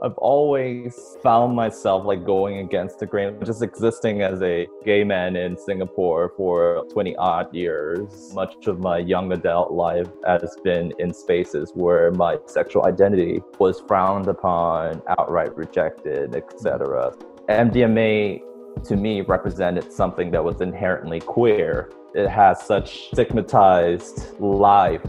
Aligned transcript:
I've 0.00 0.16
always 0.18 1.16
found 1.24 1.56
myself 1.56 2.04
like 2.04 2.24
going 2.24 2.58
against 2.58 3.00
the 3.00 3.06
grain, 3.06 3.36
just 3.44 3.62
existing 3.62 4.22
as 4.22 4.40
a 4.42 4.68
gay 4.84 5.02
man 5.02 5.34
in 5.34 5.56
Singapore 5.56 6.32
for 6.36 6.84
20 6.92 7.16
odd 7.16 7.52
years. 7.52 8.32
Much 8.32 8.68
of 8.68 8.78
my 8.78 8.98
young 8.98 9.32
adult 9.32 9.72
life 9.72 10.06
has 10.24 10.56
been 10.62 10.92
in 11.00 11.12
spaces 11.12 11.72
where 11.74 12.12
my 12.12 12.38
sexual 12.46 12.84
identity 12.84 13.42
was 13.58 13.80
frowned 13.88 14.28
upon, 14.28 15.02
outright 15.08 15.56
rejected, 15.56 16.36
etc. 16.36 17.12
MDMA 17.48 18.40
to 18.84 18.96
me 18.96 19.22
represented 19.22 19.92
something 19.92 20.30
that 20.30 20.44
was 20.44 20.60
inherently 20.60 21.18
queer. 21.18 21.90
It 22.14 22.28
has 22.28 22.62
such 22.62 23.10
stigmatized 23.10 24.38
life 24.38 25.02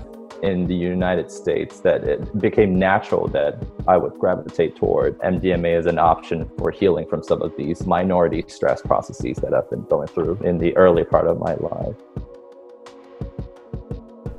in 0.44 0.68
the 0.68 0.76
United 0.76 1.32
States 1.32 1.80
that 1.82 2.04
it 2.04 2.40
became 2.40 2.78
natural 2.78 3.28
that 3.30 3.62
I 3.88 3.98
would 3.98 4.18
gravitate 4.18 4.76
toward 4.76 5.18
MDMA 5.20 5.78
as 5.78 5.86
an 5.86 6.00
option 6.00 6.50
for 6.58 6.72
healing 6.72 7.08
from 7.08 7.24
some 7.24 7.42
of 7.42 7.56
these 7.58 7.86
minority 7.86 8.44
stress 8.48 8.82
processes 8.82 9.38
that 9.38 9.54
I've 9.54 9.70
been 9.70 9.84
going 9.84 10.08
through 10.08 10.40
in 10.44 10.58
the 10.58 10.76
early 10.78 11.04
part 11.04 11.28
of 11.28 11.40
my 11.40 11.56
life. 11.56 11.96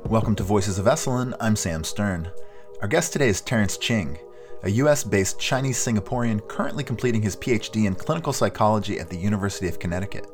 Welcome 0.05 0.35
to 0.35 0.43
Voices 0.43 0.79
of 0.79 0.85
Esalen. 0.85 1.35
I'm 1.39 1.55
Sam 1.55 1.83
Stern. 1.83 2.31
Our 2.81 2.87
guest 2.87 3.13
today 3.13 3.29
is 3.29 3.41
Terence 3.41 3.77
Ching, 3.77 4.17
a 4.63 4.69
US 4.71 5.03
based 5.03 5.39
Chinese 5.39 5.77
Singaporean 5.77 6.47
currently 6.47 6.83
completing 6.83 7.21
his 7.21 7.35
PhD 7.35 7.85
in 7.85 7.95
clinical 7.95 8.33
psychology 8.33 8.99
at 8.99 9.09
the 9.09 9.17
University 9.17 9.67
of 9.67 9.79
Connecticut. 9.79 10.27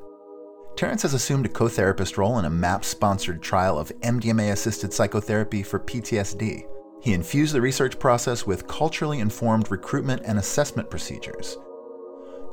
Terence 0.77 1.01
has 1.01 1.15
assumed 1.15 1.47
a 1.47 1.49
co 1.49 1.67
therapist 1.67 2.19
role 2.19 2.37
in 2.37 2.45
a 2.45 2.51
MAPS 2.51 2.87
sponsored 2.87 3.41
trial 3.41 3.79
of 3.79 3.91
MDMA 4.01 4.51
assisted 4.51 4.93
psychotherapy 4.93 5.63
for 5.63 5.79
PTSD. 5.79 6.67
He 7.01 7.13
infused 7.13 7.55
the 7.55 7.61
research 7.61 7.97
process 7.97 8.45
with 8.45 8.67
culturally 8.67 9.19
informed 9.19 9.71
recruitment 9.71 10.21
and 10.23 10.37
assessment 10.37 10.91
procedures. 10.91 11.57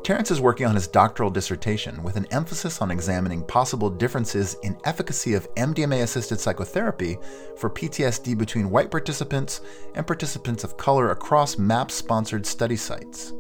Terence 0.05 0.31
is 0.31 0.41
working 0.41 0.67
on 0.67 0.75
his 0.75 0.87
doctoral 0.87 1.29
dissertation 1.29 2.03
with 2.03 2.17
an 2.17 2.27
emphasis 2.31 2.81
on 2.81 2.91
examining 2.91 3.45
possible 3.45 3.91
differences 3.91 4.57
in 4.63 4.79
efficacy 4.85 5.35
of 5.35 5.53
MDMA 5.57 6.03
assisted 6.03 6.41
psychotherapy 6.41 7.19
for 7.59 7.69
PTSD 7.69 8.39
between 8.39 8.71
white 8.71 8.91
participants 8.91 9.61
and 9.97 10.07
participants 10.07 10.65
of 10.65 10.79
color 10.79 11.11
across 11.11 11.59
MAPS 11.59 11.93
sponsored 11.93 12.47
study 12.47 12.77
sites. 12.77 13.35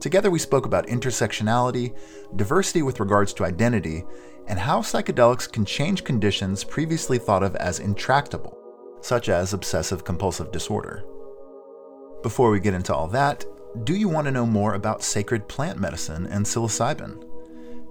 Together, 0.00 0.30
we 0.30 0.38
spoke 0.38 0.66
about 0.66 0.86
intersectionality, 0.86 1.96
diversity 2.36 2.82
with 2.82 3.00
regards 3.00 3.32
to 3.32 3.44
identity, 3.44 4.04
and 4.46 4.58
how 4.58 4.80
psychedelics 4.80 5.50
can 5.50 5.64
change 5.64 6.04
conditions 6.04 6.64
previously 6.64 7.18
thought 7.18 7.42
of 7.42 7.56
as 7.56 7.80
intractable, 7.80 8.56
such 9.00 9.28
as 9.28 9.52
obsessive 9.52 10.04
compulsive 10.04 10.52
disorder. 10.52 11.04
Before 12.22 12.50
we 12.50 12.60
get 12.60 12.74
into 12.74 12.94
all 12.94 13.08
that, 13.08 13.44
do 13.84 13.94
you 13.94 14.08
want 14.08 14.26
to 14.26 14.32
know 14.32 14.46
more 14.46 14.74
about 14.74 15.02
sacred 15.02 15.48
plant 15.48 15.78
medicine 15.78 16.26
and 16.26 16.44
psilocybin? 16.44 17.24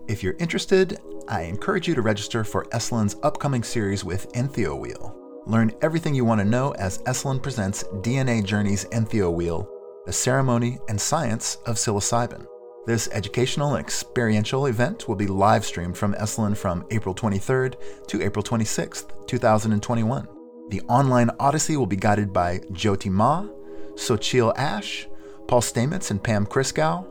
If 0.08 0.24
you're 0.24 0.36
interested, 0.40 1.00
I 1.28 1.42
encourage 1.44 1.88
you 1.88 1.96
to 1.96 2.02
register 2.02 2.44
for 2.44 2.66
Esalen's 2.66 3.16
upcoming 3.24 3.64
series 3.64 4.04
with 4.04 4.32
Entheo 4.34 4.80
Wheel. 4.80 5.16
Learn 5.48 5.72
everything 5.82 6.16
you 6.16 6.26
want 6.26 6.40
to 6.40 6.46
know 6.46 6.72
as 6.74 7.00
Esalen 7.00 7.42
presents 7.42 7.84
DNA 8.02 8.44
Journeys 8.44 8.86
Entheo 8.86 9.32
Wheel 9.32 9.70
the 10.06 10.14
ceremony 10.14 10.80
and 10.88 11.00
science 11.00 11.58
of 11.66 11.78
psilocybin. 11.78 12.46
This 12.86 13.10
educational 13.12 13.74
and 13.74 13.84
experiential 13.84 14.68
event 14.68 15.08
will 15.08 15.16
be 15.16 15.26
live 15.26 15.66
streamed 15.66 15.98
from 15.98 16.14
Esalen 16.14 16.56
from 16.56 16.86
April 16.92 17.16
23rd 17.16 17.76
to 18.08 18.22
April 18.22 18.44
26th, 18.44 19.28
2021. 19.28 20.28
The 20.70 20.82
online 20.82 21.32
odyssey 21.40 21.78
will 21.78 21.88
be 21.88 21.96
guided 21.96 22.32
by 22.32 22.60
Jyoti 22.72 23.10
Ma, 23.10 23.48
Sochil 23.96 24.54
Ash, 24.56 25.08
Paul 25.48 25.62
Stamets 25.62 26.12
and 26.12 26.24
Pam 26.24 26.46
Christgau, 26.46 27.08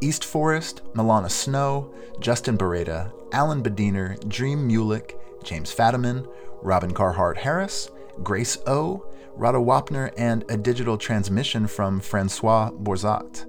East 0.00 0.24
Forest, 0.24 0.82
Milana 0.94 1.30
Snow, 1.30 1.92
Justin 2.18 2.58
Beretta, 2.58 3.12
Alan 3.32 3.62
Bediner, 3.62 4.18
Dream 4.28 4.68
Mulick, 4.68 5.12
James 5.44 5.72
Fadiman, 5.72 6.28
Robin 6.62 6.92
Carhart 6.92 7.36
Harris, 7.36 7.90
Grace 8.22 8.58
O, 8.66 9.06
Rada 9.36 9.58
Wapner, 9.58 10.12
and 10.16 10.44
a 10.48 10.56
digital 10.56 10.96
transmission 10.96 11.66
from 11.66 12.00
Francois 12.00 12.70
Borzat. 12.70 13.46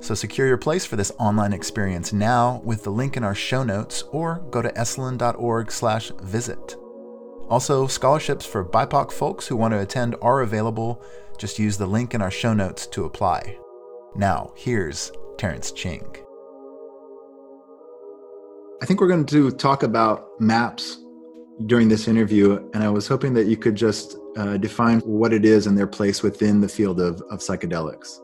So 0.00 0.14
secure 0.14 0.46
your 0.46 0.58
place 0.58 0.84
for 0.84 0.96
this 0.96 1.12
online 1.18 1.52
experience 1.52 2.12
now 2.12 2.60
with 2.64 2.84
the 2.84 2.90
link 2.90 3.16
in 3.16 3.24
our 3.24 3.34
show 3.34 3.62
notes 3.62 4.04
or 4.12 4.44
go 4.50 4.62
to 4.62 4.68
esalen.org 4.70 5.72
slash 5.72 6.12
visit. 6.22 6.76
Also, 7.48 7.86
scholarships 7.86 8.44
for 8.44 8.64
BIPOC 8.64 9.12
folks 9.12 9.46
who 9.46 9.56
want 9.56 9.72
to 9.72 9.80
attend 9.80 10.16
are 10.20 10.40
available. 10.40 11.02
Just 11.38 11.58
use 11.58 11.78
the 11.78 11.86
link 11.86 12.14
in 12.14 12.20
our 12.20 12.30
show 12.30 12.52
notes 12.52 12.86
to 12.88 13.04
apply. 13.04 13.58
Now, 14.14 14.52
here's 14.56 15.12
Terence 15.38 15.70
Ching. 15.70 16.16
I 18.82 18.86
think 18.86 19.00
we're 19.00 19.08
going 19.08 19.26
to 19.26 19.50
talk 19.52 19.82
about 19.82 20.28
MAPS 20.40 20.98
during 21.64 21.88
this 21.88 22.06
interview, 22.06 22.68
and 22.74 22.84
I 22.84 22.90
was 22.90 23.08
hoping 23.08 23.32
that 23.34 23.46
you 23.46 23.56
could 23.56 23.74
just 23.74 24.16
uh, 24.36 24.58
define 24.58 25.00
what 25.00 25.32
it 25.32 25.44
is 25.44 25.66
and 25.66 25.76
their 25.76 25.86
place 25.86 26.22
within 26.22 26.60
the 26.60 26.68
field 26.68 27.00
of, 27.00 27.22
of 27.30 27.40
psychedelics. 27.40 28.20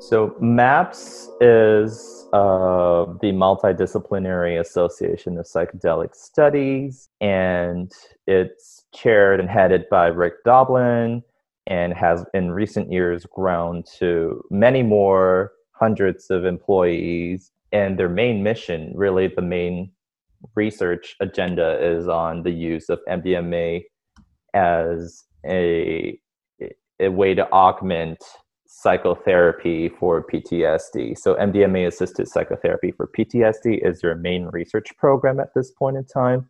So, 0.00 0.34
MAPS 0.40 1.28
is 1.40 2.26
uh, 2.32 3.04
the 3.20 3.32
Multidisciplinary 3.32 4.58
Association 4.58 5.38
of 5.38 5.46
Psychedelic 5.46 6.14
Studies, 6.14 7.10
and 7.20 7.92
it's 8.26 8.86
chaired 8.94 9.40
and 9.40 9.48
headed 9.48 9.84
by 9.90 10.06
Rick 10.06 10.42
Doblin 10.44 11.22
and 11.66 11.92
has 11.92 12.24
in 12.34 12.50
recent 12.50 12.90
years 12.90 13.26
grown 13.26 13.84
to 13.98 14.42
many 14.50 14.82
more 14.82 15.52
hundreds 15.72 16.30
of 16.30 16.44
employees. 16.44 17.52
And 17.72 17.96
their 17.98 18.08
main 18.08 18.42
mission, 18.42 18.92
really 18.96 19.28
the 19.28 19.42
main 19.42 19.92
research 20.54 21.16
agenda, 21.20 21.78
is 21.80 22.08
on 22.08 22.42
the 22.42 22.50
use 22.50 22.88
of 22.88 23.00
MDMA 23.08 23.82
as 24.54 25.24
a 25.46 26.18
a 27.00 27.08
way 27.08 27.34
to 27.34 27.50
augment 27.50 28.22
psychotherapy 28.66 29.88
for 29.88 30.24
PTSD. 30.24 31.18
So 31.18 31.34
MDMA 31.34 31.86
assisted 31.86 32.28
psychotherapy 32.28 32.92
for 32.92 33.08
PTSD 33.08 33.86
is 33.86 34.00
their 34.00 34.14
main 34.14 34.46
research 34.46 34.88
program 34.96 35.40
at 35.40 35.54
this 35.54 35.70
point 35.72 35.96
in 35.96 36.04
time. 36.04 36.48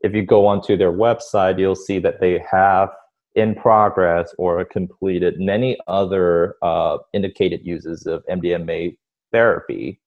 If 0.00 0.14
you 0.14 0.24
go 0.24 0.46
onto 0.46 0.76
their 0.76 0.92
website, 0.92 1.58
you'll 1.58 1.74
see 1.74 1.98
that 2.00 2.20
they 2.20 2.42
have 2.50 2.90
in 3.34 3.54
progress 3.54 4.34
or 4.38 4.64
completed 4.64 5.38
many 5.38 5.76
other 5.88 6.54
uh, 6.62 6.98
indicated 7.12 7.60
uses 7.64 8.06
of 8.06 8.24
MDMA 8.26 8.96
therapy 9.30 10.00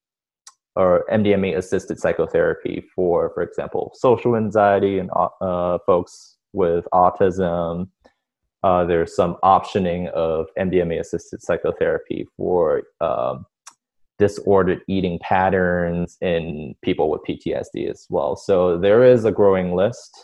or 0.80 1.04
MDMA 1.12 1.58
assisted 1.58 2.00
psychotherapy 2.00 2.86
for, 2.96 3.32
for 3.34 3.44
example, 3.44 3.92
social 3.96 4.38
anxiety 4.38 4.98
and 4.98 5.10
uh, 5.42 5.78
folks 5.86 6.38
with 6.54 6.88
autism. 6.94 7.90
Uh, 8.64 8.86
there's 8.86 9.14
some 9.14 9.36
optioning 9.44 10.08
of 10.12 10.48
MDMA 10.58 11.02
assisted 11.02 11.42
psychotherapy 11.42 12.26
for 12.38 12.84
um, 13.02 13.46
disordered 14.20 14.80
eating 14.88 15.20
patterns 15.22 16.18
in 16.22 16.74
people 16.82 17.10
with 17.10 17.24
PTSD 17.28 17.90
as 17.90 18.08
well. 18.10 18.38
So 18.38 18.78
there 18.78 19.04
is 19.04 19.26
a 19.26 19.34
growing 19.34 19.76
list, 19.76 20.18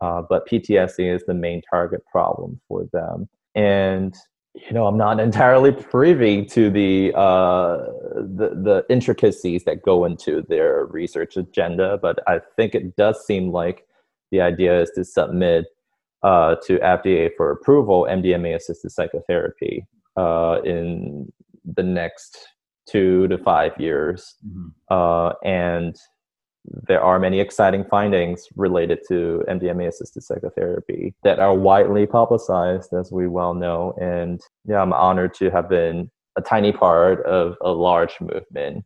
uh, 0.00 0.22
but 0.28 0.48
PTSD 0.48 1.14
is 1.14 1.22
the 1.28 1.34
main 1.34 1.62
target 1.70 2.04
problem 2.10 2.60
for 2.66 2.88
them. 2.92 3.28
And 3.54 4.16
you 4.56 4.72
know, 4.72 4.86
I'm 4.86 4.96
not 4.96 5.20
entirely 5.20 5.70
privy 5.70 6.44
to 6.46 6.70
the, 6.70 7.12
uh, 7.14 7.76
the 8.14 8.50
the 8.54 8.86
intricacies 8.88 9.64
that 9.64 9.82
go 9.82 10.04
into 10.04 10.42
their 10.48 10.86
research 10.86 11.36
agenda, 11.36 11.98
but 12.00 12.18
I 12.26 12.40
think 12.56 12.74
it 12.74 12.96
does 12.96 13.24
seem 13.26 13.52
like 13.52 13.86
the 14.30 14.40
idea 14.40 14.80
is 14.80 14.90
to 14.94 15.04
submit 15.04 15.66
uh, 16.22 16.56
to 16.66 16.78
FDA 16.78 17.30
for 17.36 17.50
approval 17.50 18.06
MDMA 18.10 18.54
assisted 18.54 18.90
psychotherapy 18.90 19.86
uh, 20.16 20.60
in 20.64 21.30
the 21.64 21.82
next 21.82 22.48
two 22.88 23.28
to 23.28 23.38
five 23.38 23.72
years. 23.78 24.34
Mm-hmm. 24.46 24.68
Uh, 24.90 25.32
and 25.44 25.96
there 26.86 27.02
are 27.02 27.18
many 27.18 27.40
exciting 27.40 27.84
findings 27.84 28.46
related 28.56 29.00
to 29.08 29.44
MDMA 29.48 29.88
assisted 29.88 30.22
psychotherapy 30.22 31.14
that 31.22 31.38
are 31.38 31.54
widely 31.54 32.06
publicized, 32.06 32.92
as 32.92 33.12
we 33.12 33.28
well 33.28 33.54
know. 33.54 33.94
And 34.00 34.40
yeah, 34.64 34.80
I'm 34.80 34.92
honored 34.92 35.34
to 35.34 35.50
have 35.50 35.68
been 35.68 36.10
a 36.36 36.42
tiny 36.42 36.72
part 36.72 37.24
of 37.24 37.56
a 37.62 37.70
large 37.70 38.14
movement 38.20 38.84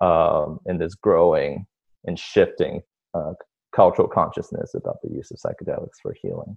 um, 0.00 0.58
in 0.66 0.78
this 0.78 0.94
growing 0.94 1.66
and 2.04 2.18
shifting 2.18 2.82
uh, 3.14 3.32
cultural 3.74 4.08
consciousness 4.08 4.74
about 4.74 4.96
the 5.02 5.10
use 5.10 5.30
of 5.30 5.38
psychedelics 5.38 6.00
for 6.02 6.14
healing. 6.20 6.56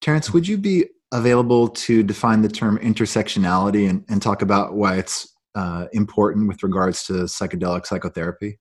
Terence, 0.00 0.32
would 0.32 0.46
you 0.46 0.58
be 0.58 0.86
available 1.12 1.68
to 1.68 2.02
define 2.02 2.42
the 2.42 2.48
term 2.48 2.78
intersectionality 2.78 3.88
and, 3.88 4.04
and 4.08 4.20
talk 4.20 4.42
about 4.42 4.74
why 4.74 4.96
it's 4.96 5.32
uh, 5.54 5.86
important 5.92 6.46
with 6.48 6.62
regards 6.62 7.04
to 7.06 7.12
psychedelic 7.12 7.86
psychotherapy? 7.86 8.58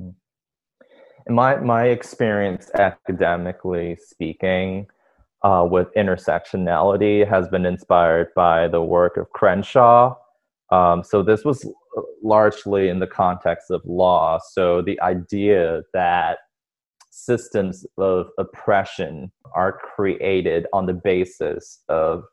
Mm-hmm. 0.00 1.34
My, 1.34 1.56
my 1.56 1.86
experience 1.86 2.70
academically 2.74 3.96
speaking, 3.96 4.86
uh, 5.42 5.66
with 5.70 5.88
intersectionality 5.96 7.28
has 7.28 7.48
been 7.48 7.66
inspired 7.66 8.28
by 8.34 8.68
the 8.68 8.82
work 8.82 9.16
of 9.16 9.30
Crenshaw. 9.30 10.16
Um, 10.72 11.04
so 11.04 11.22
this 11.22 11.44
was 11.44 11.68
largely 12.22 12.88
in 12.88 12.98
the 12.98 13.06
context 13.06 13.70
of 13.70 13.80
law. 13.84 14.38
So 14.52 14.82
the 14.82 15.00
idea 15.00 15.82
that 15.94 16.38
systems 17.10 17.86
of 17.96 18.28
oppression 18.38 19.30
are 19.54 19.78
created 19.78 20.66
on 20.72 20.86
the 20.86 20.94
basis 20.94 21.82
of 21.88 22.24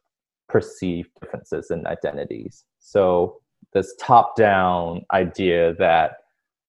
perceived 0.50 1.10
differences 1.22 1.72
in 1.72 1.86
identities. 1.88 2.66
So 2.80 3.42
this 3.74 3.94
top 4.00 4.36
down 4.36 5.06
idea 5.14 5.74
that 5.76 6.18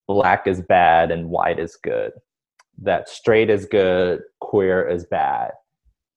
black 0.06 0.46
is 0.46 0.60
bad 0.60 1.10
and 1.10 1.30
white 1.30 1.58
is 1.58 1.76
good, 1.76 2.12
that 2.82 3.08
straight 3.08 3.50
is 3.50 3.66
good, 3.66 4.22
queer 4.40 4.86
is 4.88 5.04
bad. 5.04 5.52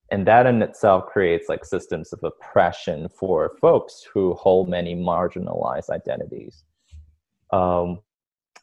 And 0.09 0.25
that 0.25 0.45
in 0.45 0.61
itself 0.61 1.05
creates 1.07 1.49
like 1.49 1.65
systems 1.65 2.13
of 2.13 2.23
oppression 2.23 3.09
for 3.09 3.57
folks 3.59 4.05
who 4.13 4.33
hold 4.35 4.69
many 4.69 4.95
marginalized 4.95 5.89
identities. 5.89 6.63
Um, 7.51 7.99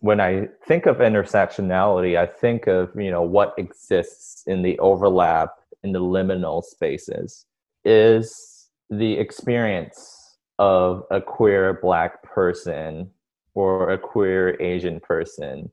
when 0.00 0.20
I 0.20 0.48
think 0.66 0.86
of 0.86 0.98
intersectionality, 0.98 2.18
I 2.18 2.26
think 2.26 2.66
of 2.66 2.90
you 2.96 3.10
know 3.10 3.22
what 3.22 3.54
exists 3.58 4.42
in 4.46 4.62
the 4.62 4.78
overlap 4.78 5.50
in 5.82 5.92
the 5.92 6.00
liminal 6.00 6.62
spaces 6.62 7.46
is 7.84 8.68
the 8.90 9.14
experience 9.14 10.38
of 10.58 11.04
a 11.10 11.20
queer 11.20 11.78
black 11.80 12.22
person 12.22 13.10
or 13.54 13.90
a 13.90 13.98
queer 13.98 14.60
Asian 14.60 15.00
person 15.00 15.70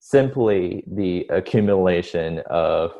simply 0.00 0.82
the 0.86 1.26
accumulation 1.28 2.40
of 2.48 2.92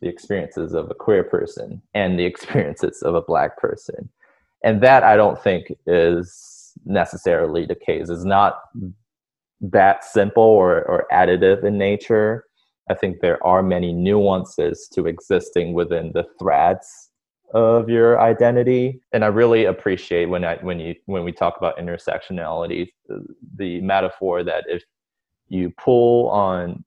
the 0.00 0.08
experiences 0.08 0.74
of 0.74 0.90
a 0.90 0.94
queer 0.94 1.22
person 1.22 1.80
and 1.94 2.18
the 2.18 2.24
experiences 2.24 3.02
of 3.02 3.14
a 3.14 3.22
black 3.22 3.56
person. 3.58 4.08
And 4.64 4.82
that 4.82 5.04
I 5.04 5.16
don't 5.16 5.42
think 5.42 5.72
is 5.86 6.72
necessarily 6.84 7.64
the 7.66 7.74
case. 7.74 8.10
It's 8.10 8.24
not 8.24 8.60
that 9.60 10.04
simple 10.04 10.42
or, 10.42 10.82
or 10.82 11.06
additive 11.12 11.64
in 11.64 11.78
nature. 11.78 12.44
I 12.90 12.94
think 12.94 13.20
there 13.20 13.44
are 13.46 13.62
many 13.62 13.92
nuances 13.92 14.88
to 14.94 15.06
existing 15.06 15.74
within 15.74 16.12
the 16.12 16.24
threads 16.38 17.09
of 17.54 17.88
your 17.88 18.20
identity. 18.20 19.00
And 19.12 19.24
I 19.24 19.28
really 19.28 19.64
appreciate 19.64 20.26
when 20.26 20.44
I 20.44 20.56
when 20.56 20.78
you 20.80 20.94
when 21.06 21.24
we 21.24 21.32
talk 21.32 21.56
about 21.58 21.78
intersectionality, 21.78 22.88
the, 23.08 23.24
the 23.56 23.80
metaphor 23.80 24.44
that 24.44 24.64
if 24.68 24.82
you 25.48 25.72
pull 25.78 26.28
on 26.30 26.84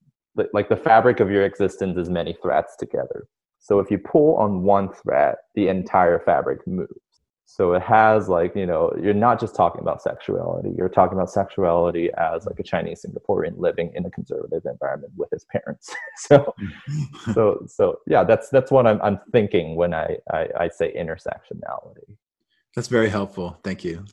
like 0.54 0.70
the 0.70 0.76
fabric 0.76 1.20
of 1.20 1.30
your 1.30 1.46
existence 1.46 1.98
is 1.98 2.10
many 2.10 2.36
threads 2.42 2.76
together. 2.80 3.28
So 3.60 3.80
if 3.80 3.92
you 3.92 3.98
pull 3.98 4.36
on 4.38 4.64
one 4.64 4.92
thread, 4.92 5.36
the 5.56 5.68
entire 5.68 6.20
fabric 6.20 6.66
moves. 6.68 7.03
So 7.56 7.74
it 7.74 7.84
has 7.84 8.30
like, 8.30 8.56
you 8.56 8.66
know, 8.66 8.92
you're 9.00 9.14
not 9.14 9.40
just 9.40 9.54
talking 9.54 9.80
about 9.80 10.02
sexuality, 10.02 10.74
you're 10.76 10.90
talking 10.90 11.16
about 11.16 11.30
sexuality 11.30 12.10
as 12.18 12.48
like 12.48 12.60
a 12.60 12.64
Chinese 12.64 13.06
Singaporean 13.06 13.60
living 13.60 13.92
in 13.94 14.04
a 14.08 14.10
conservative 14.10 14.64
environment 14.66 15.14
with 15.16 15.30
his 15.30 15.46
parents. 15.52 15.94
so 16.18 16.56
so 17.36 17.64
so 17.68 18.00
yeah, 18.08 18.24
that's 18.24 18.50
that's 18.50 18.72
what 18.72 18.88
I'm 18.88 19.00
I'm 19.04 19.20
thinking 19.32 19.76
when 19.76 19.94
I, 19.94 20.18
I, 20.32 20.48
I 20.62 20.68
say 20.68 20.96
intersectionality. 20.98 22.18
That's 22.76 22.88
very 22.88 23.10
helpful. 23.10 23.60
Thank 23.64 23.84
you. 23.84 24.04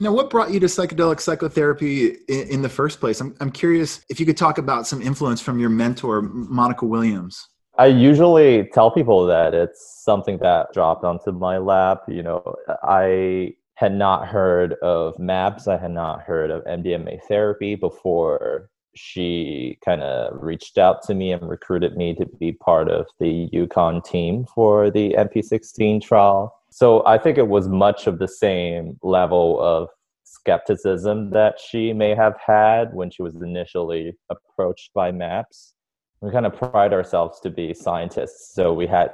Now, 0.00 0.12
what 0.12 0.30
brought 0.30 0.50
you 0.50 0.60
to 0.60 0.66
psychedelic 0.66 1.20
psychotherapy 1.20 2.16
in, 2.28 2.48
in, 2.48 2.62
the 2.62 2.70
first 2.70 3.00
place? 3.00 3.20
I'm, 3.20 3.34
I'm 3.40 3.50
curious 3.50 4.00
if 4.08 4.18
you 4.18 4.24
could 4.24 4.36
talk 4.38 4.56
about 4.56 4.86
some 4.86 5.02
influence 5.02 5.42
from 5.42 5.58
your 5.58 5.68
mentor, 5.68 6.22
Monica 6.22 6.86
Williams. 6.86 7.48
I 7.78 7.86
usually 7.86 8.68
tell 8.74 8.90
people 8.90 9.26
that 9.26 9.54
it's 9.54 10.02
something 10.04 10.38
that 10.38 10.72
dropped 10.72 11.04
onto 11.04 11.32
my 11.32 11.58
lap. 11.58 12.02
You 12.08 12.22
know, 12.24 12.54
I 12.82 13.54
had 13.74 13.94
not 13.94 14.26
heard 14.26 14.74
of 14.82 15.18
MAPS, 15.18 15.68
I 15.68 15.78
had 15.78 15.92
not 15.92 16.22
heard 16.22 16.50
of 16.50 16.64
MDMA 16.64 17.20
therapy 17.28 17.76
before 17.76 18.68
she 18.96 19.78
kind 19.84 20.02
of 20.02 20.42
reached 20.42 20.76
out 20.76 21.02
to 21.04 21.14
me 21.14 21.30
and 21.30 21.48
recruited 21.48 21.96
me 21.96 22.14
to 22.16 22.26
be 22.26 22.52
part 22.52 22.90
of 22.90 23.06
the 23.20 23.48
UConn 23.52 24.04
team 24.04 24.44
for 24.52 24.90
the 24.90 25.14
MP16 25.16 26.02
trial 26.02 26.58
so 26.70 27.04
I 27.06 27.18
think 27.18 27.38
it 27.38 27.48
was 27.48 27.68
much 27.68 28.06
of 28.06 28.18
the 28.18 28.28
same 28.28 28.98
level 29.02 29.60
of 29.60 29.88
skepticism 30.24 31.30
that 31.30 31.58
she 31.58 31.92
may 31.92 32.14
have 32.14 32.36
had 32.44 32.92
when 32.92 33.10
she 33.10 33.22
was 33.22 33.34
initially 33.36 34.14
approached 34.30 34.92
by 34.94 35.10
MAPS. 35.10 35.74
We 36.20 36.30
kind 36.30 36.46
of 36.46 36.56
pride 36.56 36.92
ourselves 36.92 37.40
to 37.40 37.50
be 37.50 37.74
scientists, 37.74 38.54
so 38.54 38.72
we 38.72 38.86
had 38.86 39.12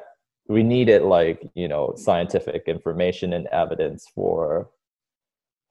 we 0.49 0.62
needed 0.62 1.03
like 1.03 1.43
you 1.55 1.69
know 1.69 1.95
scientific 1.97 2.65
information 2.67 3.33
and 3.33 3.47
evidence 3.49 4.06
for 4.15 4.71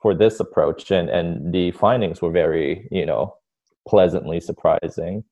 for 0.02 0.14
this 0.14 0.40
approach, 0.40 0.92
and 0.92 1.10
and 1.10 1.54
the 1.54 1.72
findings 1.72 2.22
were 2.22 2.32
very 2.32 2.88
you 2.92 3.06
know 3.06 3.36
pleasantly 3.88 4.40
surprising, 4.40 5.24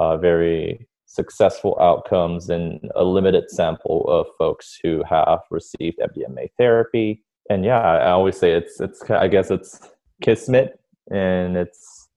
uh, 0.00 0.16
very 0.16 0.86
successful 1.06 1.76
outcomes 1.78 2.48
in 2.48 2.80
a 2.94 3.04
limited 3.04 3.50
sample 3.50 4.04
of 4.08 4.26
folks 4.38 4.78
who 4.82 5.02
have 5.08 5.40
received 5.50 5.98
MDMA 5.98 6.48
therapy. 6.56 7.22
And 7.50 7.64
yeah, 7.64 7.80
I 7.80 8.10
always 8.10 8.38
say 8.38 8.52
it's 8.52 8.80
it's 8.80 9.02
I 9.10 9.28
guess 9.28 9.50
it's 9.50 9.80
kismet 10.22 10.78
and 11.10 11.56
it's 11.56 12.08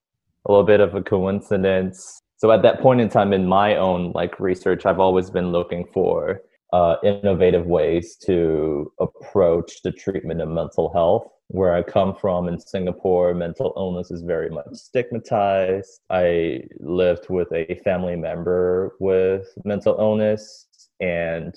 a 0.45 0.51
little 0.51 0.65
bit 0.65 0.79
of 0.79 0.95
a 0.95 1.01
coincidence. 1.01 2.21
So 2.45 2.51
at 2.51 2.61
that 2.61 2.79
point 2.79 3.01
in 3.01 3.09
time 3.09 3.33
in 3.33 3.47
my 3.47 3.75
own 3.75 4.11
like 4.11 4.39
research, 4.39 4.85
I've 4.85 4.99
always 4.99 5.31
been 5.31 5.51
looking 5.51 5.83
for 5.91 6.43
uh, 6.73 6.97
innovative 7.03 7.65
ways 7.65 8.15
to 8.27 8.93
approach 8.99 9.81
the 9.81 9.91
treatment 9.91 10.41
of 10.41 10.49
mental 10.49 10.93
health 10.93 11.27
where 11.47 11.73
I 11.73 11.81
come 11.81 12.13
from 12.13 12.47
in 12.47 12.59
Singapore, 12.59 13.33
mental 13.33 13.73
illness 13.75 14.11
is 14.11 14.21
very 14.21 14.51
much 14.51 14.67
stigmatized. 14.73 16.01
I 16.11 16.65
lived 16.79 17.31
with 17.31 17.51
a 17.51 17.81
family 17.83 18.15
member 18.15 18.95
with 18.99 19.47
mental 19.63 19.97
illness, 19.97 20.67
and 20.99 21.51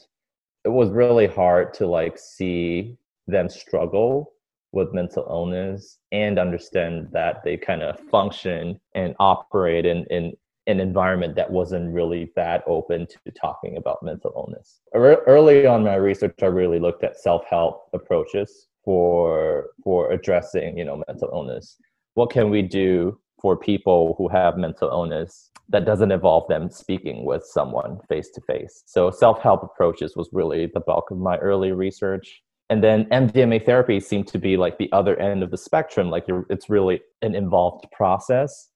it 0.64 0.70
was 0.70 0.88
really 0.88 1.26
hard 1.26 1.74
to 1.74 1.86
like 1.86 2.16
see 2.16 2.96
them 3.26 3.50
struggle 3.50 4.32
with 4.72 4.94
mental 4.94 5.26
illness 5.28 5.98
and 6.12 6.38
understand 6.38 7.08
that 7.12 7.44
they 7.44 7.58
kind 7.58 7.82
of 7.82 8.00
function 8.08 8.80
and 8.94 9.14
operate 9.18 9.84
in, 9.84 10.06
in 10.10 10.32
an 10.68 10.80
environment 10.80 11.34
that 11.34 11.50
wasn't 11.50 11.92
really 11.92 12.30
that 12.36 12.62
open 12.66 13.06
to 13.06 13.32
talking 13.32 13.76
about 13.78 14.02
mental 14.02 14.32
illness. 14.36 14.80
Early 14.94 15.66
on 15.66 15.82
my 15.82 15.96
research, 15.96 16.34
I 16.42 16.46
really 16.46 16.78
looked 16.78 17.02
at 17.02 17.18
self-help 17.18 17.88
approaches 17.94 18.68
for 18.84 19.70
for 19.82 20.12
addressing 20.12 20.78
you 20.78 20.84
know 20.84 21.02
mental 21.08 21.30
illness. 21.32 21.76
What 22.14 22.30
can 22.30 22.50
we 22.50 22.62
do 22.62 23.18
for 23.40 23.56
people 23.56 24.14
who 24.18 24.28
have 24.28 24.56
mental 24.56 24.88
illness 24.88 25.50
that 25.68 25.84
doesn't 25.84 26.12
involve 26.12 26.48
them 26.48 26.70
speaking 26.70 27.24
with 27.24 27.44
someone 27.44 27.98
face 28.08 28.30
to 28.30 28.40
face 28.40 28.82
so 28.86 29.10
self-help 29.10 29.62
approaches 29.62 30.16
was 30.16 30.28
really 30.32 30.66
the 30.66 30.80
bulk 30.80 31.10
of 31.10 31.18
my 31.18 31.36
early 31.38 31.72
research. 31.72 32.42
And 32.70 32.82
then 32.82 33.04
mdma 33.06 33.64
therapy 33.64 34.00
seemed 34.00 34.28
to 34.28 34.38
be 34.38 34.56
like 34.56 34.78
the 34.78 34.92
other 34.92 35.16
end 35.18 35.42
of 35.42 35.50
the 35.50 35.56
spectrum. 35.58 36.10
Like 36.10 36.24
it's 36.50 36.68
really 36.68 37.00
an 37.22 37.34
involved 37.34 37.86
process 37.92 38.68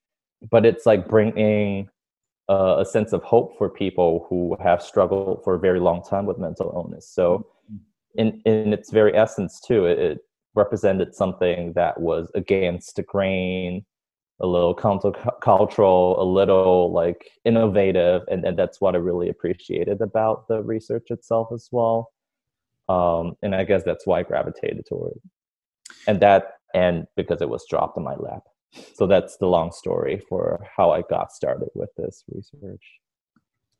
but 0.51 0.67
it's 0.67 0.87
like 0.87 1.09
bringing 1.09 1.89
uh, 2.49 2.77
a 2.79 2.85
sense 2.85 3.13
of 3.13 3.23
hope 3.23 3.57
for 3.57 3.69
people 3.69 4.27
who 4.29 4.57
have 4.63 4.83
struggled 4.83 5.43
for 5.45 5.55
a 5.55 5.59
very 5.59 5.81
long 5.81 6.03
time 6.03 6.27
with 6.27 6.39
mental 6.39 6.73
illness. 6.75 7.09
So 7.09 7.47
in 8.15 8.41
in 8.45 8.73
its 8.73 8.91
very 8.91 9.17
essence 9.17 9.61
too 9.61 9.87
it, 9.87 9.99
it 9.99 10.19
represented 10.55 11.15
something 11.15 11.73
that 11.73 11.99
was 12.01 12.31
against 12.35 12.97
the 12.97 13.03
grain 13.03 13.85
a 14.41 14.47
little 14.47 14.75
countercultural 14.75 16.19
a 16.19 16.23
little 16.23 16.93
like 16.93 17.31
innovative 17.45 18.23
and, 18.31 18.45
and 18.45 18.59
that's 18.59 18.81
what 18.81 18.95
i 18.95 18.99
really 18.99 19.29
appreciated 19.29 20.01
about 20.01 20.47
the 20.49 20.63
research 20.63 21.11
itself 21.11 21.49
as 21.53 21.69
well. 21.73 22.13
Um, 22.89 23.35
and 23.43 23.55
i 23.55 23.65
guess 23.65 23.83
that's 23.85 24.07
why 24.07 24.21
i 24.21 24.23
gravitated 24.23 24.85
toward 24.87 25.13
it. 25.13 25.23
And 26.07 26.21
that 26.21 26.55
and 26.75 27.07
because 27.17 27.41
it 27.41 27.49
was 27.49 27.65
dropped 27.69 27.97
in 27.97 28.05
my 28.05 28.17
lap 28.17 28.43
so 28.95 29.07
that's 29.07 29.37
the 29.37 29.47
long 29.47 29.71
story 29.71 30.21
for 30.29 30.67
how 30.77 30.91
i 30.91 31.03
got 31.03 31.33
started 31.33 31.69
with 31.75 31.91
this 31.97 32.25
research 32.29 33.01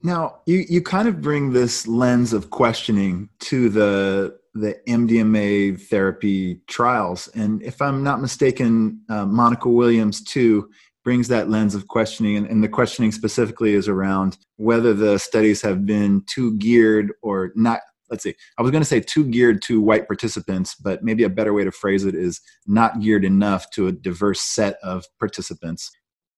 now, 0.03 0.41
you, 0.47 0.65
you 0.69 0.83
kind 0.83 1.07
of 1.07 1.21
bring 1.21 1.53
this 1.53 1.87
lens 1.87 2.33
of 2.33 2.51
questioning 2.51 3.29
to 3.41 3.69
the 3.69 4.41
the 4.55 4.77
MDMA 4.87 5.81
therapy 5.89 6.61
trials, 6.67 7.27
and 7.29 7.63
if 7.63 7.81
I'm 7.81 8.03
not 8.03 8.21
mistaken, 8.21 9.01
uh, 9.09 9.25
Monica 9.25 9.71
Williams 9.71 10.23
too 10.23 10.69
brings 11.05 11.29
that 11.29 11.49
lens 11.49 11.75
of 11.75 11.89
questioning, 11.89 12.37
and, 12.37 12.47
and 12.47 12.63
the 12.63 12.69
questioning 12.69 13.13
specifically 13.13 13.73
is 13.73 13.89
around 13.89 14.37
whether 14.57 14.93
the 14.93 15.19
studies 15.19 15.63
have 15.63 15.87
been 15.87 16.23
too 16.27 16.57
geared 16.59 17.13
or 17.23 17.53
not. 17.55 17.81
Let's 18.13 18.23
see, 18.23 18.35
I 18.59 18.63
was 18.63 18.71
going 18.71 18.83
to 18.83 18.89
say 18.89 19.01
too 19.01 19.25
geared 19.25 19.61
to 19.63 19.81
white 19.81 20.07
participants, 20.07 20.77
but 20.77 21.03
maybe 21.03 21.25
a 21.25 21.29
better 21.29 21.53
way 21.53 21.65
to 21.65 21.73
phrase 21.73 22.05
it 22.05 22.15
is 22.15 22.41
not 22.67 23.01
geared 23.01 23.25
enough 23.25 23.69
to 23.71 23.89
a 23.89 23.93
diverse 23.93 24.41
set 24.41 24.77
of 24.85 25.05
participants 25.19 25.91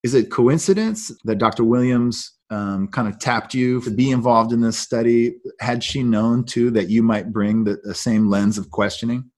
is 0.04 0.12
it 0.12 0.30
coincidence 0.30 1.10
that 1.24 1.38
Dr. 1.38 1.64
Williams 1.64 2.34
um, 2.50 2.88
kind 2.88 3.08
of 3.08 3.18
tapped 3.18 3.54
you 3.54 3.80
to 3.80 3.90
be 3.90 4.10
involved 4.10 4.52
in 4.52 4.60
this 4.60 4.78
study? 4.78 5.36
Had 5.60 5.82
she 5.82 6.02
known 6.02 6.44
too 6.44 6.70
that 6.72 6.90
you 6.90 7.02
might 7.02 7.32
bring 7.32 7.64
the, 7.64 7.80
the 7.82 7.94
same 7.94 8.28
lens 8.28 8.58
of 8.58 8.70
questioning? 8.70 9.30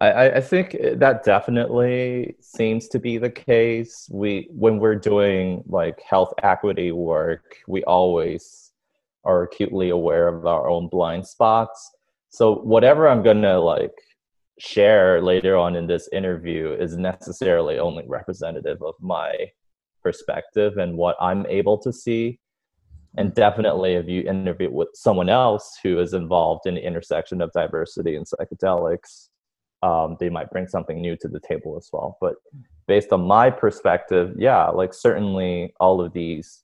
I, 0.00 0.30
I, 0.30 0.40
think 0.40 0.76
that 0.94 1.22
definitely 1.22 2.34
seems 2.40 2.88
to 2.88 2.98
be 2.98 3.18
the 3.18 3.30
case. 3.30 4.08
We 4.10 4.48
when 4.50 4.78
we're 4.78 4.96
doing 4.96 5.62
like 5.66 6.00
health 6.00 6.32
equity 6.42 6.90
work, 6.90 7.58
we 7.68 7.84
always 7.84 8.71
are 9.24 9.42
acutely 9.42 9.90
aware 9.90 10.28
of 10.28 10.46
our 10.46 10.68
own 10.68 10.88
blind 10.88 11.26
spots. 11.26 11.90
So 12.30 12.56
whatever 12.56 13.08
I'm 13.08 13.22
gonna 13.22 13.58
like 13.58 13.92
share 14.58 15.20
later 15.22 15.56
on 15.56 15.76
in 15.76 15.86
this 15.86 16.08
interview 16.12 16.72
is 16.72 16.96
necessarily 16.96 17.78
only 17.78 18.04
representative 18.06 18.82
of 18.82 18.94
my 19.00 19.34
perspective 20.02 20.76
and 20.78 20.96
what 20.96 21.16
I'm 21.20 21.46
able 21.46 21.78
to 21.78 21.92
see. 21.92 22.38
And 23.16 23.34
definitely, 23.34 23.94
if 23.94 24.08
you 24.08 24.22
interview 24.22 24.70
with 24.70 24.88
someone 24.94 25.28
else 25.28 25.76
who 25.82 26.00
is 26.00 26.14
involved 26.14 26.66
in 26.66 26.76
the 26.76 26.86
intersection 26.86 27.42
of 27.42 27.52
diversity 27.52 28.16
and 28.16 28.26
psychedelics, 28.26 29.28
um, 29.82 30.16
they 30.18 30.30
might 30.30 30.50
bring 30.50 30.66
something 30.66 31.00
new 31.00 31.16
to 31.16 31.28
the 31.28 31.40
table 31.40 31.76
as 31.76 31.88
well. 31.92 32.16
But 32.20 32.36
based 32.86 33.12
on 33.12 33.26
my 33.26 33.50
perspective, 33.50 34.34
yeah, 34.38 34.68
like 34.68 34.94
certainly 34.94 35.74
all 35.78 36.00
of 36.00 36.12
these 36.12 36.62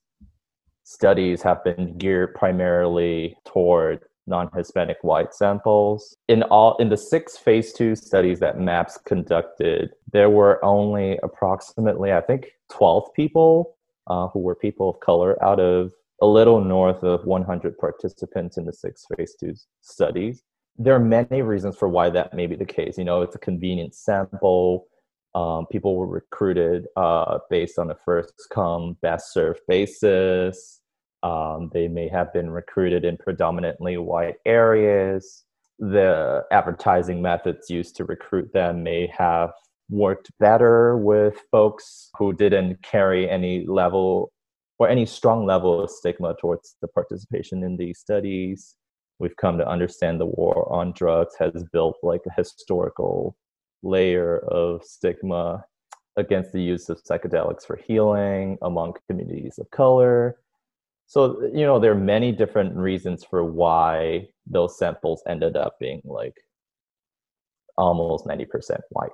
studies 0.88 1.42
have 1.42 1.62
been 1.64 1.98
geared 1.98 2.34
primarily 2.34 3.36
toward 3.44 4.00
non-Hispanic 4.26 4.96
white 5.02 5.34
samples. 5.34 6.16
In 6.28 6.42
all 6.44 6.76
in 6.78 6.88
the 6.88 6.96
six 6.96 7.36
phase 7.36 7.74
two 7.74 7.94
studies 7.94 8.40
that 8.40 8.58
MAPS 8.58 8.98
conducted, 9.04 9.90
there 10.12 10.30
were 10.30 10.64
only 10.64 11.18
approximately, 11.22 12.12
I 12.12 12.22
think, 12.22 12.46
12 12.70 13.12
people 13.14 13.76
uh, 14.06 14.28
who 14.28 14.40
were 14.40 14.54
people 14.54 14.88
of 14.88 15.00
color 15.00 15.42
out 15.44 15.60
of 15.60 15.92
a 16.22 16.26
little 16.26 16.64
north 16.64 17.02
of 17.02 17.26
100 17.26 17.76
participants 17.76 18.56
in 18.56 18.64
the 18.64 18.72
six 18.72 19.04
phase 19.14 19.36
two 19.38 19.54
studies. 19.82 20.42
There 20.78 20.94
are 20.94 21.00
many 21.00 21.42
reasons 21.42 21.76
for 21.76 21.88
why 21.88 22.08
that 22.10 22.32
may 22.32 22.46
be 22.46 22.56
the 22.56 22.64
case. 22.64 22.96
You 22.96 23.04
know, 23.04 23.20
it's 23.20 23.36
a 23.36 23.38
convenient 23.38 23.94
sample. 23.94 24.86
Um, 25.34 25.66
people 25.70 25.96
were 25.96 26.06
recruited 26.06 26.86
uh, 26.96 27.40
based 27.50 27.78
on 27.78 27.90
a 27.90 27.96
first 28.06 28.32
come, 28.50 28.96
best 29.02 29.34
served 29.34 29.60
basis 29.68 30.77
um, 31.22 31.70
they 31.72 31.88
may 31.88 32.08
have 32.08 32.32
been 32.32 32.50
recruited 32.50 33.04
in 33.04 33.16
predominantly 33.16 33.96
white 33.96 34.36
areas. 34.46 35.44
The 35.78 36.42
advertising 36.50 37.22
methods 37.22 37.70
used 37.70 37.96
to 37.96 38.04
recruit 38.04 38.52
them 38.52 38.82
may 38.82 39.12
have 39.16 39.50
worked 39.90 40.30
better 40.38 40.96
with 40.96 41.40
folks 41.50 42.10
who 42.18 42.32
didn't 42.32 42.82
carry 42.82 43.28
any 43.28 43.66
level 43.66 44.32
or 44.78 44.88
any 44.88 45.06
strong 45.06 45.44
level 45.44 45.82
of 45.82 45.90
stigma 45.90 46.34
towards 46.40 46.76
the 46.80 46.88
participation 46.88 47.64
in 47.64 47.76
these 47.76 47.98
studies. 47.98 48.76
We've 49.18 49.36
come 49.36 49.58
to 49.58 49.68
understand 49.68 50.20
the 50.20 50.26
war 50.26 50.72
on 50.72 50.92
drugs 50.92 51.34
has 51.40 51.64
built 51.72 51.96
like 52.02 52.20
a 52.26 52.34
historical 52.40 53.36
layer 53.82 54.38
of 54.38 54.84
stigma 54.84 55.64
against 56.16 56.52
the 56.52 56.62
use 56.62 56.88
of 56.88 57.02
psychedelics 57.02 57.66
for 57.66 57.76
healing 57.76 58.58
among 58.62 58.94
communities 59.08 59.58
of 59.58 59.70
color 59.70 60.36
so 61.08 61.42
you 61.52 61.66
know 61.66 61.80
there 61.80 61.92
are 61.92 61.96
many 61.96 62.30
different 62.30 62.76
reasons 62.76 63.24
for 63.24 63.42
why 63.44 64.28
those 64.46 64.78
samples 64.78 65.22
ended 65.26 65.56
up 65.56 65.76
being 65.80 66.00
like 66.04 66.34
almost 67.76 68.24
90% 68.26 68.78
white 68.90 69.10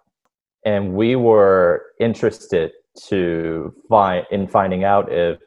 and 0.65 0.95
we 0.95 1.17
were 1.17 1.83
interested 2.01 2.73
to 3.09 3.75
find 3.89 4.27
in 4.31 4.47
finding 4.47 4.85
out 4.85 5.11
if 5.11 5.39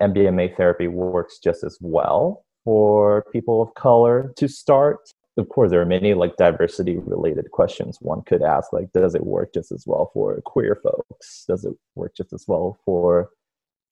MDMA 0.00 0.56
therapy 0.56 0.88
works 0.88 1.38
just 1.38 1.62
as 1.62 1.76
well 1.80 2.44
for 2.64 3.24
people 3.32 3.62
of 3.62 3.74
color 3.74 4.32
to 4.36 4.48
start. 4.48 4.98
Of 5.36 5.48
course, 5.48 5.70
there 5.70 5.80
are 5.80 5.86
many 5.86 6.14
like 6.14 6.36
diversity 6.36 6.98
related 6.98 7.50
questions 7.50 7.98
one 8.00 8.22
could 8.22 8.42
ask, 8.42 8.72
like, 8.72 8.92
does 8.92 9.14
it 9.14 9.24
work 9.24 9.54
just 9.54 9.72
as 9.72 9.84
well 9.86 10.10
for 10.12 10.40
queer 10.44 10.78
folks? 10.82 11.44
Does 11.46 11.64
it 11.64 11.74
work 11.94 12.14
just 12.16 12.32
as 12.32 12.44
well 12.48 12.78
for 12.84 13.30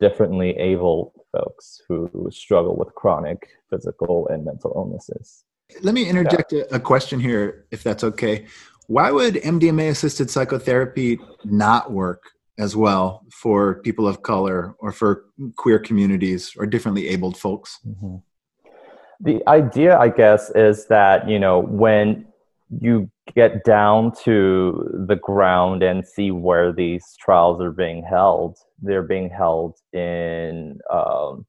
differently 0.01 0.51
able 0.57 1.13
folks 1.33 1.83
who 1.89 2.29
struggle 2.31 2.77
with 2.77 2.95
chronic 2.95 3.49
physical 3.71 4.29
and 4.29 4.45
mental 4.45 4.73
illnesses. 4.75 5.45
Let 5.83 5.95
me 5.95 6.09
interject 6.09 6.53
yeah. 6.53 6.63
a 6.71 6.81
question 6.81 7.21
here, 7.21 7.67
if 7.71 7.83
that's 7.83 8.03
okay. 8.05 8.47
Why 8.87 9.11
would 9.11 9.35
MDMA 9.35 9.91
assisted 9.91 10.31
psychotherapy 10.31 11.19
not 11.45 11.93
work 11.93 12.23
as 12.59 12.75
well 12.75 13.25
for 13.31 13.81
people 13.83 14.09
of 14.09 14.23
color 14.23 14.75
or 14.79 14.93
for 14.93 15.27
queer 15.57 15.79
communities 15.79 16.55
or 16.57 16.67
differently 16.67 17.09
abled 17.09 17.37
folks? 17.37 17.79
Mm-hmm. 17.87 18.17
The 19.21 19.43
idea, 19.49 19.99
I 19.99 20.09
guess, 20.09 20.51
is 20.51 20.87
that, 20.87 21.29
you 21.29 21.39
know, 21.39 21.59
when 21.59 22.27
you 22.71 23.11
get 23.35 23.65
down 23.65 24.13
to 24.25 25.05
the 25.07 25.17
ground 25.17 25.83
and 25.83 26.07
see 26.07 26.31
where 26.31 26.73
these 26.73 27.05
trials 27.19 27.61
are 27.61 27.73
being 27.73 28.03
held, 28.03 28.59
they're 28.81 29.03
being 29.03 29.31
held 29.31 29.77
in 29.93 30.79
um, 30.91 31.47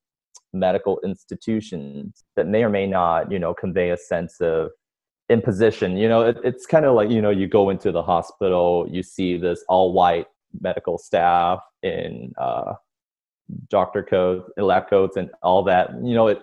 medical 0.54 1.00
institutions 1.04 2.24
that 2.36 2.48
may 2.48 2.64
or 2.64 2.70
may 2.70 2.88
not, 2.88 3.32
you 3.32 3.40
know, 3.40 3.54
convey 3.54 3.92
a 3.92 3.98
sense 3.98 4.40
of 4.42 4.72
imposition. 5.30 5.98
You 5.98 6.10
know, 6.10 6.22
it, 6.22 6.38
it's 6.44 6.66
kind 6.66 6.86
of 6.86 6.96
like 6.96 7.10
you 7.10 7.22
know, 7.22 7.30
you 7.30 7.48
go 7.48 7.70
into 7.70 7.92
the 7.92 8.04
hospital, 8.04 8.88
you 8.90 9.04
see 9.04 9.38
this 9.38 9.64
all-white 9.70 10.28
medical 10.62 10.98
staff 10.98 11.60
in 11.84 12.34
uh, 12.38 12.74
doctor 13.70 14.04
coats, 14.04 14.50
lab 14.58 14.90
coats, 14.90 15.18
and 15.18 15.30
all 15.44 15.64
that. 15.64 15.92
You 16.04 16.16
know, 16.16 16.28
it 16.28 16.40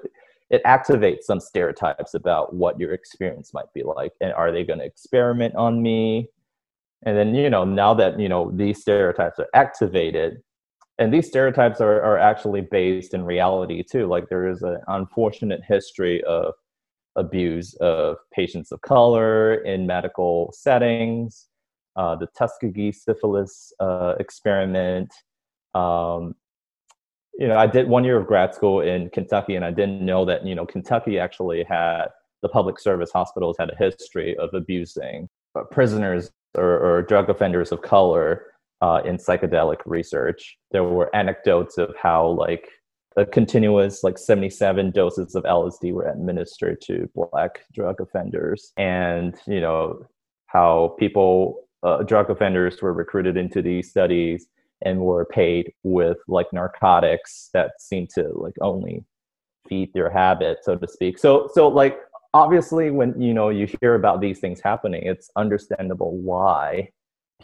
it 0.50 0.62
activates 0.64 1.22
some 1.22 1.40
stereotypes 1.40 2.14
about 2.14 2.54
what 2.54 2.78
your 2.78 2.92
experience 2.92 3.52
might 3.52 3.72
be 3.74 3.82
like, 3.82 4.12
and 4.20 4.32
are 4.32 4.52
they 4.52 4.64
going 4.64 4.78
to 4.78 4.84
experiment 4.84 5.54
on 5.56 5.82
me? 5.82 6.28
And 7.04 7.16
then 7.16 7.34
you 7.34 7.50
know, 7.50 7.64
now 7.64 7.94
that 7.94 8.18
you 8.18 8.28
know 8.28 8.50
these 8.54 8.80
stereotypes 8.80 9.38
are 9.38 9.48
activated, 9.54 10.42
and 10.98 11.12
these 11.12 11.26
stereotypes 11.26 11.80
are, 11.80 12.02
are 12.02 12.18
actually 12.18 12.62
based 12.62 13.14
in 13.14 13.24
reality 13.24 13.82
too 13.82 14.06
like 14.06 14.28
there 14.28 14.48
is 14.48 14.62
an 14.62 14.78
unfortunate 14.88 15.60
history 15.66 16.22
of 16.24 16.54
abuse 17.16 17.74
of 17.74 18.16
patients 18.32 18.72
of 18.72 18.80
color 18.82 19.54
in 19.54 19.86
medical 19.86 20.52
settings 20.54 21.48
uh, 21.96 22.14
the 22.16 22.26
tuskegee 22.36 22.92
syphilis 22.92 23.72
uh, 23.80 24.14
experiment 24.18 25.12
um, 25.74 26.34
you 27.38 27.46
know 27.46 27.56
i 27.56 27.66
did 27.66 27.88
one 27.88 28.04
year 28.04 28.16
of 28.16 28.26
grad 28.26 28.54
school 28.54 28.80
in 28.80 29.08
kentucky 29.10 29.54
and 29.54 29.64
i 29.64 29.70
didn't 29.70 30.04
know 30.04 30.24
that 30.24 30.46
you 30.46 30.54
know 30.54 30.66
kentucky 30.66 31.18
actually 31.18 31.64
had 31.64 32.06
the 32.42 32.48
public 32.48 32.78
service 32.78 33.10
hospitals 33.12 33.56
had 33.58 33.70
a 33.70 33.76
history 33.76 34.36
of 34.36 34.52
abusing 34.54 35.28
uh, 35.54 35.62
prisoners 35.64 36.30
or, 36.56 36.78
or 36.78 37.02
drug 37.02 37.28
offenders 37.28 37.72
of 37.72 37.82
color 37.82 38.46
uh, 38.82 39.00
in 39.04 39.16
psychedelic 39.16 39.78
research. 39.86 40.58
There 40.70 40.84
were 40.84 41.14
anecdotes 41.14 41.78
of 41.78 41.94
how 42.00 42.28
like 42.28 42.68
a 43.16 43.24
continuous 43.24 44.04
like 44.04 44.18
77 44.18 44.90
doses 44.90 45.34
of 45.34 45.44
LSD 45.44 45.92
were 45.92 46.08
administered 46.08 46.80
to 46.82 47.08
black 47.14 47.60
drug 47.72 48.00
offenders, 48.00 48.72
and 48.76 49.34
you 49.46 49.60
know 49.60 50.06
how 50.46 50.94
people 50.98 51.66
uh, 51.82 52.02
drug 52.02 52.30
offenders 52.30 52.82
were 52.82 52.92
recruited 52.92 53.36
into 53.36 53.62
these 53.62 53.90
studies 53.90 54.48
and 54.84 55.00
were 55.00 55.24
paid 55.24 55.72
with 55.82 56.18
like 56.28 56.46
narcotics 56.52 57.50
that 57.54 57.72
seemed 57.80 58.10
to 58.10 58.28
like 58.34 58.54
only 58.60 59.04
feed 59.68 59.90
their 59.94 60.10
habit 60.10 60.58
so 60.62 60.76
to 60.76 60.86
speak. 60.86 61.18
So 61.18 61.48
so 61.52 61.68
like 61.68 61.98
obviously 62.34 62.90
when 62.90 63.20
you 63.20 63.32
know 63.32 63.48
you 63.48 63.66
hear 63.80 63.94
about 63.94 64.20
these 64.20 64.38
things 64.38 64.60
happening 64.60 65.02
it's 65.04 65.30
understandable 65.36 66.18
why 66.18 66.88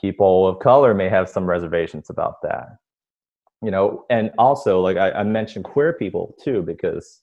people 0.00 0.46
of 0.46 0.58
color 0.58 0.94
may 0.94 1.08
have 1.08 1.28
some 1.28 1.46
reservations 1.46 2.10
about 2.10 2.36
that. 2.42 2.76
You 3.62 3.70
know 3.70 4.04
and 4.10 4.30
also 4.38 4.80
like 4.80 4.96
I, 4.96 5.12
I, 5.12 5.22
mentioned 5.22 5.64
queer 5.64 5.92
people 5.92 6.34
too 6.42 6.62
because 6.62 7.20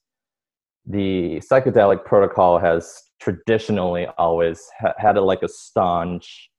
the 0.86 1.42
psychedelic 1.52 2.06
protocol 2.06 2.58
has 2.58 3.04
traditionally 3.22 4.08
always 4.18 4.62
ha- 4.80 4.94
had 4.98 5.18
a, 5.18 5.22
like 5.22 5.44
a 5.44 5.50
staunch 5.50 6.50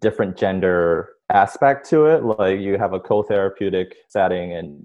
different 0.00 0.36
gender 0.36 1.10
aspect 1.30 1.88
to 1.90 2.06
it 2.06 2.22
like 2.24 2.60
you 2.60 2.78
have 2.78 2.92
a 2.92 3.00
co-therapeutic 3.00 3.96
setting 4.08 4.52
and 4.52 4.80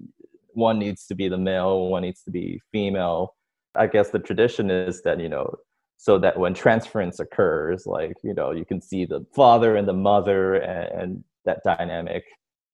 one 0.53 0.79
needs 0.79 1.05
to 1.05 1.15
be 1.15 1.29
the 1.29 1.37
male 1.37 1.87
one 1.87 2.01
needs 2.01 2.23
to 2.23 2.31
be 2.31 2.59
female. 2.71 3.35
I 3.75 3.87
guess 3.87 4.09
the 4.09 4.19
tradition 4.19 4.69
is 4.69 5.01
that 5.03 5.19
you 5.19 5.29
know 5.29 5.53
so 5.97 6.17
that 6.17 6.39
when 6.39 6.53
transference 6.53 7.19
occurs 7.19 7.85
like 7.85 8.15
you 8.23 8.33
know 8.33 8.51
you 8.51 8.65
can 8.65 8.81
see 8.81 9.05
the 9.05 9.25
father 9.35 9.75
and 9.75 9.87
the 9.87 9.93
mother 9.93 10.55
and, 10.55 11.01
and 11.01 11.23
that 11.45 11.61
dynamic 11.63 12.23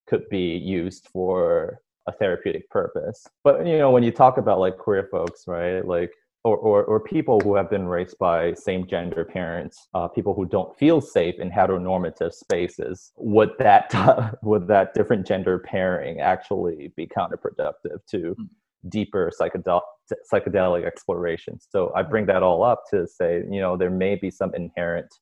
could 0.07 0.27
be 0.29 0.57
used 0.57 1.07
for 1.11 1.79
a 2.07 2.11
therapeutic 2.13 2.69
purpose. 2.69 3.27
But 3.43 3.67
you 3.67 3.77
know 3.77 3.91
when 3.91 4.03
you 4.03 4.11
talk 4.11 4.37
about 4.37 4.59
like 4.59 4.77
queer 4.77 5.07
folks 5.11 5.43
right 5.45 5.85
like 5.85 6.11
or, 6.43 6.57
or, 6.57 6.83
or, 6.85 6.99
people 6.99 7.39
who 7.41 7.55
have 7.55 7.69
been 7.69 7.87
raised 7.87 8.17
by 8.19 8.53
same 8.53 8.87
gender 8.87 9.25
parents, 9.25 9.87
uh, 9.93 10.07
people 10.07 10.33
who 10.33 10.45
don't 10.45 10.77
feel 10.77 11.01
safe 11.01 11.35
in 11.39 11.49
heteronormative 11.49 12.33
spaces, 12.33 13.11
would 13.17 13.51
that 13.59 13.93
would 14.43 14.67
that 14.67 14.93
different 14.93 15.27
gender 15.27 15.59
pairing 15.59 16.19
actually 16.21 16.91
be 16.95 17.07
counterproductive 17.07 17.99
to 18.09 18.35
mm. 18.39 18.47
deeper 18.87 19.31
psychedel- 19.39 19.81
psychedelic 20.31 20.85
exploration? 20.85 21.59
So 21.59 21.91
I 21.95 22.03
bring 22.03 22.25
that 22.27 22.43
all 22.43 22.63
up 22.63 22.83
to 22.91 23.07
say, 23.07 23.43
you 23.49 23.59
know, 23.59 23.75
there 23.75 23.91
may 23.91 24.15
be 24.15 24.31
some 24.31 24.53
inherent 24.55 25.13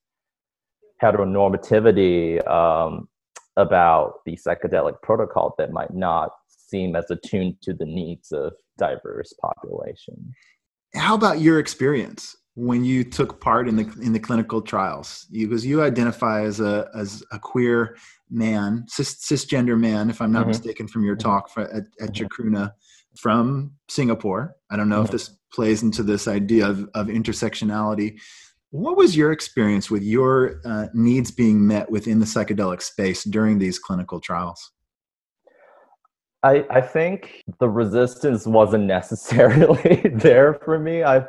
heteronormativity 1.01 2.45
um, 2.47 3.07
about 3.57 4.15
the 4.25 4.37
psychedelic 4.37 5.01
protocol 5.01 5.55
that 5.57 5.71
might 5.71 5.93
not 5.93 6.31
seem 6.47 6.95
as 6.95 7.09
attuned 7.09 7.61
to 7.61 7.73
the 7.73 7.85
needs 7.85 8.31
of 8.31 8.53
diverse 8.77 9.33
populations. 9.41 10.33
How 10.95 11.13
about 11.15 11.39
your 11.39 11.59
experience 11.59 12.35
when 12.55 12.85
you 12.85 13.03
took 13.03 13.41
part 13.41 13.67
in 13.67 13.75
the 13.75 13.83
in 14.01 14.13
the 14.13 14.19
clinical 14.19 14.61
trials? 14.61 15.27
Because 15.31 15.65
you, 15.65 15.79
you 15.79 15.83
identify 15.83 16.43
as 16.43 16.59
a 16.59 16.89
as 16.95 17.23
a 17.31 17.39
queer 17.39 17.97
man, 18.29 18.85
cis, 18.87 19.15
cisgender 19.15 19.79
man, 19.79 20.09
if 20.09 20.21
I'm 20.21 20.31
not 20.31 20.41
mm-hmm. 20.41 20.49
mistaken, 20.49 20.87
from 20.87 21.03
your 21.03 21.15
mm-hmm. 21.15 21.29
talk 21.29 21.49
for, 21.49 21.63
at, 21.63 21.83
at 22.01 22.13
mm-hmm. 22.13 22.65
From 23.17 23.71
Singapore. 23.87 24.55
I 24.69 24.75
don't 24.75 24.89
know 24.89 24.97
mm-hmm. 24.97 25.05
if 25.05 25.11
this 25.11 25.37
plays 25.53 25.83
into 25.83 26.03
this 26.03 26.27
idea 26.27 26.67
of, 26.67 26.89
of 26.93 27.07
intersectionality. 27.07 28.19
What 28.71 28.97
was 28.97 29.15
your 29.15 29.31
experience 29.31 29.89
with 29.89 30.03
your 30.03 30.59
uh, 30.65 30.87
needs 30.93 31.31
being 31.31 31.65
met 31.65 31.89
within 31.89 32.19
the 32.19 32.25
psychedelic 32.25 32.81
space 32.81 33.23
during 33.23 33.57
these 33.57 33.79
clinical 33.79 34.19
trials? 34.19 34.71
I, 36.45 36.63
I 36.69 36.81
think 36.81 37.43
the 37.59 37.67
resistance 37.67 38.45
wasn't 38.45 38.85
necessarily 38.85 40.03
there 40.13 40.53
for 40.53 40.77
me. 40.77 41.01
I've 41.01 41.27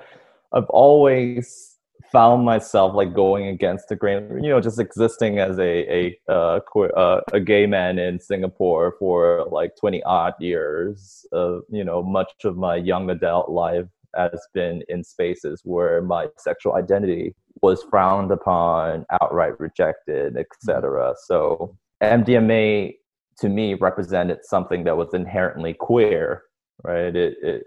I've 0.53 0.69
always 0.69 1.79
found 2.13 2.45
myself 2.45 2.95
like 2.95 3.15
going 3.15 3.47
against 3.49 3.89
the 3.89 3.97
grain, 3.97 4.45
you 4.45 4.51
know, 4.51 4.61
just 4.61 4.79
existing 4.79 5.39
as 5.39 5.59
a 5.59 5.73
a 5.91 6.19
uh, 6.29 6.61
uh, 6.79 7.21
a 7.33 7.41
gay 7.41 7.67
man 7.67 7.99
in 7.99 8.21
Singapore 8.21 8.95
for 8.99 9.47
like 9.51 9.71
twenty 9.81 10.03
odd 10.03 10.35
years. 10.39 11.25
Uh, 11.33 11.61
you 11.71 11.85
know, 11.85 12.03
much 12.03 12.33
of 12.45 12.59
my 12.59 12.77
young 12.77 13.09
adult 13.09 13.49
life 13.49 13.87
has 14.15 14.41
been 14.53 14.83
in 14.91 15.03
spaces 15.03 15.63
where 15.65 16.03
my 16.03 16.29
sexual 16.37 16.75
identity 16.75 17.35
was 17.63 17.83
frowned 17.85 18.31
upon, 18.31 19.07
outright 19.23 19.59
rejected, 19.59 20.37
etc. 20.37 21.15
So 21.25 21.75
MDMA 22.03 22.97
to 23.39 23.49
me 23.49 23.75
represented 23.75 24.39
something 24.43 24.85
that 24.85 24.97
was 24.97 25.15
inherently 25.15 25.75
queer 25.75 26.43
right? 26.85 27.17
It 27.17 27.37
it, 27.43 27.65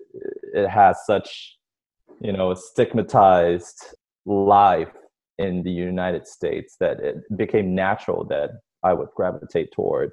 it 0.53 0.69
has 0.69 1.05
such 1.05 1.57
you 2.21 2.31
know 2.31 2.51
a 2.51 2.55
stigmatized 2.55 3.95
life 4.25 4.91
in 5.37 5.63
the 5.63 5.71
united 5.71 6.27
states 6.27 6.75
that 6.79 6.99
it 6.99 7.15
became 7.37 7.73
natural 7.73 8.25
that 8.25 8.49
i 8.83 8.91
would 8.91 9.07
gravitate 9.15 9.71
toward 9.71 10.11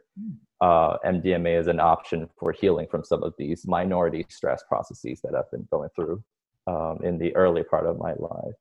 uh, 0.61 0.97
mdma 1.05 1.59
as 1.59 1.67
an 1.67 1.81
option 1.81 2.29
for 2.39 2.53
healing 2.53 2.87
from 2.89 3.03
some 3.03 3.25
of 3.25 3.35
these 3.37 3.67
minority 3.67 4.25
stress 4.29 4.63
processes 4.69 5.21
that 5.25 5.35
i've 5.35 5.51
been 5.51 5.67
going 5.73 5.89
through 5.97 6.23
um, 6.67 6.99
in 7.03 7.19
the 7.19 7.35
early 7.37 7.63
part 7.63 7.87
of 7.87 7.99
my 7.99 8.13
life. 8.19 8.55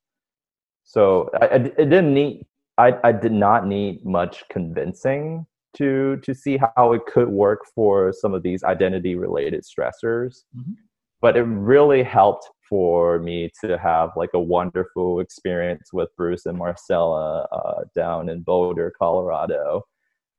So 0.83 1.29
I, 1.41 1.55
I, 1.55 1.57
didn't 1.57 2.13
need 2.13 2.45
I, 2.77 2.93
I 3.03 3.11
did 3.11 3.31
not 3.31 3.65
need 3.65 4.05
much 4.05 4.43
convincing 4.49 5.45
to 5.75 6.17
to 6.23 6.33
see 6.33 6.59
how 6.75 6.93
it 6.93 7.05
could 7.05 7.29
work 7.29 7.61
for 7.73 8.13
some 8.13 8.33
of 8.33 8.43
these 8.43 8.63
identity 8.63 9.15
related 9.15 9.63
stressors. 9.63 10.43
Mm-hmm. 10.57 10.73
but 11.21 11.37
it 11.37 11.43
really 11.43 12.03
helped 12.03 12.49
for 12.69 13.19
me 13.19 13.51
to 13.63 13.77
have 13.77 14.09
like 14.15 14.31
a 14.33 14.39
wonderful 14.39 15.19
experience 15.19 15.89
with 15.93 16.09
bruce 16.17 16.45
and 16.45 16.57
marcela 16.57 17.47
uh, 17.51 17.83
down 17.95 18.29
in 18.29 18.41
boulder 18.41 18.91
colorado 18.97 19.83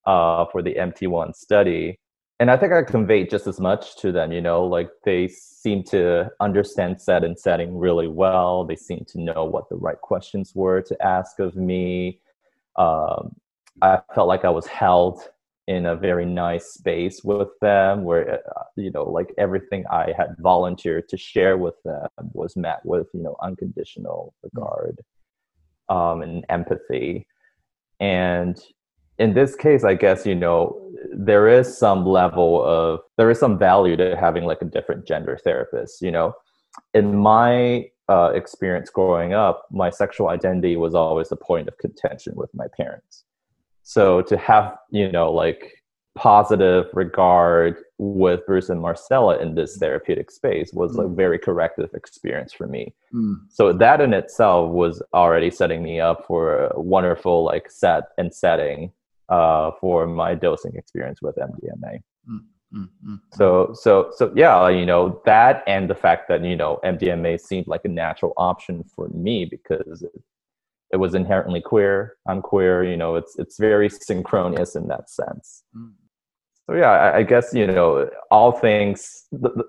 uh, 0.06 0.44
for 0.52 0.62
the 0.62 0.74
mt1 0.74 1.34
study. 1.34 1.98
And 2.40 2.50
i 2.50 2.56
think 2.56 2.72
i 2.72 2.82
conveyed 2.82 3.30
just 3.30 3.46
as 3.46 3.60
much 3.60 3.96
to 3.98 4.12
them 4.12 4.32
you 4.32 4.40
know 4.40 4.64
like 4.64 4.90
they 5.04 5.28
seem 5.66 5.82
to 5.82 6.30
understand 6.38 7.00
set 7.00 7.24
and 7.24 7.36
setting 7.36 7.76
really 7.76 8.06
well. 8.06 8.64
They 8.64 8.76
seem 8.76 9.04
to 9.08 9.20
know 9.20 9.44
what 9.44 9.68
the 9.68 9.74
right 9.74 10.00
questions 10.00 10.52
were 10.54 10.80
to 10.82 10.96
ask 11.04 11.40
of 11.40 11.56
me. 11.56 12.20
Um, 12.76 13.34
I 13.82 14.00
felt 14.14 14.28
like 14.28 14.44
I 14.44 14.50
was 14.50 14.66
held 14.66 15.28
in 15.66 15.86
a 15.86 15.96
very 15.96 16.24
nice 16.24 16.74
space 16.74 17.24
with 17.24 17.48
them 17.60 18.04
where 18.04 18.40
uh, 18.56 18.62
you 18.76 18.90
know 18.90 19.04
like 19.04 19.34
everything 19.36 19.84
i 19.90 20.12
had 20.16 20.36
volunteered 20.38 21.08
to 21.08 21.16
share 21.16 21.56
with 21.56 21.74
them 21.84 22.08
was 22.32 22.56
met 22.56 22.80
with 22.84 23.08
you 23.12 23.22
know 23.22 23.36
unconditional 23.42 24.32
regard 24.42 25.00
um, 25.88 26.22
and 26.22 26.44
empathy. 26.48 27.26
And 28.00 28.60
in 29.18 29.34
this 29.34 29.56
case 29.56 29.82
i 29.82 29.94
guess 29.94 30.26
you 30.26 30.34
know 30.34 30.80
there 31.12 31.48
is 31.48 31.76
some 31.76 32.04
level 32.06 32.62
of 32.64 33.00
there 33.16 33.30
is 33.30 33.38
some 33.38 33.58
value 33.58 33.96
to 33.96 34.16
having 34.16 34.44
like 34.44 34.62
a 34.62 34.66
different 34.66 35.06
gender 35.06 35.38
therapist 35.42 36.02
you 36.02 36.10
know? 36.10 36.32
In 36.92 37.16
my 37.16 37.86
uh, 38.08 38.32
experience 38.34 38.90
growing 38.90 39.32
up 39.32 39.66
my 39.72 39.90
sexual 39.90 40.28
identity 40.28 40.76
was 40.76 40.94
always 40.94 41.32
a 41.32 41.36
point 41.36 41.66
of 41.66 41.78
contention 41.78 42.34
with 42.36 42.50
my 42.54 42.66
parents 42.76 43.24
so 43.86 44.20
to 44.20 44.36
have 44.36 44.76
you 44.90 45.10
know 45.12 45.32
like 45.32 45.72
positive 46.16 46.86
regard 46.92 47.76
with 47.98 48.40
bruce 48.46 48.68
and 48.68 48.80
marcela 48.80 49.38
in 49.38 49.54
this 49.54 49.76
therapeutic 49.76 50.30
space 50.30 50.70
was 50.72 50.96
mm. 50.96 51.04
a 51.04 51.08
very 51.08 51.38
corrective 51.38 51.90
experience 51.94 52.52
for 52.52 52.66
me 52.66 52.92
mm. 53.14 53.36
so 53.48 53.72
that 53.72 54.00
in 54.00 54.12
itself 54.12 54.72
was 54.72 55.00
already 55.14 55.50
setting 55.50 55.84
me 55.84 56.00
up 56.00 56.26
for 56.26 56.66
a 56.66 56.80
wonderful 56.80 57.44
like 57.44 57.70
set 57.70 58.04
and 58.18 58.34
setting 58.34 58.90
uh, 59.28 59.70
for 59.80 60.06
my 60.06 60.34
dosing 60.34 60.74
experience 60.74 61.22
with 61.22 61.36
mdma 61.36 62.00
mm. 62.28 62.40
mm, 62.74 62.88
mm. 63.06 63.20
So, 63.34 63.72
so, 63.74 64.10
so, 64.16 64.32
yeah, 64.34 64.68
you 64.68 64.86
know 64.86 65.20
that, 65.24 65.62
and 65.66 65.88
the 65.88 65.94
fact 65.94 66.28
that 66.28 66.44
you 66.44 66.56
know 66.56 66.80
MDMA 66.84 67.40
seemed 67.40 67.66
like 67.68 67.84
a 67.84 67.88
natural 67.88 68.32
option 68.36 68.84
for 68.94 69.08
me 69.08 69.44
because 69.44 70.04
it 70.92 70.96
was 70.96 71.14
inherently 71.14 71.60
queer. 71.60 72.16
I'm 72.28 72.42
queer. 72.42 72.84
You 72.84 72.96
know, 72.96 73.16
it's 73.16 73.38
it's 73.38 73.58
very 73.58 73.88
synchronous 73.88 74.76
in 74.76 74.88
that 74.88 75.10
sense. 75.10 75.62
Mm. 75.76 75.92
So 76.66 76.74
yeah, 76.76 76.90
I, 76.90 77.18
I, 77.18 77.22
guess 77.22 77.54
you 77.54 77.66
know 77.66 78.08
all 78.30 78.52
things, 78.52 79.26
the, 79.30 79.50
the, 79.50 79.64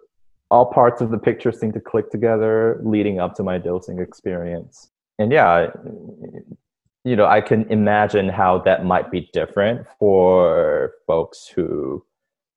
all 0.49 0.65
parts 0.65 0.99
of 0.99 1.11
the 1.11 1.17
picture 1.17 1.51
seem 1.51 1.71
to 1.73 1.79
click 1.79 2.09
together, 2.09 2.81
leading 2.83 3.19
up 3.19 3.35
to 3.35 3.43
my 3.43 3.59
dosing 3.59 3.99
experience. 3.99 4.89
And 5.19 5.31
yeah, 5.31 5.67
you 7.03 7.15
know, 7.15 7.25
I 7.25 7.41
can 7.41 7.69
imagine 7.71 8.29
how 8.29 8.59
that 8.59 8.83
might 8.83 9.11
be 9.11 9.29
different 9.31 9.85
for 9.99 10.93
folks 11.05 11.47
who 11.47 12.03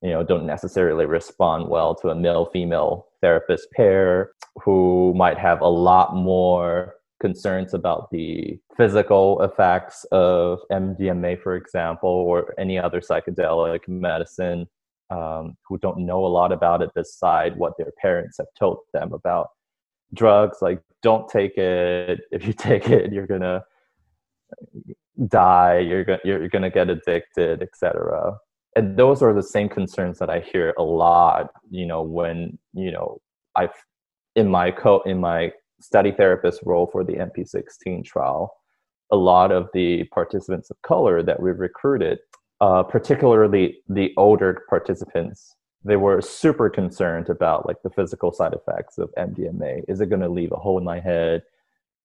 you 0.01 0.09
know 0.09 0.23
don't 0.23 0.45
necessarily 0.45 1.05
respond 1.05 1.69
well 1.69 1.93
to 1.95 2.09
a 2.09 2.15
male 2.15 2.45
female 2.45 3.07
therapist 3.21 3.71
pair 3.71 4.31
who 4.63 5.13
might 5.15 5.37
have 5.37 5.61
a 5.61 5.67
lot 5.67 6.15
more 6.15 6.95
concerns 7.21 7.73
about 7.73 8.09
the 8.11 8.59
physical 8.75 9.41
effects 9.43 10.05
of 10.11 10.59
MDMA, 10.71 11.41
for 11.41 11.55
example, 11.55 12.09
or 12.09 12.53
any 12.59 12.77
other 12.77 12.99
psychedelic 12.99 13.87
medicine, 13.87 14.67
um, 15.11 15.55
who 15.67 15.77
don't 15.77 15.99
know 15.99 16.25
a 16.25 16.27
lot 16.39 16.51
about 16.51 16.81
it 16.81 16.93
beside 16.95 17.55
what 17.55 17.73
their 17.77 17.91
parents 18.01 18.37
have 18.37 18.47
told 18.57 18.79
them 18.93 19.13
about 19.13 19.49
drugs. 20.13 20.57
Like, 20.61 20.81
don't 21.01 21.29
take 21.29 21.57
it. 21.57 22.19
If 22.31 22.45
you 22.47 22.53
take 22.53 22.89
it, 22.89 23.13
you're 23.13 23.27
gonna 23.27 23.63
die. 25.27 25.79
You're 25.79 26.03
gonna 26.03 26.19
you're 26.23 26.49
gonna 26.49 26.69
get 26.69 26.89
addicted, 26.89 27.61
etc. 27.61 28.37
And 28.75 28.97
those 28.97 29.21
are 29.21 29.33
the 29.33 29.43
same 29.43 29.69
concerns 29.69 30.17
that 30.19 30.29
I 30.29 30.39
hear 30.39 30.73
a 30.77 30.83
lot. 30.83 31.49
You 31.69 31.85
know, 31.85 32.01
when 32.01 32.57
you 32.73 32.91
know 32.91 33.21
I've 33.55 33.75
in 34.35 34.49
my 34.49 34.71
co 34.71 35.01
in 35.01 35.19
my 35.19 35.51
study 35.81 36.11
therapist 36.11 36.61
role 36.65 36.87
for 36.91 37.03
the 37.03 37.13
MP16 37.13 38.05
trial, 38.05 38.53
a 39.11 39.15
lot 39.15 39.51
of 39.51 39.69
the 39.73 40.05
participants 40.05 40.69
of 40.69 40.81
color 40.81 41.21
that 41.23 41.41
we 41.41 41.51
recruited, 41.51 42.19
uh, 42.61 42.83
particularly 42.83 43.77
the 43.89 44.13
older 44.17 44.63
participants, 44.69 45.55
they 45.83 45.95
were 45.95 46.21
super 46.21 46.69
concerned 46.69 47.29
about 47.29 47.67
like 47.67 47.77
the 47.83 47.89
physical 47.89 48.31
side 48.31 48.53
effects 48.53 48.97
of 48.97 49.09
MDMA. 49.17 49.83
Is 49.87 49.99
it 49.99 50.09
going 50.09 50.21
to 50.21 50.29
leave 50.29 50.51
a 50.51 50.57
hole 50.57 50.77
in 50.77 50.83
my 50.83 50.99
head? 50.99 51.41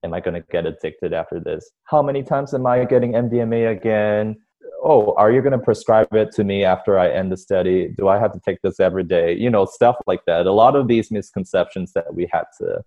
Am 0.03 0.15
I 0.15 0.21
going 0.21 0.35
to 0.35 0.47
get 0.51 0.67
addicted 0.67 1.13
after 1.13 1.41
this? 1.41 1.71
How 1.85 2.03
many 2.03 2.23
times 2.23 2.55
am 2.55 2.67
I 2.67 2.85
getting 2.85 3.13
MDMA 3.13 3.71
again? 3.71 4.37
Oh, 4.83 5.15
are 5.17 5.31
you 5.31 5.41
going 5.43 5.53
to 5.53 5.59
prescribe 5.59 6.13
it 6.15 6.33
to 6.33 6.45
me 6.45 6.65
after 6.65 6.99
I 6.99 7.11
end 7.11 7.33
the 7.33 7.37
study? 7.37 7.89
Do 7.97 8.09
I 8.09 8.19
have 8.19 8.33
to 8.33 8.41
take 8.41 8.63
this 8.63 8.81
every 8.81 9.05
day? 9.05 9.35
You 9.35 9.51
know, 9.51 9.65
stuff 9.65 9.97
like 10.07 10.21
that. 10.27 10.47
A 10.47 10.53
lot 10.53 10.77
of 10.77 10.89
these 10.89 11.11
misconceptions 11.11 11.93
that 11.93 12.15
we 12.15 12.29
had 12.33 12.45
to 12.59 12.83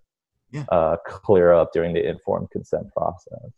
yeah. 0.52 0.64
uh, 0.70 0.96
clear 1.06 1.52
up 1.52 1.72
during 1.72 1.94
the 1.94 2.08
informed 2.08 2.50
consent 2.50 2.86
process. 2.96 3.50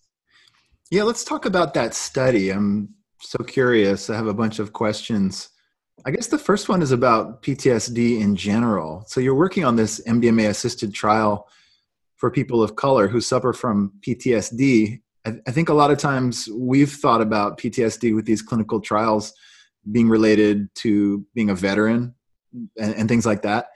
Yeah, 0.91 1.05
let's 1.05 1.25
talk 1.25 1.47
about 1.47 1.75
that 1.75 1.95
study. 1.95 2.51
I'm 2.51 2.91
so 3.21 3.43
curious. 3.45 4.11
I 4.11 4.17
have 4.17 4.27
a 4.27 4.35
bunch 4.35 4.59
of 4.59 4.73
questions. 4.73 5.49
I 6.05 6.11
guess 6.11 6.27
the 6.27 6.39
first 6.39 6.69
one 6.69 6.83
is 6.83 6.93
about 6.93 7.43
PTSD 7.43 8.21
in 8.21 8.37
general. 8.37 9.05
So 9.07 9.21
you're 9.21 9.35
working 9.35 9.65
on 9.65 9.77
this 9.77 10.01
MDMA 10.07 10.49
assisted 10.49 10.93
trial 10.93 11.49
for 12.23 12.31
people 12.31 12.63
of 12.63 12.77
color 12.77 13.09
who 13.09 13.21
suffer 13.21 13.53
from 13.53 13.93
PTSD, 14.07 15.01
I, 15.27 15.33
I 15.45 15.51
think 15.51 15.69
a 15.69 15.75
lot 15.75 15.91
of 15.91 15.99
times 15.99 16.49
we've 16.55 16.93
thought 16.93 17.21
about 17.21 17.59
PTSD 17.59 18.15
with 18.15 18.27
these 18.27 18.43
clinical 18.43 18.81
trials 18.81 19.33
being 19.91 20.09
related 20.09 20.73
to 20.77 21.27
being 21.35 21.51
a 21.51 21.55
veteran 21.57 22.15
and, 22.79 22.95
and 22.95 23.09
things 23.09 23.27
like 23.27 23.43
that. 23.43 23.71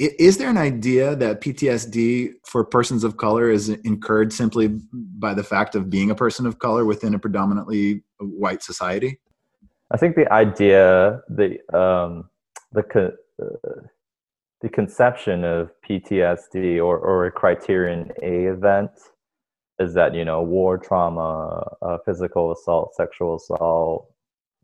Is 0.00 0.38
there 0.38 0.48
an 0.48 0.56
idea 0.56 1.14
that 1.16 1.42
PTSD 1.42 2.32
for 2.46 2.64
persons 2.64 3.04
of 3.04 3.18
color 3.18 3.50
is 3.50 3.68
incurred 3.68 4.32
simply 4.32 4.68
by 4.94 5.34
the 5.34 5.44
fact 5.44 5.74
of 5.74 5.90
being 5.90 6.10
a 6.10 6.14
person 6.14 6.46
of 6.46 6.58
color 6.58 6.86
within 6.86 7.12
a 7.12 7.18
predominantly 7.18 8.02
white 8.18 8.62
society? 8.62 9.20
I 9.90 9.98
think 9.98 10.16
the 10.16 10.32
idea, 10.32 11.20
the 11.28 11.58
um, 11.78 12.30
the 12.72 13.12
uh, 13.42 13.80
the 14.62 14.70
conception 14.70 15.44
of 15.44 15.70
PTSD 15.86 16.78
or, 16.78 16.98
or 16.98 17.26
a 17.26 17.30
criterion 17.30 18.10
A 18.22 18.44
event 18.44 18.92
is 19.80 19.92
that 19.92 20.14
you 20.14 20.24
know 20.24 20.40
war 20.40 20.78
trauma, 20.78 21.76
uh, 21.82 21.98
physical 22.06 22.52
assault, 22.52 22.94
sexual 22.94 23.36
assault, 23.36 24.06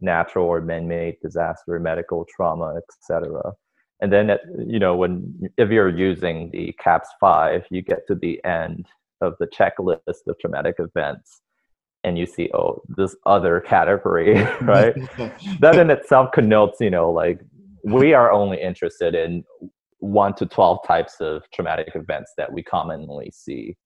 natural 0.01 0.47
or 0.47 0.63
man-made 0.63 1.17
disaster, 1.21 1.79
medical 1.79 2.25
trauma, 2.35 2.77
etc. 2.79 3.53
And 4.01 4.13
then 4.13 4.31
at, 4.31 4.41
you 4.59 4.79
know 4.79 4.97
when 4.97 5.51
if 5.57 5.71
you're 5.71 5.89
using 5.89 6.51
the 6.51 6.75
CAPS 6.79 7.09
five, 7.21 7.65
you 7.71 7.83
get 7.83 8.07
to 8.09 8.15
the 8.15 8.43
end 8.45 8.87
of 9.21 9.35
the 9.41 9.47
checklist 9.47 10.27
of 10.27 10.39
traumatic 10.39 10.77
events 10.79 11.41
and 12.05 12.19
you 12.19 12.27
see 12.27 12.51
oh 12.53 12.83
this 12.89 13.17
other 13.25 13.61
category 13.61 14.35
right 14.61 14.95
that 15.61 15.79
in 15.79 15.89
itself 15.89 16.31
connotes 16.33 16.79
you 16.83 16.91
know 16.91 17.11
like 17.11 17.41
we 17.87 18.13
are 18.13 18.31
only 18.31 18.61
interested 18.61 19.15
in 19.15 19.45
1 20.01 20.35
to 20.35 20.47
12 20.47 20.79
types 20.87 21.17
of 21.21 21.43
traumatic 21.53 21.93
events 21.95 22.33
that 22.37 22.53
we 22.53 22.63
commonly 22.63 23.31
see. 23.33 23.77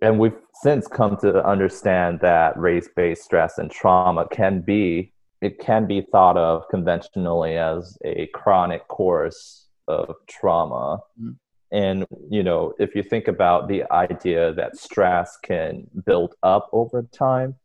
And 0.00 0.18
we've 0.18 0.36
since 0.62 0.86
come 0.86 1.16
to 1.18 1.44
understand 1.44 2.20
that 2.20 2.56
race 2.56 2.88
based 2.94 3.24
stress 3.24 3.58
and 3.58 3.70
trauma 3.70 4.28
can 4.30 4.60
be, 4.60 5.12
it 5.40 5.58
can 5.58 5.86
be 5.86 6.00
thought 6.00 6.36
of 6.36 6.68
conventionally 6.68 7.56
as 7.56 7.96
a 8.04 8.26
chronic 8.34 8.86
course 8.88 9.66
of 9.86 10.14
trauma. 10.26 10.98
Mm. 11.20 11.36
And, 11.70 12.06
you 12.30 12.42
know, 12.42 12.74
if 12.78 12.94
you 12.94 13.02
think 13.02 13.28
about 13.28 13.68
the 13.68 13.84
idea 13.92 14.52
that 14.54 14.76
stress 14.76 15.36
can 15.42 15.86
build 16.06 16.34
up 16.42 16.68
over 16.72 17.02
time, 17.02 17.56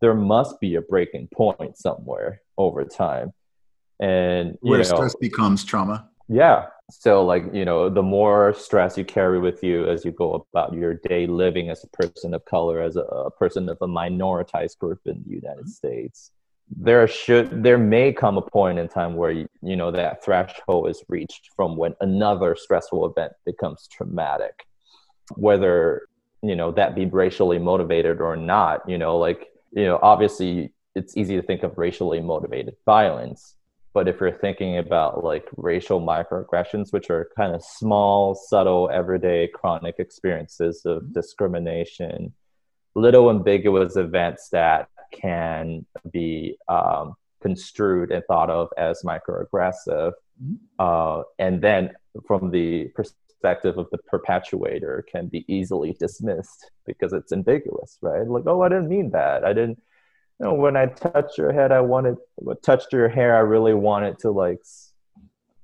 there 0.00 0.14
must 0.14 0.60
be 0.60 0.74
a 0.74 0.82
breaking 0.82 1.28
point 1.32 1.76
somewhere 1.76 2.40
over 2.56 2.84
time. 2.84 3.32
And, 4.00 4.56
where 4.60 4.78
know, 4.78 4.84
stress 4.84 5.14
becomes 5.20 5.64
trauma. 5.64 6.08
Yeah, 6.28 6.66
so 6.90 7.24
like 7.24 7.44
you 7.52 7.64
know 7.64 7.88
the 7.88 8.02
more 8.02 8.52
stress 8.54 8.98
you 8.98 9.04
carry 9.04 9.38
with 9.38 9.62
you 9.62 9.88
as 9.88 10.04
you 10.04 10.12
go 10.12 10.46
about 10.52 10.74
your 10.74 10.94
day 10.94 11.26
living 11.26 11.70
as 11.70 11.82
a 11.82 11.88
person 11.88 12.34
of 12.34 12.44
color 12.44 12.80
as 12.80 12.96
a, 12.96 13.00
a 13.00 13.30
person 13.30 13.68
of 13.68 13.78
a 13.80 13.86
minoritized 13.86 14.78
group 14.78 15.00
in 15.06 15.22
the 15.26 15.34
united 15.34 15.64
mm-hmm. 15.64 15.68
states 15.68 16.30
there 16.70 17.06
should 17.06 17.62
there 17.62 17.78
may 17.78 18.12
come 18.12 18.36
a 18.36 18.42
point 18.42 18.78
in 18.78 18.88
time 18.88 19.14
where 19.16 19.30
you, 19.30 19.48
you 19.62 19.76
know 19.76 19.90
that 19.90 20.24
threshold 20.24 20.88
is 20.88 21.02
reached 21.08 21.50
from 21.54 21.76
when 21.76 21.94
another 22.00 22.56
stressful 22.56 23.06
event 23.06 23.32
becomes 23.44 23.88
traumatic. 23.88 24.66
Whether 25.36 26.08
you 26.42 26.56
know 26.56 26.72
that 26.72 26.94
be 26.94 27.06
racially 27.06 27.58
motivated 27.58 28.20
or 28.20 28.36
not 28.36 28.86
you 28.88 28.98
know 28.98 29.16
like 29.16 29.48
you 29.72 29.84
know 29.84 29.98
obviously 30.02 30.72
it's 30.94 31.16
easy 31.16 31.36
to 31.36 31.42
think 31.42 31.62
of 31.62 31.78
racially 31.78 32.20
motivated 32.20 32.76
violence 32.84 33.56
but 33.94 34.08
if 34.08 34.20
you're 34.20 34.32
thinking 34.32 34.76
about 34.76 35.22
like 35.22 35.48
racial 35.56 36.00
microaggressions, 36.00 36.92
which 36.92 37.10
are 37.10 37.30
kind 37.36 37.54
of 37.54 37.62
small, 37.62 38.34
subtle, 38.34 38.90
everyday, 38.92 39.46
chronic 39.46 39.94
experiences 40.00 40.82
of 40.84 41.14
discrimination, 41.14 42.34
little 42.96 43.30
ambiguous 43.30 43.96
events 43.96 44.48
that 44.50 44.88
can 45.20 45.86
be 46.12 46.56
um, 46.68 47.14
construed 47.40 48.10
and 48.10 48.22
thought 48.26 48.50
of 48.50 48.68
as 48.76 49.02
microaggressive. 49.02 50.12
Mm-hmm. 50.42 50.54
Uh, 50.78 51.22
and 51.38 51.62
then 51.62 51.92
from 52.26 52.50
the 52.50 52.88
perspective 52.94 53.78
of 53.78 53.88
the 53.92 53.98
perpetuator 53.98 55.04
can 55.10 55.28
be 55.28 55.44
easily 55.48 55.94
dismissed 55.98 56.70
because 56.86 57.12
it's 57.12 57.32
ambiguous, 57.32 57.98
right? 58.00 58.26
Like, 58.26 58.44
oh, 58.46 58.62
I 58.62 58.68
didn't 58.68 58.88
mean 58.88 59.10
that. 59.10 59.44
I 59.44 59.52
didn't 59.52 59.78
you 60.40 60.46
know, 60.46 60.54
when 60.54 60.76
I 60.76 60.86
touched 60.86 61.38
your 61.38 61.52
head, 61.52 61.70
I 61.70 61.80
wanted 61.80 62.16
touched 62.62 62.92
your 62.92 63.08
hair. 63.08 63.36
I 63.36 63.40
really 63.40 63.74
wanted 63.74 64.18
to 64.20 64.30
like 64.30 64.60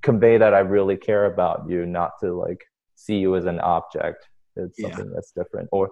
convey 0.02 0.38
that 0.38 0.54
I 0.54 0.60
really 0.60 0.96
care 0.96 1.26
about 1.26 1.68
you, 1.68 1.86
not 1.86 2.12
to 2.20 2.32
like 2.32 2.64
see 2.94 3.16
you 3.16 3.34
as 3.36 3.46
an 3.46 3.58
object. 3.60 4.28
It's 4.56 4.80
something 4.80 5.06
yeah. 5.06 5.12
that's 5.14 5.32
different. 5.32 5.68
Or 5.72 5.90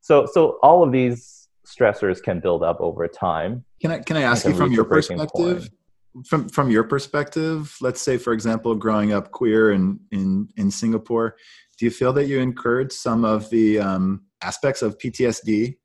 so 0.00 0.26
so 0.30 0.58
all 0.62 0.82
of 0.82 0.92
these 0.92 1.48
stressors 1.70 2.22
can 2.22 2.40
build 2.40 2.62
up 2.62 2.80
over 2.80 3.06
time. 3.08 3.64
Can 3.80 3.92
I 3.92 3.98
can 3.98 4.16
I 4.16 4.22
ask 4.22 4.46
you 4.46 4.54
from 4.54 4.72
your 4.72 4.84
perspective? 4.84 5.30
Point. 5.34 6.26
From 6.26 6.48
from 6.48 6.70
your 6.70 6.84
perspective, 6.84 7.76
let's 7.80 8.02
say 8.02 8.16
for 8.16 8.32
example, 8.32 8.74
growing 8.74 9.12
up 9.12 9.30
queer 9.30 9.70
in 9.72 10.00
in 10.10 10.48
in 10.56 10.70
Singapore, 10.70 11.36
do 11.78 11.84
you 11.84 11.90
feel 11.90 12.12
that 12.14 12.26
you 12.26 12.40
incurred 12.40 12.92
some 12.92 13.24
of 13.24 13.48
the 13.50 13.78
um, 13.78 14.22
aspects 14.42 14.82
of 14.82 14.98
PTSD 14.98 15.76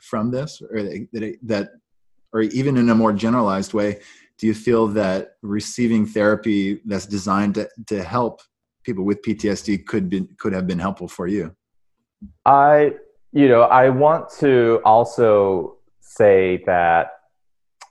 from 0.00 0.30
this, 0.30 0.62
or 0.62 0.82
that 0.82 1.36
that 1.42 1.70
or 2.32 2.42
even 2.42 2.76
in 2.76 2.88
a 2.88 2.94
more 2.94 3.12
generalized 3.12 3.74
way, 3.74 4.00
do 4.38 4.46
you 4.46 4.54
feel 4.54 4.88
that 4.88 5.32
receiving 5.42 6.06
therapy 6.06 6.80
that's 6.84 7.06
designed 7.06 7.54
to, 7.56 7.68
to 7.86 8.02
help 8.02 8.40
people 8.84 9.04
with 9.04 9.22
PTSD 9.22 9.84
could 9.86 10.08
be 10.08 10.26
could 10.38 10.52
have 10.52 10.66
been 10.66 10.78
helpful 10.78 11.08
for 11.08 11.26
you? 11.26 11.54
I 12.44 12.94
you 13.32 13.48
know, 13.48 13.62
I 13.62 13.88
want 13.88 14.30
to 14.40 14.80
also 14.84 15.76
say 16.00 16.62
that 16.66 17.12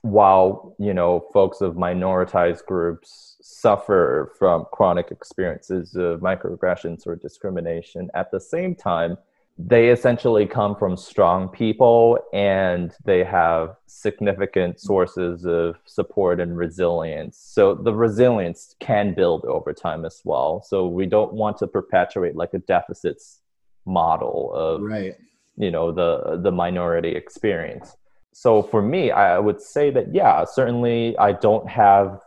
while, 0.02 0.74
you 0.78 0.94
know, 0.94 1.26
folks 1.32 1.60
of 1.60 1.74
minoritized 1.74 2.64
groups 2.66 3.36
suffer 3.40 4.32
from 4.38 4.66
chronic 4.72 5.10
experiences 5.10 5.94
of 5.94 6.20
microaggressions 6.20 7.06
or 7.06 7.16
discrimination, 7.16 8.10
at 8.14 8.30
the 8.30 8.40
same 8.40 8.74
time, 8.74 9.16
they 9.58 9.90
essentially 9.90 10.46
come 10.46 10.74
from 10.74 10.96
strong 10.96 11.48
people 11.48 12.18
and 12.32 12.94
they 13.04 13.22
have 13.22 13.76
significant 13.86 14.80
sources 14.80 15.44
of 15.44 15.76
support 15.84 16.40
and 16.40 16.56
resilience. 16.56 17.36
So 17.36 17.74
the 17.74 17.94
resilience 17.94 18.74
can 18.80 19.14
build 19.14 19.44
over 19.44 19.72
time 19.72 20.04
as 20.04 20.22
well. 20.24 20.62
So 20.66 20.86
we 20.86 21.06
don't 21.06 21.34
want 21.34 21.58
to 21.58 21.66
perpetuate 21.66 22.34
like 22.34 22.54
a 22.54 22.58
deficits 22.60 23.40
model 23.84 24.52
of 24.54 24.82
right. 24.82 25.16
You 25.56 25.70
know 25.70 25.92
the 25.92 26.40
the 26.42 26.52
minority 26.52 27.10
experience. 27.10 27.96
So 28.32 28.62
for 28.62 28.80
me, 28.80 29.10
I 29.10 29.38
would 29.38 29.60
say 29.60 29.90
that 29.90 30.14
yeah, 30.14 30.44
certainly 30.44 31.16
I 31.18 31.32
don't 31.32 31.68
have 31.68 32.20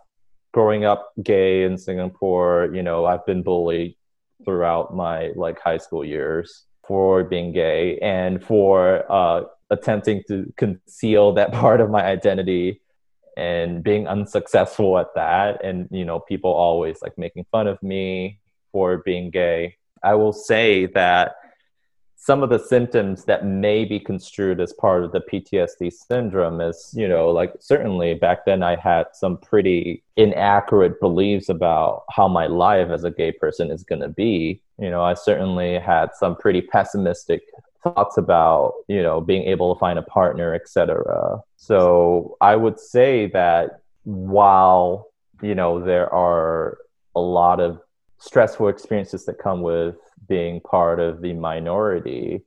growing 0.56 0.86
up 0.86 1.12
gay 1.22 1.64
in 1.64 1.78
Singapore, 1.78 2.70
you 2.74 2.82
know, 2.82 3.06
I've 3.06 3.26
been 3.26 3.44
bullied 3.44 3.94
throughout 4.46 4.96
my 4.96 5.32
like 5.36 5.60
high 5.60 5.78
school 5.78 6.06
years 6.06 6.64
for 6.88 7.26
being 7.26 7.52
gay 7.52 7.98
and 8.00 8.42
for 8.42 9.04
uh, 9.12 9.44
attempting 9.70 10.24
to 10.30 10.54
conceal 10.56 11.34
that 11.34 11.52
part 11.62 11.82
of 11.82 11.90
my 11.90 12.06
identity 12.06 12.80
and 13.36 13.84
being 13.84 14.08
unsuccessful 14.08 14.98
at 14.98 15.14
that 15.16 15.62
and 15.62 15.90
you 15.92 16.06
know 16.06 16.22
people 16.22 16.52
always 16.52 17.02
like 17.02 17.18
making 17.18 17.46
fun 17.52 17.68
of 17.68 17.82
me 17.84 18.40
for 18.72 19.00
being 19.00 19.30
gay 19.30 19.76
i 20.04 20.14
will 20.14 20.32
say 20.32 20.86
that 20.86 21.36
some 22.26 22.42
of 22.42 22.50
the 22.50 22.58
symptoms 22.58 23.26
that 23.26 23.46
may 23.46 23.86
be 23.86 24.00
construed 24.00 24.60
as 24.60 24.74
part 24.74 25.04
of 25.04 25.12
the 25.12 25.22
PTSD 25.22 25.94
syndrome 25.94 26.60
is, 26.60 26.92
you 26.98 27.08
know, 27.08 27.30
like 27.30 27.54
certainly 27.60 28.16
back 28.16 28.46
then 28.46 28.64
I 28.64 28.78
had 28.78 29.06
some 29.14 29.38
pretty 29.38 30.02
inaccurate 30.18 31.00
beliefs 31.00 31.50
about 31.50 32.02
how 32.10 32.28
my 32.28 32.48
life 32.48 32.90
as 32.90 33.04
a 33.04 33.12
gay 33.12 33.32
person 33.32 33.70
is 33.70 33.84
going 33.84 34.02
to 34.02 34.10
be. 34.10 34.60
You 34.80 34.90
know, 34.90 35.04
I 35.04 35.14
certainly 35.14 35.78
had 35.78 36.16
some 36.16 36.36
pretty 36.36 36.64
pessimistic 36.64 37.44
thoughts 37.84 38.18
about, 38.18 38.74
you 38.88 39.04
know, 39.04 39.22
being 39.22 39.44
able 39.44 39.76
to 39.76 39.80
find 39.80 40.00
a 40.00 40.02
partner, 40.02 40.56
etc. 40.56 41.42
So 41.58 42.38
I 42.42 42.56
would 42.56 42.80
say 42.80 43.28
that 43.34 43.82
while, 44.04 45.10
you 45.44 45.54
know, 45.54 45.80
there 45.80 46.12
are 46.12 46.80
a 47.16 47.22
lot 47.22 47.60
of 47.60 47.80
stressful 48.18 48.68
experiences 48.68 49.26
that 49.26 49.38
come 49.38 49.62
with 49.62 49.98
being 50.28 50.60
part 50.62 51.00
of 51.00 51.22
the 51.22 51.34
minority, 51.34 52.42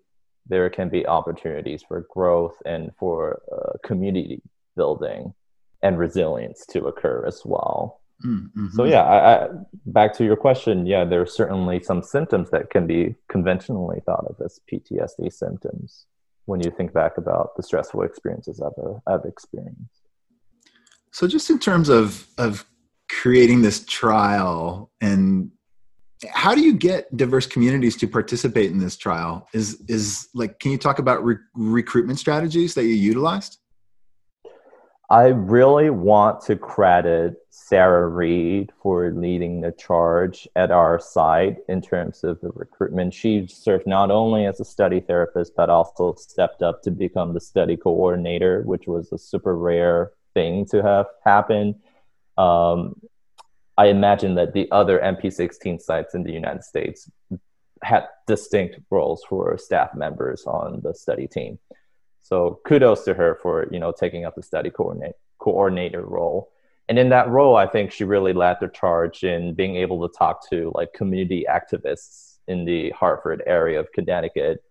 there 0.46 0.68
can 0.70 0.88
be 0.88 1.06
opportunities 1.06 1.82
for 1.86 2.06
growth 2.10 2.56
and 2.64 2.90
for 2.98 3.42
uh, 3.52 3.78
community 3.86 4.42
building 4.76 5.34
and 5.82 5.98
resilience 5.98 6.66
to 6.66 6.86
occur 6.86 7.24
as 7.26 7.42
well. 7.44 8.00
Mm-hmm. 8.26 8.68
So 8.74 8.84
yeah, 8.84 9.02
I, 9.02 9.44
I, 9.44 9.48
back 9.86 10.12
to 10.14 10.24
your 10.24 10.36
question. 10.36 10.86
Yeah, 10.86 11.04
there 11.04 11.20
are 11.20 11.26
certainly 11.26 11.80
some 11.82 12.02
symptoms 12.02 12.50
that 12.50 12.70
can 12.70 12.86
be 12.86 13.14
conventionally 13.28 14.00
thought 14.04 14.24
of 14.28 14.36
as 14.44 14.60
PTSD 14.72 15.32
symptoms 15.32 16.06
when 16.46 16.60
you 16.60 16.70
think 16.70 16.92
back 16.92 17.18
about 17.18 17.56
the 17.56 17.62
stressful 17.62 18.02
experiences 18.02 18.60
I've, 18.60 18.72
uh, 18.82 18.94
I've 19.06 19.24
experienced. 19.24 20.08
So 21.12 21.28
just 21.28 21.50
in 21.50 21.58
terms 21.58 21.88
of 21.88 22.26
of 22.38 22.64
creating 23.08 23.62
this 23.62 23.84
trial 23.84 24.90
and 25.00 25.50
how 26.30 26.54
do 26.54 26.62
you 26.62 26.74
get 26.74 27.14
diverse 27.16 27.46
communities 27.46 27.96
to 27.96 28.08
participate 28.08 28.70
in 28.70 28.78
this 28.78 28.96
trial? 28.96 29.48
Is 29.52 29.82
is 29.88 30.28
like 30.34 30.58
can 30.58 30.72
you 30.72 30.78
talk 30.78 30.98
about 30.98 31.24
re- 31.24 31.36
recruitment 31.54 32.18
strategies 32.18 32.74
that 32.74 32.84
you 32.84 32.94
utilized? 32.94 33.58
I 35.10 35.28
really 35.28 35.88
want 35.88 36.42
to 36.42 36.56
credit 36.56 37.36
sarah 37.50 38.08
reed 38.08 38.70
for 38.82 39.10
leading 39.10 39.60
the 39.60 39.72
charge 39.72 40.46
at 40.54 40.70
our 40.70 40.98
site 40.98 41.56
in 41.68 41.80
terms 41.80 42.24
of 42.24 42.40
the 42.40 42.50
recruitment. 42.50 43.14
She 43.14 43.46
served 43.46 43.86
not 43.86 44.10
only 44.10 44.44
as 44.46 44.60
a 44.60 44.64
study 44.64 45.00
therapist 45.00 45.54
but 45.56 45.70
also 45.70 46.14
stepped 46.14 46.62
up 46.62 46.82
to 46.82 46.90
become 46.90 47.32
the 47.32 47.40
study 47.40 47.76
coordinator 47.76 48.62
which 48.62 48.86
was 48.86 49.12
a 49.12 49.18
super 49.18 49.56
rare 49.56 50.12
thing 50.34 50.66
to 50.66 50.82
have 50.82 51.06
happen. 51.24 51.74
Um, 52.36 52.94
I 53.78 53.86
imagine 53.86 54.34
that 54.34 54.54
the 54.54 54.68
other 54.72 54.98
MP16 54.98 55.80
sites 55.80 56.16
in 56.16 56.24
the 56.24 56.32
United 56.32 56.64
States 56.64 57.08
had 57.80 58.08
distinct 58.26 58.80
roles 58.90 59.22
for 59.28 59.56
staff 59.56 59.94
members 59.94 60.44
on 60.46 60.80
the 60.82 60.92
study 60.92 61.28
team. 61.28 61.60
So 62.20 62.58
kudos 62.66 63.04
to 63.04 63.14
her 63.14 63.38
for 63.40 63.68
you 63.70 63.78
know 63.78 63.92
taking 63.92 64.24
up 64.24 64.34
the 64.34 64.42
study 64.42 64.70
coordinate, 64.70 65.14
coordinator 65.38 66.02
role. 66.04 66.50
And 66.88 66.98
in 66.98 67.10
that 67.10 67.28
role, 67.28 67.54
I 67.54 67.68
think 67.68 67.92
she 67.92 68.02
really 68.02 68.32
led 68.32 68.56
the 68.60 68.66
charge 68.66 69.22
in 69.22 69.54
being 69.54 69.76
able 69.76 70.06
to 70.08 70.18
talk 70.18 70.48
to 70.50 70.72
like 70.74 70.92
community 70.92 71.46
activists 71.48 72.38
in 72.48 72.64
the 72.64 72.90
Hartford 72.90 73.44
area 73.46 73.78
of 73.78 73.92
Connecticut, 73.92 74.64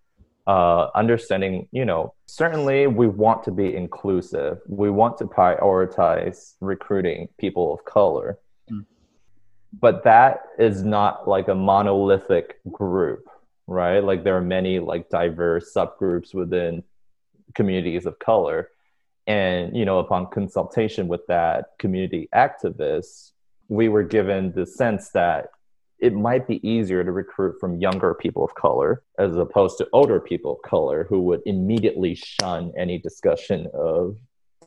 uh, 0.48 0.88
understanding, 0.96 1.70
you 1.72 1.86
know, 1.86 2.14
certainly 2.26 2.88
we 2.88 3.08
want 3.08 3.44
to 3.44 3.52
be 3.52 3.74
inclusive. 3.74 4.60
We 4.68 4.90
want 4.90 5.18
to 5.20 5.26
prioritize 5.26 6.56
recruiting 6.60 7.30
people 7.38 7.74
of 7.74 7.86
color 7.86 8.40
but 9.80 10.04
that 10.04 10.42
is 10.58 10.84
not 10.84 11.28
like 11.28 11.48
a 11.48 11.56
monolithic 11.56 12.60
group 12.72 13.28
right? 13.68 14.00
Like 14.04 14.24
there 14.24 14.38
are 14.38 14.42
many 14.42 14.80
like 14.80 15.10
diverse 15.10 15.74
subgroups 15.76 16.34
within 16.34 16.84
communities 17.54 18.06
of 18.06 18.18
color. 18.20 18.70
And 19.28 19.76
you 19.76 19.84
know 19.84 20.00
upon 20.00 20.28
consultation 20.28 21.10
with 21.10 21.28
that 21.28 21.72
community 21.80 22.30
activists 22.34 23.32
we 23.68 23.90
were 23.90 24.04
given 24.04 24.54
the 24.54 24.66
sense 24.66 25.10
that 25.10 25.50
it 26.00 26.14
might 26.14 26.48
be 26.48 26.66
easier 26.66 27.04
to 27.04 27.12
recruit 27.12 27.60
from 27.60 27.82
younger 27.82 28.14
people 28.14 28.46
of 28.46 28.56
color 28.56 29.04
as 29.20 29.36
opposed 29.36 29.80
to 29.80 29.88
older 29.92 30.22
people 30.22 30.54
of 30.54 30.62
color 30.62 31.06
who 31.10 31.20
would 31.24 31.42
immediately 31.46 32.16
shun 32.16 32.72
any 32.78 32.98
discussion 33.00 33.68
of 33.74 34.16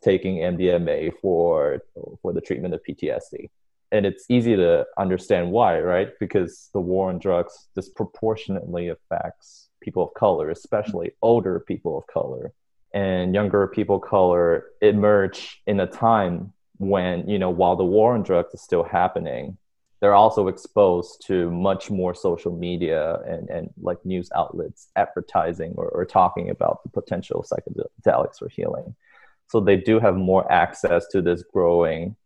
taking 0.02 0.36
MDMA 0.36 1.14
for 1.22 1.82
for 2.20 2.34
the 2.34 2.42
treatment 2.42 2.74
of 2.74 2.82
PTSD 2.86 3.48
and 3.92 4.06
it's 4.06 4.24
easy 4.28 4.56
to 4.56 4.86
understand 4.98 5.50
why, 5.50 5.80
right? 5.80 6.10
Because 6.20 6.70
the 6.72 6.80
war 6.80 7.08
on 7.08 7.18
drugs 7.18 7.68
disproportionately 7.74 8.88
affects 8.88 9.68
people 9.82 10.04
of 10.04 10.14
color, 10.14 10.50
especially 10.50 11.12
older 11.22 11.60
people 11.60 11.98
of 11.98 12.06
color. 12.06 12.52
And 12.92 13.34
younger 13.34 13.66
people 13.68 13.96
of 13.96 14.02
color 14.02 14.66
emerge 14.80 15.62
in 15.66 15.80
a 15.80 15.86
time 15.86 16.52
when, 16.78 17.28
you 17.28 17.38
know, 17.38 17.50
while 17.50 17.76
the 17.76 17.84
war 17.84 18.14
on 18.14 18.22
drugs 18.22 18.54
is 18.54 18.62
still 18.62 18.84
happening, 18.84 19.56
they're 20.00 20.14
also 20.14 20.48
exposed 20.48 21.24
to 21.26 21.50
much 21.50 21.90
more 21.90 22.14
social 22.14 22.56
media 22.56 23.18
and, 23.26 23.50
and 23.50 23.70
like 23.80 24.04
news 24.04 24.30
outlets 24.34 24.88
advertising 24.96 25.74
or, 25.76 25.88
or 25.88 26.06
talking 26.06 26.48
about 26.48 26.82
the 26.82 26.88
potential 26.88 27.44
psychedelics 27.44 28.38
for 28.38 28.48
healing. 28.48 28.94
So 29.48 29.60
they 29.60 29.76
do 29.76 29.98
have 29.98 30.16
more 30.16 30.50
access 30.50 31.06
to 31.08 31.20
this 31.20 31.42
growing 31.42 32.16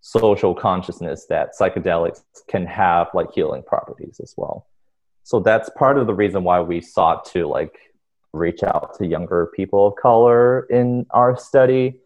social 0.00 0.54
consciousness 0.54 1.26
that 1.28 1.52
psychedelics 1.58 2.22
can 2.48 2.66
have 2.66 3.08
like 3.14 3.32
healing 3.32 3.62
properties 3.62 4.20
as 4.22 4.34
well. 4.36 4.66
So 5.24 5.40
that's 5.40 5.68
part 5.70 5.98
of 5.98 6.06
the 6.06 6.14
reason 6.14 6.44
why 6.44 6.60
we 6.60 6.80
sought 6.80 7.24
to 7.32 7.46
like 7.46 7.76
reach 8.32 8.62
out 8.62 8.96
to 8.98 9.06
younger 9.06 9.50
people 9.54 9.88
of 9.88 9.96
color 9.96 10.60
in 10.70 11.06
our 11.10 11.36
study. 11.36 12.00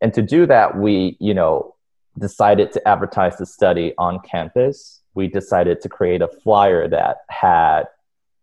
And 0.00 0.14
to 0.14 0.22
do 0.22 0.46
that, 0.46 0.78
we, 0.78 1.16
you 1.20 1.34
know, 1.34 1.74
decided 2.18 2.72
to 2.72 2.88
advertise 2.88 3.36
the 3.36 3.46
study 3.46 3.94
on 3.98 4.20
campus. 4.20 5.00
We 5.14 5.28
decided 5.28 5.80
to 5.82 5.88
create 5.88 6.22
a 6.22 6.28
flyer 6.28 6.88
that 6.88 7.18
had 7.28 7.84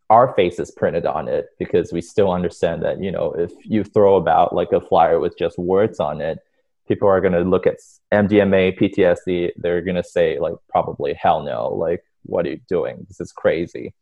our 0.10 0.34
faces 0.34 0.72
printed 0.72 1.06
on 1.06 1.28
it 1.28 1.50
because 1.60 1.94
we 1.94 2.02
still 2.02 2.32
understand 2.32 2.82
that, 2.84 3.02
you 3.02 3.12
know, 3.12 3.32
if 3.34 3.52
you 3.64 3.84
throw 3.84 4.16
about 4.16 4.56
like 4.56 4.72
a 4.72 4.82
flyer 4.82 5.20
with 5.20 5.38
just 5.38 5.58
words 5.60 6.00
on 6.00 6.20
it, 6.20 6.40
people 6.90 7.08
are 7.08 7.22
going 7.22 7.34
to 7.34 7.42
look 7.42 7.68
at 7.68 7.78
MDMA, 8.12 8.78
PTSD, 8.78 9.52
they're 9.56 9.82
going 9.82 9.96
to 9.96 10.04
say, 10.04 10.40
like, 10.40 10.56
probably 10.68 11.14
hell 11.14 11.44
no. 11.44 11.70
Like, 11.70 12.04
what 12.24 12.46
are 12.46 12.50
you 12.50 12.62
doing? 12.68 13.06
This 13.08 13.22
is 13.22 13.32
crazy. 13.32 13.94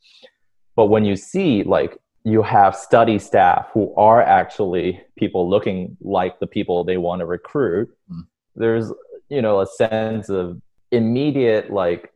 But 0.75 0.87
when 0.87 1.03
you 1.05 1.15
see, 1.17 1.63
like, 1.63 1.97
you 2.23 2.41
have 2.41 2.75
study 2.75 3.19
staff 3.19 3.67
who 3.73 3.93
are 3.95 4.21
actually 4.21 5.01
people 5.17 5.49
looking 5.49 5.97
like 6.01 6.39
the 6.39 6.47
people 6.47 6.83
they 6.83 6.97
want 6.97 7.19
to 7.19 7.25
recruit, 7.25 7.89
mm. 8.11 8.25
there's, 8.55 8.91
you 9.29 9.41
know, 9.41 9.59
a 9.59 9.67
sense 9.67 10.29
of 10.29 10.61
immediate, 10.91 11.69
like, 11.69 12.13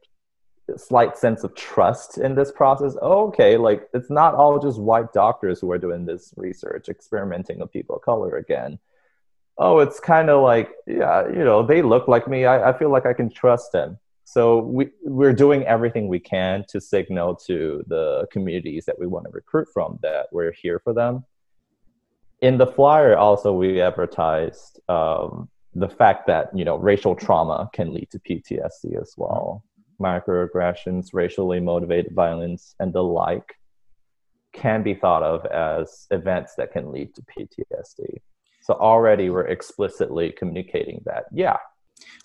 slight 0.77 1.17
sense 1.17 1.43
of 1.43 1.53
trust 1.53 2.17
in 2.17 2.36
this 2.36 2.49
process. 2.49 2.95
Oh, 3.01 3.27
okay, 3.27 3.57
like 3.57 3.89
it's 3.93 4.10
not 4.10 4.36
all 4.36 4.57
just 4.57 4.79
white 4.79 5.12
doctors 5.12 5.60
who 5.60 5.69
are 5.69 5.77
doing 5.77 6.05
this 6.05 6.34
research, 6.38 6.88
experimenting 6.88 7.60
with 7.60 7.73
people 7.73 7.97
of 7.97 8.03
color 8.03 8.38
again 8.38 8.79
oh, 9.62 9.78
it's 9.78 10.00
kind 10.00 10.30
of 10.32 10.41
like, 10.41 10.71
yeah, 10.88 11.28
you 11.28 11.45
know, 11.45 11.62
they 11.63 11.84
look 11.84 12.08
like 12.08 12.28
me. 12.28 12.45
I, 12.45 12.71
I 12.71 12.78
feel 12.78 12.89
like 12.89 13.06
I 13.06 13.13
can 13.13 13.30
trust 13.30 13.71
them. 13.71 14.00
So 14.24 14.60
we, 14.60 14.89
we're 15.04 15.34
doing 15.34 15.63
everything 15.65 16.08
we 16.08 16.19
can 16.19 16.65
to 16.69 16.82
signal 16.82 17.36
to 17.47 17.84
the 17.88 18.28
communities 18.32 18.86
that 18.86 18.97
we 18.97 19.06
want 19.06 19.26
to 19.26 19.32
recruit 19.32 19.67
from 19.71 20.00
that 20.02 20.28
we're 20.32 20.52
here 20.52 20.80
for 20.84 20.93
them. 20.93 21.26
In 22.41 22.58
the 22.58 22.65
flyer, 22.65 23.15
also, 23.15 23.54
we 23.54 23.82
advertised 23.82 24.80
um, 24.89 25.47
the 25.76 25.89
fact 25.89 26.26
that, 26.26 26.50
you 26.58 26.65
know, 26.65 26.78
racial 26.78 27.15
trauma 27.15 27.69
can 27.71 27.93
lead 27.93 28.10
to 28.12 28.19
PTSD 28.19 29.00
as 29.00 29.13
well. 29.15 29.63
Microaggressions, 30.02 31.10
racially 31.13 31.60
motivated 31.60 32.15
violence, 32.15 32.74
and 32.80 32.91
the 32.91 33.04
like 33.04 33.58
can 34.54 34.82
be 34.82 34.95
thought 34.95 35.21
of 35.21 35.45
as 35.45 36.08
events 36.10 36.56
that 36.56 36.71
can 36.71 36.91
lead 36.91 37.13
to 37.13 37.21
PTSD. 37.21 38.21
So 38.62 38.76
already 38.76 39.30
we're 39.30 39.47
explicitly 39.47 40.32
communicating 40.32 41.02
that. 41.06 41.26
Yeah. 41.32 41.58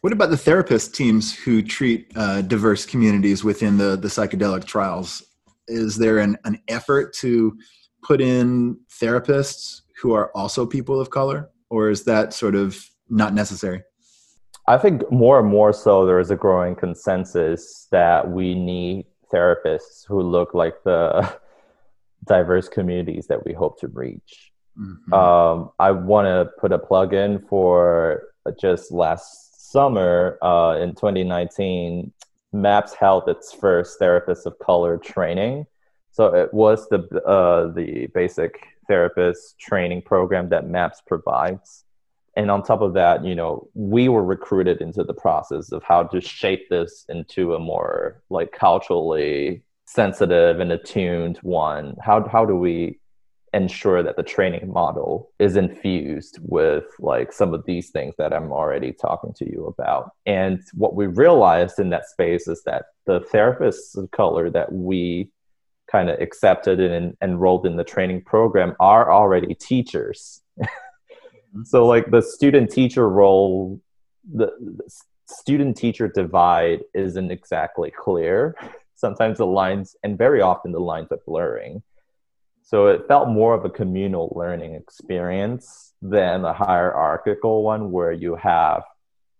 What 0.00 0.12
about 0.12 0.30
the 0.30 0.36
therapist 0.36 0.94
teams 0.94 1.34
who 1.34 1.62
treat 1.62 2.12
uh, 2.16 2.42
diverse 2.42 2.86
communities 2.86 3.42
within 3.42 3.78
the, 3.78 3.96
the 3.96 4.08
psychedelic 4.08 4.64
trials? 4.64 5.22
Is 5.68 5.96
there 5.96 6.18
an, 6.18 6.36
an 6.44 6.60
effort 6.68 7.12
to 7.14 7.58
put 8.02 8.20
in 8.20 8.78
therapists 9.00 9.82
who 10.00 10.12
are 10.12 10.30
also 10.34 10.66
people 10.66 11.00
of 11.00 11.10
color, 11.10 11.50
or 11.70 11.90
is 11.90 12.04
that 12.04 12.32
sort 12.32 12.54
of 12.54 12.88
not 13.08 13.34
necessary? 13.34 13.82
I 14.68 14.78
think 14.78 15.10
more 15.10 15.38
and 15.38 15.48
more 15.48 15.72
so, 15.72 16.04
there 16.06 16.20
is 16.20 16.30
a 16.30 16.36
growing 16.36 16.74
consensus 16.74 17.86
that 17.90 18.28
we 18.28 18.54
need 18.54 19.06
therapists 19.32 20.06
who 20.06 20.20
look 20.20 20.54
like 20.54 20.82
the 20.84 21.38
diverse 22.26 22.68
communities 22.68 23.26
that 23.28 23.44
we 23.44 23.52
hope 23.52 23.78
to 23.80 23.88
reach. 23.88 24.52
Mm-hmm. 24.78 25.12
Um, 25.12 25.70
I 25.78 25.90
want 25.90 26.26
to 26.26 26.50
put 26.60 26.72
a 26.72 26.78
plug 26.78 27.14
in 27.14 27.40
for 27.40 28.24
just 28.60 28.92
last 28.92 29.70
summer 29.72 30.38
uh, 30.42 30.78
in 30.80 30.90
2019. 30.90 32.12
MAPS 32.52 32.94
held 32.94 33.28
its 33.28 33.52
first 33.52 33.98
therapist 33.98 34.46
of 34.46 34.58
color 34.58 34.96
training. 34.96 35.66
So 36.12 36.34
it 36.34 36.52
was 36.54 36.88
the 36.88 37.00
uh, 37.26 37.72
the 37.72 38.06
basic 38.14 38.58
therapist 38.88 39.58
training 39.58 40.02
program 40.02 40.48
that 40.50 40.68
MAPS 40.68 41.02
provides. 41.06 41.84
And 42.36 42.50
on 42.50 42.62
top 42.62 42.82
of 42.82 42.92
that, 42.94 43.24
you 43.24 43.34
know, 43.34 43.68
we 43.74 44.08
were 44.08 44.24
recruited 44.24 44.80
into 44.82 45.02
the 45.02 45.14
process 45.14 45.72
of 45.72 45.82
how 45.82 46.04
to 46.04 46.20
shape 46.20 46.68
this 46.68 47.04
into 47.08 47.54
a 47.54 47.58
more 47.58 48.22
like 48.28 48.52
culturally 48.52 49.62
sensitive 49.86 50.60
and 50.60 50.70
attuned 50.72 51.38
one. 51.38 51.96
How 52.02 52.26
how 52.28 52.44
do 52.44 52.56
we 52.56 52.98
ensure 53.56 54.02
that 54.02 54.16
the 54.16 54.22
training 54.22 54.70
model 54.70 55.30
is 55.38 55.56
infused 55.56 56.38
with 56.42 56.84
like 56.98 57.32
some 57.32 57.54
of 57.54 57.64
these 57.64 57.88
things 57.88 58.14
that 58.18 58.34
I'm 58.34 58.52
already 58.52 58.92
talking 58.92 59.32
to 59.38 59.50
you 59.50 59.64
about. 59.66 60.10
And 60.26 60.62
what 60.74 60.94
we 60.94 61.06
realized 61.06 61.78
in 61.78 61.88
that 61.90 62.06
space 62.06 62.46
is 62.46 62.62
that 62.64 62.84
the 63.06 63.20
therapists 63.20 63.96
of 63.96 64.10
color 64.10 64.50
that 64.50 64.72
we 64.72 65.30
kind 65.90 66.10
of 66.10 66.20
accepted 66.20 66.80
and 66.80 67.16
enrolled 67.22 67.64
in 67.64 67.76
the 67.76 67.84
training 67.84 68.22
program 68.22 68.76
are 68.78 69.10
already 69.10 69.54
teachers. 69.54 70.42
Mm-hmm. 70.58 71.62
so 71.64 71.86
like 71.86 72.10
the 72.10 72.20
student 72.20 72.70
teacher 72.70 73.08
role 73.08 73.80
the, 74.34 74.52
the 74.58 74.90
student 75.26 75.76
teacher 75.76 76.08
divide 76.08 76.80
isn't 76.92 77.30
exactly 77.30 77.90
clear. 77.90 78.56
Sometimes 78.96 79.38
the 79.38 79.46
lines 79.46 79.96
and 80.02 80.18
very 80.18 80.40
often 80.42 80.72
the 80.72 80.80
lines 80.80 81.08
are 81.12 81.20
blurring 81.26 81.82
so 82.66 82.88
it 82.88 83.06
felt 83.06 83.28
more 83.28 83.54
of 83.54 83.64
a 83.64 83.70
communal 83.70 84.32
learning 84.34 84.74
experience 84.74 85.94
than 86.02 86.44
a 86.44 86.52
hierarchical 86.52 87.62
one 87.62 87.92
where 87.92 88.10
you 88.10 88.34
have 88.34 88.82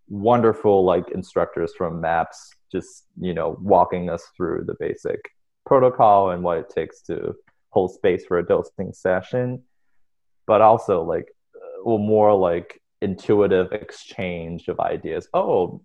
wonderful 0.09 0.85
like 0.85 1.11
instructors 1.11 1.73
from 1.77 2.01
MAPS 2.01 2.55
just 2.71 3.07
you 3.21 3.35
know 3.35 3.59
walking 3.61 4.09
us 4.09 4.25
through 4.37 4.63
the 4.65 4.77
basic 4.79 5.21
protocol 5.67 6.31
and 6.31 6.45
what 6.45 6.59
it 6.59 6.71
takes 6.71 7.03
to 7.03 7.35
hold 7.71 7.93
space 7.93 8.25
for 8.25 8.39
a 8.39 8.47
dosing 8.47 8.93
session, 8.93 9.61
but 10.47 10.61
also 10.61 11.03
like 11.03 11.27
uh, 11.57 11.83
well 11.85 11.99
more 11.99 12.33
like 12.33 12.81
intuitive 13.03 13.73
exchange 13.73 14.69
of 14.69 14.79
ideas. 14.79 15.29
Oh, 15.35 15.83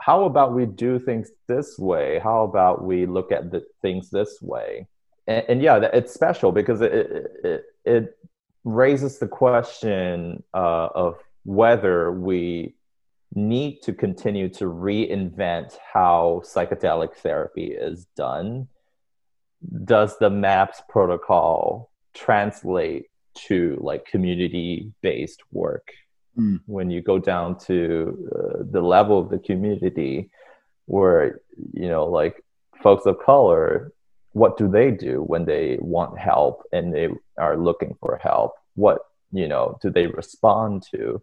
how 0.00 0.24
about 0.24 0.54
we 0.54 0.64
do 0.64 0.98
things 0.98 1.30
this 1.48 1.78
way? 1.78 2.18
How 2.18 2.44
about 2.44 2.82
we 2.82 3.04
look 3.04 3.30
at 3.30 3.50
the 3.50 3.62
things 3.82 4.08
this 4.08 4.38
way? 4.40 4.86
And, 5.28 5.44
and 5.48 5.62
yeah, 5.62 5.76
it's 5.92 6.12
special 6.12 6.50
because 6.50 6.80
it, 6.80 6.92
it, 7.44 7.64
it 7.84 8.18
raises 8.64 9.18
the 9.18 9.28
question 9.28 10.42
uh, 10.52 10.88
of 10.94 11.18
whether 11.44 12.10
we 12.10 12.74
need 13.34 13.82
to 13.82 13.92
continue 13.92 14.48
to 14.48 14.64
reinvent 14.64 15.76
how 15.92 16.42
psychedelic 16.44 17.14
therapy 17.14 17.66
is 17.66 18.06
done. 18.16 18.66
Does 19.84 20.18
the 20.18 20.30
MAPS 20.30 20.82
protocol 20.88 21.90
translate 22.14 23.06
to 23.46 23.78
like 23.80 24.06
community 24.06 24.92
based 25.02 25.42
work? 25.52 25.92
mm. 26.38 26.60
when 26.66 26.90
you 26.90 27.00
go 27.00 27.18
down 27.18 27.58
to 27.58 28.30
uh, 28.34 28.62
the 28.70 28.80
level 28.80 29.18
of 29.18 29.28
the 29.28 29.38
community 29.38 30.30
where 30.86 31.40
you 31.72 31.88
know 31.88 32.06
like 32.06 32.42
folks 32.82 33.06
of 33.06 33.18
color 33.18 33.92
what 34.38 34.56
do 34.56 34.68
they 34.68 34.90
do 34.90 35.22
when 35.22 35.44
they 35.44 35.78
want 35.80 36.18
help 36.18 36.62
and 36.72 36.94
they 36.94 37.08
are 37.38 37.56
looking 37.56 37.94
for 38.00 38.16
help 38.22 38.52
what 38.74 38.98
you 39.32 39.48
know 39.48 39.78
do 39.82 39.90
they 39.90 40.06
respond 40.06 40.82
to 40.90 41.20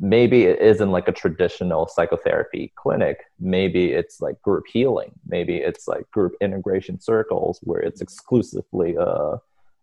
maybe 0.00 0.44
it 0.44 0.58
isn't 0.60 0.90
like 0.90 1.08
a 1.08 1.12
traditional 1.12 1.86
psychotherapy 1.86 2.72
clinic 2.76 3.24
maybe 3.38 3.92
it's 3.92 4.20
like 4.20 4.40
group 4.42 4.64
healing 4.72 5.12
maybe 5.26 5.56
it's 5.58 5.86
like 5.86 6.10
group 6.10 6.32
integration 6.40 6.98
circles 7.00 7.58
where 7.62 7.80
it's 7.80 8.00
exclusively 8.00 8.96
uh, 8.96 9.36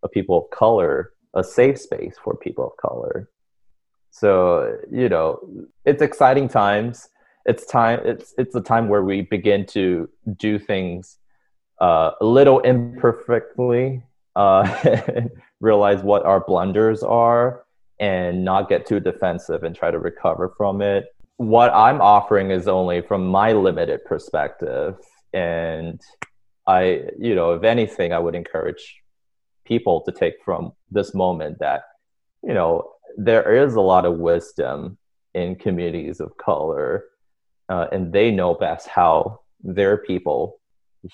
a 0.03 0.09
people 0.11 0.37
of 0.43 0.49
color 0.49 1.13
a 1.35 1.43
safe 1.43 1.79
space 1.79 2.15
for 2.23 2.35
people 2.35 2.65
of 2.65 2.75
color 2.77 3.29
so 4.11 4.77
you 4.91 5.09
know, 5.09 5.39
it's 5.85 6.01
exciting 6.01 6.47
times. 6.47 7.09
It's 7.45 7.65
time. 7.65 8.01
It's 8.03 8.33
it's 8.37 8.55
a 8.55 8.61
time 8.61 8.89
where 8.89 9.03
we 9.03 9.21
begin 9.21 9.65
to 9.67 10.09
do 10.37 10.59
things 10.59 11.17
uh, 11.79 12.11
a 12.19 12.25
little 12.25 12.59
imperfectly, 12.59 14.03
uh, 14.35 15.23
realize 15.59 16.03
what 16.03 16.25
our 16.25 16.41
blunders 16.41 17.03
are, 17.03 17.63
and 17.99 18.43
not 18.43 18.69
get 18.69 18.85
too 18.85 18.99
defensive 18.99 19.63
and 19.63 19.75
try 19.75 19.91
to 19.91 19.99
recover 19.99 20.53
from 20.57 20.81
it. 20.81 21.05
What 21.37 21.71
I'm 21.73 22.01
offering 22.01 22.51
is 22.51 22.67
only 22.67 23.01
from 23.01 23.27
my 23.27 23.53
limited 23.53 24.03
perspective, 24.05 24.97
and 25.33 26.01
I, 26.67 27.03
you 27.17 27.35
know, 27.35 27.53
if 27.53 27.63
anything, 27.63 28.13
I 28.13 28.19
would 28.19 28.35
encourage 28.35 29.01
people 29.65 30.01
to 30.01 30.11
take 30.11 30.35
from 30.43 30.73
this 30.91 31.13
moment 31.13 31.59
that, 31.59 31.83
you 32.43 32.53
know, 32.53 32.91
there 33.17 33.55
is 33.55 33.75
a 33.75 33.81
lot 33.81 34.05
of 34.05 34.17
wisdom 34.17 34.97
in 35.33 35.55
communities 35.55 36.19
of 36.19 36.35
color, 36.37 37.05
uh, 37.69 37.87
and 37.91 38.11
they 38.11 38.31
know 38.31 38.53
best 38.53 38.87
how 38.87 39.41
their 39.63 39.97
people 39.97 40.58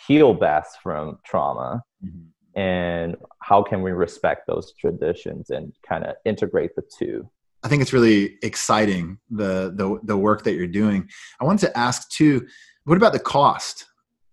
heal 0.08 0.34
best 0.34 0.78
from 0.82 1.20
trauma. 1.26 1.82
Mm-hmm. 2.04 2.60
And 2.60 3.18
how 3.42 3.62
can 3.64 3.82
we 3.82 3.92
respect 3.92 4.48
those 4.48 4.74
traditions 4.80 5.50
and 5.50 5.74
kind 5.88 6.06
of 6.06 6.16
integrate 6.24 6.76
the 6.76 6.84
two? 6.98 7.30
I 7.64 7.68
think 7.68 7.82
it's 7.82 7.94
really 7.94 8.38
exciting 8.44 9.18
the, 9.30 9.74
the 9.76 10.00
the 10.04 10.16
work 10.16 10.44
that 10.44 10.54
you're 10.54 10.68
doing. 10.68 11.10
I 11.42 11.46
wanted 11.46 11.66
to 11.68 11.78
ask 11.78 12.10
too, 12.10 12.48
what 12.84 12.96
about 12.96 13.12
the 13.12 13.20
cost? 13.20 13.86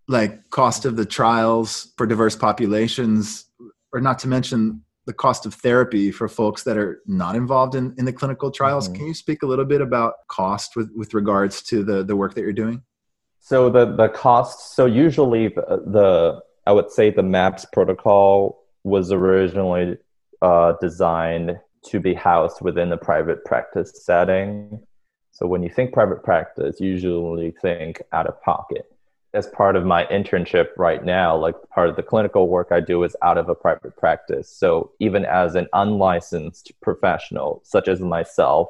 Like 0.06 0.50
cost 0.50 0.84
of 0.84 0.96
the 0.96 1.06
trials 1.06 1.92
for 1.96 2.06
diverse 2.06 2.36
populations, 2.36 3.46
or 3.92 4.00
not 4.00 4.18
to 4.20 4.28
mention 4.28 4.84
the 5.06 5.12
cost 5.12 5.46
of 5.46 5.54
therapy 5.54 6.12
for 6.12 6.28
folks 6.28 6.62
that 6.62 6.76
are 6.76 7.02
not 7.06 7.34
involved 7.34 7.74
in, 7.74 7.94
in 7.98 8.04
the 8.04 8.12
clinical 8.12 8.50
trials. 8.50 8.86
Mm-hmm. 8.86 8.96
Can 8.98 9.06
you 9.06 9.14
speak 9.14 9.42
a 9.42 9.46
little 9.46 9.64
bit 9.64 9.80
about 9.80 10.14
cost 10.28 10.76
with, 10.76 10.90
with 10.94 11.12
regards 11.12 11.62
to 11.64 11.82
the, 11.82 12.04
the 12.04 12.14
work 12.14 12.34
that 12.34 12.42
you're 12.42 12.52
doing? 12.52 12.82
So 13.42 13.68
the, 13.68 13.84
the 13.84 14.08
cost, 14.08 14.76
so 14.76 14.86
usually 14.86 15.48
the, 15.48 15.82
the 15.84 16.40
I 16.64 16.72
would 16.72 16.92
say 16.92 17.10
the 17.10 17.24
MAPS 17.24 17.66
protocol 17.72 18.62
was 18.84 19.10
originally 19.10 19.98
uh, 20.40 20.74
designed 20.80 21.58
to 21.86 21.98
be 21.98 22.14
housed 22.14 22.62
within 22.62 22.92
a 22.92 22.96
private 22.96 23.44
practice 23.44 23.92
setting. 24.04 24.80
So 25.32 25.48
when 25.48 25.64
you 25.64 25.68
think 25.68 25.92
private 25.92 26.22
practice, 26.22 26.80
usually 26.80 27.52
think 27.60 28.00
out 28.12 28.28
of 28.28 28.40
pocket 28.42 28.86
as 29.34 29.48
part 29.48 29.74
of 29.74 29.84
my 29.84 30.04
internship 30.04 30.68
right 30.76 31.04
now, 31.04 31.36
like 31.36 31.54
part 31.70 31.88
of 31.88 31.96
the 31.96 32.02
clinical 32.02 32.48
work 32.48 32.68
I 32.70 32.80
do 32.80 33.02
is 33.02 33.16
out 33.22 33.38
of 33.38 33.48
a 33.48 33.54
private 33.54 33.96
practice. 33.96 34.48
So 34.48 34.92
even 35.00 35.24
as 35.24 35.54
an 35.56 35.68
unlicensed 35.72 36.72
professional, 36.80 37.60
such 37.64 37.88
as 37.88 38.00
myself, 38.00 38.68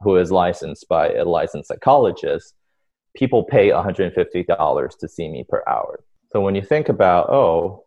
who 0.00 0.16
is 0.16 0.32
licensed 0.32 0.88
by 0.88 1.10
a 1.10 1.24
licensed 1.24 1.68
psychologist, 1.68 2.54
people 3.16 3.44
pay 3.44 3.68
$150 3.68 4.98
to 4.98 5.08
see 5.08 5.28
me 5.28 5.44
per 5.48 5.62
hour. 5.66 6.02
So 6.32 6.40
when 6.40 6.54
you 6.54 6.62
think 6.62 6.88
about, 6.88 7.30
oh, 7.30 7.84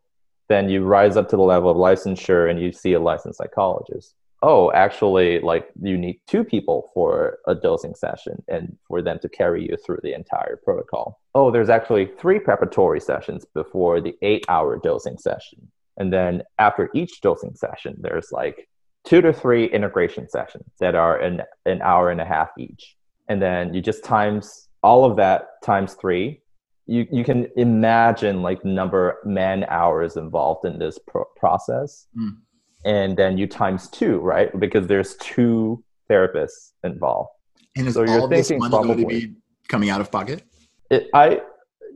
then 0.49 0.69
you 0.69 0.83
rise 0.83 1.15
up 1.15 1.29
to 1.29 1.37
the 1.37 1.41
level 1.41 1.71
of 1.71 1.77
licensure 1.77 2.49
and 2.49 2.59
you 2.59 2.71
see 2.71 2.93
a 2.93 2.99
licensed 2.99 3.37
psychologist 3.37 4.15
oh, 4.43 4.71
actually, 4.73 5.39
like 5.39 5.69
you 5.81 5.97
need 5.97 6.19
two 6.27 6.43
people 6.43 6.91
for 6.93 7.39
a 7.47 7.55
dosing 7.55 7.95
session 7.95 8.43
and 8.49 8.77
for 8.87 9.01
them 9.01 9.17
to 9.19 9.29
carry 9.29 9.63
you 9.63 9.77
through 9.77 9.99
the 10.03 10.13
entire 10.13 10.59
protocol. 10.63 11.21
Oh, 11.33 11.49
there's 11.49 11.69
actually 11.69 12.11
three 12.19 12.39
preparatory 12.39 12.99
sessions 12.99 13.45
before 13.55 14.01
the 14.01 14.15
eight 14.21 14.43
hour 14.49 14.77
dosing 14.77 15.17
session. 15.17 15.71
And 15.97 16.11
then 16.11 16.43
after 16.59 16.89
each 16.93 17.21
dosing 17.21 17.55
session, 17.55 17.95
there's 17.99 18.33
like 18.33 18.67
two 19.05 19.21
to 19.21 19.31
three 19.31 19.65
integration 19.65 20.29
sessions 20.29 20.69
that 20.79 20.93
are 20.93 21.17
an, 21.19 21.41
an 21.65 21.81
hour 21.81 22.11
and 22.11 22.19
a 22.19 22.25
half 22.25 22.49
each. 22.59 22.97
And 23.29 23.41
then 23.41 23.73
you 23.73 23.81
just 23.81 24.03
times 24.03 24.67
all 24.83 25.05
of 25.05 25.17
that 25.17 25.61
times 25.63 25.93
three. 25.93 26.41
You, 26.85 27.07
you 27.11 27.23
can 27.23 27.47
imagine 27.55 28.41
like 28.41 28.65
number 28.65 29.19
man 29.23 29.65
hours 29.69 30.17
involved 30.17 30.65
in 30.65 30.79
this 30.79 30.99
pro- 30.99 31.25
process. 31.37 32.07
Mm 32.17 32.37
and 32.85 33.15
then 33.15 33.37
you 33.37 33.47
times 33.47 33.87
two, 33.89 34.17
right? 34.19 34.57
Because 34.59 34.87
there's 34.87 35.15
two 35.17 35.83
therapists 36.09 36.71
involved. 36.83 37.29
And 37.75 37.87
is 37.87 37.95
so 37.95 38.01
all 38.01 38.07
you're 38.07 38.27
this 38.27 38.51
money 38.51 38.69
probably, 38.69 39.03
going 39.03 39.21
to 39.21 39.27
be 39.27 39.35
coming 39.67 39.89
out 39.89 40.01
of 40.01 40.11
pocket? 40.11 40.43
It, 40.89 41.09
I, 41.13 41.41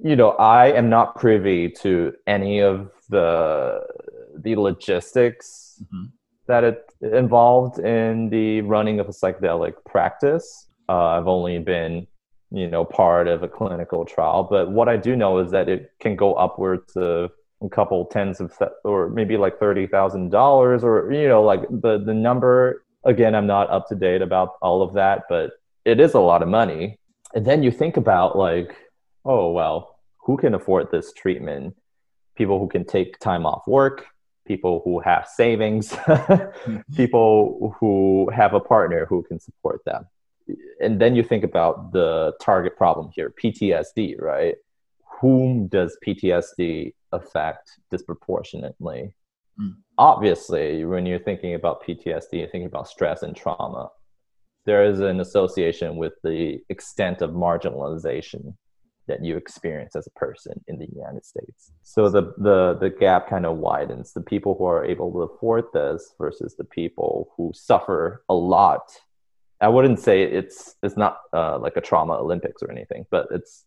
you 0.04 0.16
know, 0.16 0.32
I 0.32 0.72
am 0.72 0.90
not 0.90 1.16
privy 1.16 1.70
to 1.82 2.14
any 2.26 2.62
of 2.62 2.92
the 3.10 3.82
the 4.40 4.56
logistics 4.56 5.82
mm-hmm. 5.84 6.06
that 6.48 6.64
it 6.64 6.94
involved 7.02 7.80
in 7.80 8.30
the 8.30 8.62
running 8.62 9.00
of 9.00 9.08
a 9.08 9.12
psychedelic 9.12 9.74
practice. 9.86 10.68
Uh, 10.90 11.18
I've 11.18 11.28
only 11.28 11.58
been, 11.60 12.08
you 12.52 12.68
know, 12.68 12.86
part 12.86 13.28
of 13.28 13.44
a 13.44 13.48
clinical 13.48 14.06
trial, 14.06 14.44
but 14.44 14.72
what 14.72 14.88
I 14.88 14.98
do 14.98 15.16
know 15.16 15.40
is 15.40 15.52
that 15.52 15.68
it 15.68 15.92
can 16.00 16.16
go 16.16 16.34
upwards 16.34 16.96
of 16.96 17.32
a 17.62 17.70
couple 17.70 18.06
tens 18.06 18.40
of 18.40 18.54
or 18.84 19.10
maybe 19.10 19.36
like 19.36 19.60
thirty 19.60 19.88
thousand 19.88 20.30
dollars 20.30 20.84
or 20.84 21.12
you 21.12 21.28
know 21.28 21.42
like 21.42 21.62
the 21.70 21.98
the 21.98 22.14
number 22.14 22.84
again 23.04 23.34
i'm 23.34 23.48
not 23.48 23.68
up 23.72 23.88
to 23.88 23.96
date 23.96 24.22
about 24.22 24.58
all 24.62 24.84
of 24.84 24.94
that 24.94 25.24
but 25.28 25.54
it 25.84 26.00
is 26.00 26.14
a 26.14 26.20
lot 26.20 26.44
of 26.44 26.50
money. 26.50 27.00
And 27.34 27.46
then 27.48 27.64
you 27.64 27.72
think 27.72 27.98
about 27.98 28.38
like 28.38 28.76
oh 29.26 29.52
well 29.52 30.00
who 30.20 30.38
can 30.38 30.54
afford 30.54 30.92
this 30.92 31.14
treatment? 31.14 31.76
People 32.36 32.60
who 32.60 32.68
can 32.68 32.86
take 32.86 33.20
time 33.20 33.46
off 33.46 33.68
work 33.68 34.06
people 34.46 34.82
who 34.86 35.00
have 35.00 35.28
savings 35.28 35.94
hmm. 36.06 36.78
people 36.96 37.76
who 37.80 38.30
have 38.34 38.54
a 38.54 38.60
partner 38.60 39.06
who 39.06 39.22
can 39.24 39.40
support 39.40 39.82
them 39.86 40.08
and 40.80 41.00
then 41.02 41.16
you 41.16 41.24
think 41.24 41.44
about 41.44 41.92
the 41.92 42.34
target 42.42 42.76
problem 42.78 43.10
here 43.16 43.34
ptsd 43.42 44.20
right 44.22 44.56
whom 45.20 45.68
does 45.68 45.98
ptsd 46.06 46.94
affect 47.12 47.80
disproportionately. 47.92 49.14
Mm. 49.60 49.76
Obviously, 49.98 50.86
when 50.86 51.06
you're 51.06 51.20
thinking 51.20 51.54
about 51.54 51.84
PTSD, 51.84 52.34
you're 52.34 52.48
thinking 52.48 52.66
about 52.66 52.88
stress 52.88 53.24
and 53.24 53.36
trauma. 53.36 53.90
There 54.66 54.84
is 54.84 55.00
an 55.00 55.20
association 55.20 55.96
with 55.96 56.14
the 56.24 56.60
extent 56.70 57.22
of 57.22 57.32
marginalization 57.32 58.56
that 59.08 59.24
you 59.24 59.38
experience 59.38 59.96
as 59.96 60.06
a 60.06 60.20
person 60.20 60.62
in 60.68 60.78
the 60.78 60.88
United 60.94 61.26
States. 61.26 61.72
So 61.82 62.10
the 62.10 62.34
the 62.38 62.78
the 62.80 62.90
gap 62.90 63.30
kind 63.30 63.46
of 63.46 63.58
widens. 63.58 64.12
The 64.12 64.22
people 64.22 64.56
who 64.58 64.66
are 64.66 64.84
able 64.84 65.12
to 65.14 65.22
afford 65.22 65.66
this 65.74 66.14
versus 66.20 66.56
the 66.58 66.66
people 66.66 67.30
who 67.38 67.52
suffer 67.56 68.24
a 68.28 68.36
lot. 68.36 68.92
I 69.60 69.70
wouldn't 69.70 70.00
say 70.00 70.24
it's 70.24 70.76
it's 70.84 70.98
not 70.98 71.20
uh, 71.34 71.58
like 71.60 71.78
a 71.78 71.82
trauma 71.82 72.14
Olympics 72.14 72.62
or 72.62 72.72
anything, 72.72 73.06
but 73.10 73.28
it's 73.32 73.66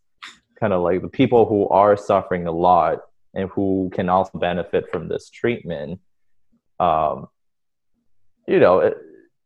kind 0.59 0.73
of 0.73 0.81
like 0.81 1.01
the 1.01 1.09
people 1.09 1.45
who 1.45 1.67
are 1.69 1.97
suffering 1.97 2.47
a 2.47 2.51
lot 2.51 2.99
and 3.33 3.49
who 3.49 3.89
can 3.93 4.09
also 4.09 4.37
benefit 4.37 4.89
from 4.91 5.07
this 5.07 5.29
treatment 5.29 5.99
um, 6.79 7.27
you 8.47 8.59
know 8.59 8.93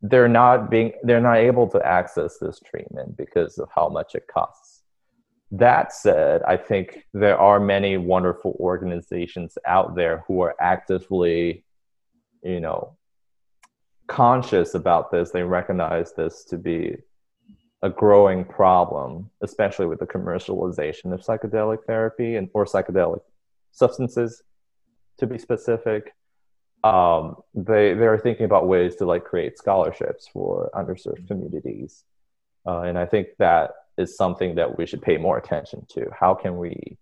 they're 0.02 0.30
not 0.30 0.70
being 0.70 0.94
they're 1.04 1.22
not 1.22 1.38
able 1.38 1.68
to 1.68 1.86
access 1.86 2.38
this 2.40 2.60
treatment 2.60 3.18
because 3.18 3.58
of 3.58 3.70
how 3.74 3.90
much 3.90 4.16
it 4.16 4.28
costs. 4.28 4.84
That 5.52 5.94
said, 5.94 6.42
I 6.44 6.58
think 6.58 7.06
there 7.14 7.38
are 7.38 7.60
many 7.60 7.98
wonderful 7.98 8.56
organizations 8.60 9.58
out 9.66 9.96
there 9.96 10.24
who 10.28 10.42
are 10.42 10.56
actively, 10.60 11.66
you 12.44 12.60
know, 12.60 12.98
conscious 14.08 14.76
about 14.76 15.12
this. 15.12 15.32
They 15.32 15.44
recognize 15.44 16.14
this 16.14 16.44
to 16.46 16.58
be 16.58 16.98
a 17.82 17.90
growing 17.90 18.46
problem, 18.46 19.30
especially 19.42 19.86
with 19.86 20.00
the 20.00 20.08
commercialization 20.08 21.14
of 21.14 21.22
psychedelic 21.22 21.86
therapy 21.86 22.36
and 22.36 22.50
or 22.54 22.66
psychedelic 22.66 23.22
substances, 23.72 24.42
to 25.18 25.28
be 25.28 25.38
specific. 25.38 26.14
Um, 26.84 27.38
they 27.54 27.94
they're 27.94 28.20
thinking 28.20 28.46
about 28.46 28.68
ways 28.68 28.96
to 28.98 29.06
like 29.06 29.24
create 29.24 29.58
scholarships 29.58 30.28
for 30.32 30.70
underserved 30.74 31.28
communities, 31.28 32.04
uh, 32.68 32.82
and 32.82 32.98
I 32.98 33.06
think 33.06 33.28
that 33.40 33.72
is 33.98 34.18
something 34.18 34.56
that 34.56 34.78
we 34.78 34.86
should 34.86 35.02
pay 35.02 35.18
more 35.18 35.38
attention 35.38 35.86
to. 35.90 36.10
How 36.18 36.34
can 36.34 36.58
we, 36.58 36.98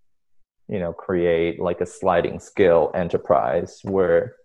you 0.68 0.80
know, 0.80 0.94
create 0.94 1.60
like 1.60 1.82
a 1.82 1.86
sliding 1.86 2.40
scale 2.40 2.92
enterprise 2.94 3.80
where 3.84 4.36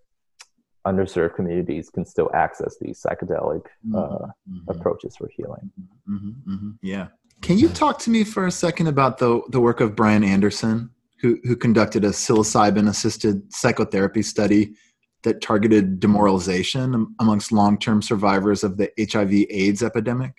underserved 0.87 1.35
communities 1.35 1.91
can 1.91 2.05
still 2.05 2.31
access 2.35 2.77
these 2.81 3.03
psychedelic 3.03 3.63
mm-hmm. 3.87 3.97
uh, 3.97 4.01
mm-hmm. 4.09 4.71
approaches 4.71 5.17
for 5.17 5.29
healing. 5.35 5.71
Mm-hmm. 6.09 6.53
mm-hmm. 6.53 6.71
Yeah. 6.83 7.09
Can 7.41 7.59
you 7.59 7.69
talk 7.69 8.01
to 8.01 8.11
me 8.11 8.25
for 8.25 8.47
a 8.47 8.51
second 8.51 8.89
about 8.89 9.19
the, 9.19 9.41
the 9.51 9.61
work 9.61 9.81
of 9.81 9.95
Brian 9.95 10.25
Anderson, 10.25 10.91
who, 11.21 11.39
who 11.45 11.55
conducted 11.55 12.05
a 12.05 12.09
psilocybin 12.09 12.89
assisted 12.89 13.53
psychotherapy 13.53 14.23
study 14.23 14.75
that 15.23 15.41
targeted 15.41 16.01
demoralization 16.01 17.15
amongst 17.21 17.53
long 17.53 17.79
term 17.79 18.03
survivors 18.03 18.65
of 18.65 18.77
the 18.77 18.91
HIV 18.99 19.47
AIDS 19.51 19.83
epidemic? 19.83 20.35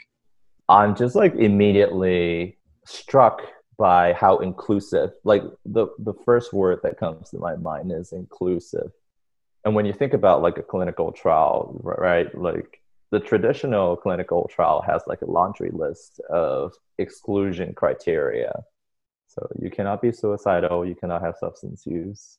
I'm 0.68 0.96
just 0.96 1.16
like 1.16 1.34
immediately 1.36 2.58
struck 2.86 3.42
by 3.78 4.14
how 4.14 4.40
inclusive, 4.40 5.12
like 5.24 5.44
the, 5.66 5.88
the 6.00 6.14
first 6.26 6.54
word 6.54 6.80
that 6.84 7.00
comes 7.00 7.30
to 7.30 7.38
my 7.38 7.56
mind 7.56 7.92
is 7.94 8.12
inclusive 8.12 8.92
and 9.66 9.76
when 9.76 9.86
you 9.86 9.93
think 9.93 10.14
about 10.14 10.41
like 10.41 10.57
a 10.57 10.64
clinical 10.64 11.12
trial 11.12 11.80
right 11.84 12.34
like 12.36 12.80
the 13.12 13.20
traditional 13.20 13.95
clinical 13.95 14.49
trial 14.53 14.82
has 14.82 15.01
like 15.07 15.22
a 15.22 15.30
laundry 15.30 15.72
list 15.72 16.20
of 16.30 16.74
exclusion 16.99 17.74
criteria. 17.74 18.53
So 19.28 19.47
you 19.60 19.70
cannot 19.70 20.01
be 20.01 20.12
suicidal 20.12 20.86
you 20.86 20.95
cannot 20.95 21.22
have 21.22 21.36
substance 21.39 21.86
use 21.86 22.38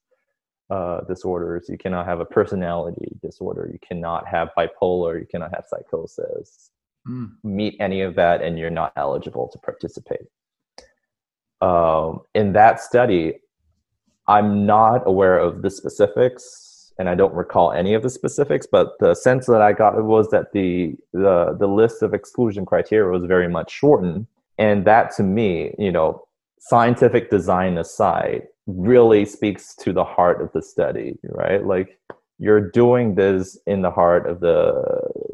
uh, 0.71 1.01
disorders 1.03 1.67
you 1.69 1.77
cannot 1.77 2.07
have 2.07 2.21
a 2.21 2.25
personality 2.25 3.17
disorder 3.23 3.69
you 3.73 3.79
cannot 3.87 4.27
have 4.27 4.51
bipolar 4.57 5.19
you 5.19 5.27
cannot 5.27 5.53
have 5.55 5.65
psychosis. 5.69 6.71
Mm. 7.09 7.31
meet 7.43 7.77
any 7.81 8.03
of 8.03 8.15
that 8.17 8.43
and 8.43 8.59
you're 8.59 8.69
not 8.69 8.93
eligible 8.95 9.49
to 9.49 9.59
participate. 9.59 10.27
Um, 11.63 12.21
in 12.35 12.53
that 12.53 12.81
study 12.81 13.35
i'm 14.29 14.67
not 14.67 15.03
aware 15.07 15.39
of 15.39 15.63
the 15.63 15.71
specifics 15.71 16.70
and 17.01 17.09
I 17.09 17.15
don't 17.15 17.33
recall 17.33 17.73
any 17.73 17.95
of 17.95 18.03
the 18.03 18.11
specifics, 18.11 18.67
but 18.71 18.99
the 18.99 19.15
sense 19.15 19.47
that 19.47 19.63
I 19.63 19.73
got 19.73 20.05
was 20.05 20.29
that 20.33 20.53
the 20.53 20.95
the 21.15 21.57
the 21.59 21.67
list 21.67 22.03
of 22.03 22.13
exclusion 22.13 22.67
criteria 22.67 23.11
was 23.11 23.25
very 23.25 23.49
much 23.49 23.73
shortened, 23.73 24.27
and 24.59 24.85
that 24.85 25.17
to 25.17 25.23
me, 25.23 25.75
you 25.79 25.91
know, 25.91 26.29
scientific 26.59 27.31
design 27.31 27.79
aside, 27.79 28.43
really 28.67 29.25
speaks 29.25 29.75
to 29.77 29.95
the 29.95 30.05
heart 30.05 30.43
of 30.43 30.53
the 30.53 30.61
study, 30.61 31.19
right? 31.25 31.65
Like 31.65 31.99
you're 32.39 32.71
doing 32.71 33.15
this 33.15 33.59
in 33.67 33.81
the 33.81 33.91
heart 33.91 34.29
of 34.29 34.41
the 34.41 34.61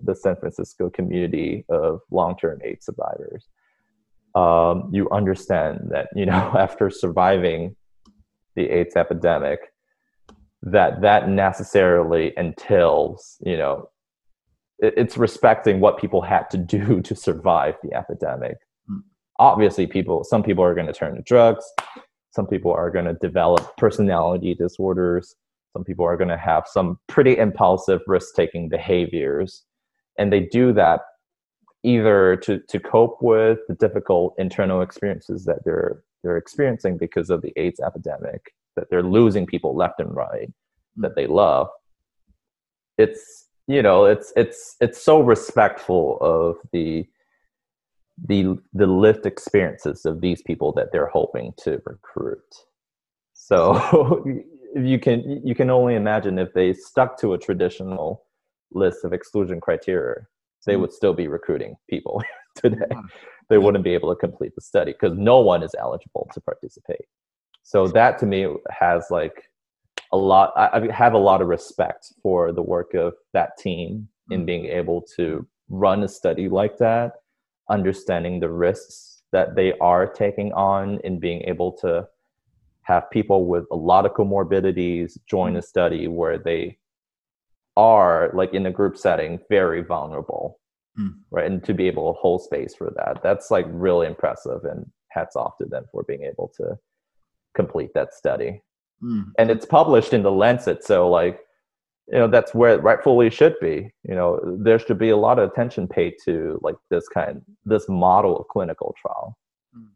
the 0.05 0.15
San 0.15 0.37
Francisco 0.37 0.89
community 0.89 1.65
of 1.69 2.01
long-term 2.13 2.61
AIDS 2.63 2.87
survivors. 2.87 3.49
Um, 4.37 4.89
you 4.93 5.11
understand 5.11 5.89
that 5.91 6.11
you 6.15 6.27
know 6.27 6.33
after 6.57 6.91
surviving 6.91 7.75
the 8.55 8.71
AIDS 8.71 8.95
epidemic, 8.95 9.73
that 10.67 11.01
that 11.01 11.29
necessarily 11.29 12.33
entails 12.37 13.37
you 13.41 13.57
know 13.57 13.89
it, 14.81 14.95
it's 14.97 15.17
respecting 15.17 15.81
what 15.81 15.99
people 15.99 16.21
had 16.21 16.51
to 16.51 16.59
do 16.59 17.01
to 17.09 17.17
survive 17.17 17.75
the 17.83 17.95
epidemic. 17.95 18.57
Mm. 18.91 19.01
obviously 19.39 19.87
people 19.87 20.25
some 20.25 20.43
people 20.43 20.65
are 20.65 20.75
going 20.75 20.87
to 20.87 20.93
turn 20.93 21.15
to 21.15 21.23
drugs. 21.23 21.65
Some 22.37 22.47
people 22.47 22.71
are 22.71 22.91
going 22.91 23.07
to 23.07 23.15
develop 23.15 23.79
personality 23.79 24.55
disorders. 24.55 25.35
Some 25.73 25.85
people 25.85 26.05
are 26.05 26.19
going 26.19 26.29
to 26.29 26.37
have 26.37 26.65
some 26.67 26.99
pretty 27.07 27.39
impulsive 27.39 28.03
risk-taking 28.07 28.69
behaviors. 28.69 29.65
And 30.19 30.31
they 30.31 30.41
do 30.41 30.75
that 30.75 31.01
either 31.83 32.37
to, 32.43 32.61
to 32.69 32.79
cope 32.79 33.23
with 33.23 33.61
the 33.69 33.75
difficult 33.75 34.35
internal 34.37 34.83
experiences 34.83 35.47
that 35.47 35.65
they're 35.65 36.03
they're 36.23 36.37
experiencing 36.37 36.99
because 36.99 37.31
of 37.31 37.41
the 37.41 37.53
AIDS 37.57 37.81
epidemic 37.81 38.53
that 38.77 38.89
they're 38.91 39.03
losing 39.03 39.47
people 39.47 39.75
left 39.75 40.01
and 40.01 40.15
right 40.15 40.51
that 40.97 41.17
they 41.17 41.27
love. 41.27 41.69
It's 42.99 43.49
you 43.67 43.83
know 43.83 44.05
it's 44.05 44.33
it's 44.37 44.77
it's 44.81 45.03
so 45.03 45.21
respectful 45.21 46.19
of 46.21 46.57
the 46.73 47.07
the 48.29 48.57
the 48.73 48.87
lived 48.87 49.27
experiences 49.27 50.07
of 50.07 50.21
these 50.21 50.43
people 50.43 50.73
that 50.73 50.89
they're 50.93 51.09
hoping 51.09 51.53
to 51.59 51.83
recruit. 51.85 52.55
So 53.35 54.25
you 54.77 54.99
can 54.99 55.41
you 55.45 55.55
can 55.55 55.71
only 55.71 55.95
imagine 55.95 56.39
if 56.39 56.53
they 56.55 56.73
stuck 56.73 57.19
to 57.21 57.35
a 57.35 57.39
traditional 57.39 58.23
list 58.73 59.05
of 59.05 59.13
exclusion 59.13 59.61
criteria 59.61 60.27
they 60.67 60.75
mm 60.75 60.81
would 60.81 60.93
still 60.93 61.15
be 61.15 61.29
recruiting 61.29 61.77
people 61.89 62.23
today. 62.57 62.91
They 63.49 63.59
wouldn't 63.59 63.85
be 63.85 63.95
able 63.95 64.13
to 64.13 64.17
complete 64.19 64.53
the 64.57 64.61
study 64.61 64.93
because 64.93 65.17
no 65.17 65.39
one 65.39 65.63
is 65.63 65.75
eligible 65.79 66.29
to 66.35 66.41
participate 66.41 67.07
so 67.67 67.89
that 67.89 68.17
to 68.17 68.27
me 68.27 68.47
has 68.71 69.07
like 69.11 69.51
a 70.13 70.17
lot 70.17 70.53
I, 70.57 70.89
have 70.93 71.15
a 71.15 71.19
lot 71.19 71.43
of 71.43 71.49
respect 71.49 72.13
for 72.23 72.53
the 72.53 72.63
work 72.63 72.95
of 72.95 73.15
that 73.33 73.59
team 73.59 74.09
in 74.31 74.43
mm. 74.43 74.47
being 74.47 74.67
able 74.67 75.05
to 75.17 75.47
run 75.69 76.05
a 76.05 76.09
study 76.09 76.49
like 76.49 76.79
that 76.79 77.15
understanding 77.69 78.39
the 78.39 78.49
risks 78.49 79.23
that 79.33 79.57
they 79.57 79.73
are 79.81 80.07
taking 80.07 80.53
on 80.53 81.01
in 81.03 81.19
being 81.19 81.43
able 81.43 81.73
to 81.79 82.07
have 82.83 83.11
people 83.11 83.47
with 83.47 83.65
a 83.73 83.77
lot 83.77 84.07
of 84.07 84.13
comorbidities 84.13 85.19
join 85.29 85.55
mm. 85.55 85.59
a 85.59 85.63
study 85.63 86.07
where 86.07 86.39
they 86.39 86.79
are 87.77 88.31
like 88.33 88.55
in 88.55 88.67
a 88.67 88.71
group 88.71 88.97
setting 88.97 89.41
very 89.51 89.83
vulnerable 89.83 90.61
mm. 90.97 91.13
right 91.33 91.51
and 91.51 91.65
to 91.65 91.75
be 91.75 91.89
able 91.89 92.15
to 92.15 92.21
hold 92.21 92.41
space 92.41 92.77
for 92.77 92.93
that 92.95 93.21
that's 93.25 93.51
like 93.51 93.67
really 93.71 94.07
impressive 94.07 94.63
and 94.63 94.89
hats 95.09 95.35
off 95.35 95.59
to 95.59 95.67
them 95.67 95.85
for 95.91 96.05
being 96.05 96.23
able 96.23 96.53
to 96.57 96.79
complete 97.57 97.93
that 97.95 98.15
study. 98.15 98.63
Mm. 99.03 99.33
And 99.39 99.51
it's 99.51 99.67
published 99.67 100.13
in 100.13 100.23
the 100.23 100.31
Lancet, 100.31 100.85
so 100.85 101.09
like 101.09 101.41
you 102.09 102.19
know 102.19 102.29
that's 102.29 102.55
where 102.55 102.73
it 102.75 102.83
rightfully 102.83 103.31
should 103.31 103.57
be. 103.61 103.91
You 104.05 104.15
know, 104.15 104.41
there 104.65 104.79
should 104.79 104.99
be 104.99 105.11
a 105.11 105.17
lot 105.17 105.39
of 105.39 105.51
attention 105.51 105.89
paid 105.89 106.15
to 106.25 106.59
like 106.63 106.77
this 106.89 107.09
kind 107.09 107.43
this 107.65 107.89
model 107.89 108.39
of 108.39 108.49
clinical 108.49 108.95
trial. 109.01 109.37
Hmm. 109.75 109.87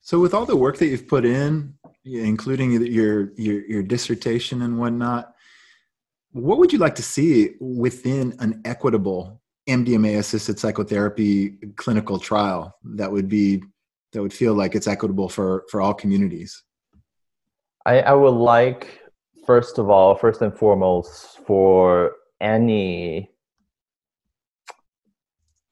So 0.00 0.18
with 0.18 0.34
all 0.34 0.46
the 0.46 0.56
work 0.56 0.78
that 0.78 0.86
you've 0.86 1.08
put 1.08 1.24
in, 1.24 1.74
including 2.04 2.72
your 2.72 3.32
your 3.36 3.64
your 3.66 3.82
dissertation 3.82 4.62
and 4.62 4.78
whatnot, 4.78 5.32
what 6.32 6.58
would 6.58 6.72
you 6.72 6.78
like 6.78 6.96
to 6.96 7.02
see 7.02 7.52
within 7.60 8.34
an 8.40 8.60
equitable 8.64 9.40
MDMA 9.68 10.18
assisted 10.18 10.58
psychotherapy 10.58 11.56
clinical 11.76 12.18
trial 12.18 12.76
that 12.84 13.10
would 13.10 13.28
be 13.28 13.62
that 14.14 14.22
would 14.22 14.32
feel 14.32 14.54
like 14.54 14.74
it's 14.74 14.86
equitable 14.86 15.28
for 15.28 15.64
for 15.70 15.82
all 15.82 15.92
communities? 15.92 16.62
I, 17.84 18.00
I 18.00 18.12
would 18.14 18.30
like, 18.30 19.00
first 19.44 19.78
of 19.78 19.90
all, 19.90 20.14
first 20.14 20.40
and 20.40 20.56
foremost, 20.56 21.40
for 21.46 22.12
any 22.40 23.30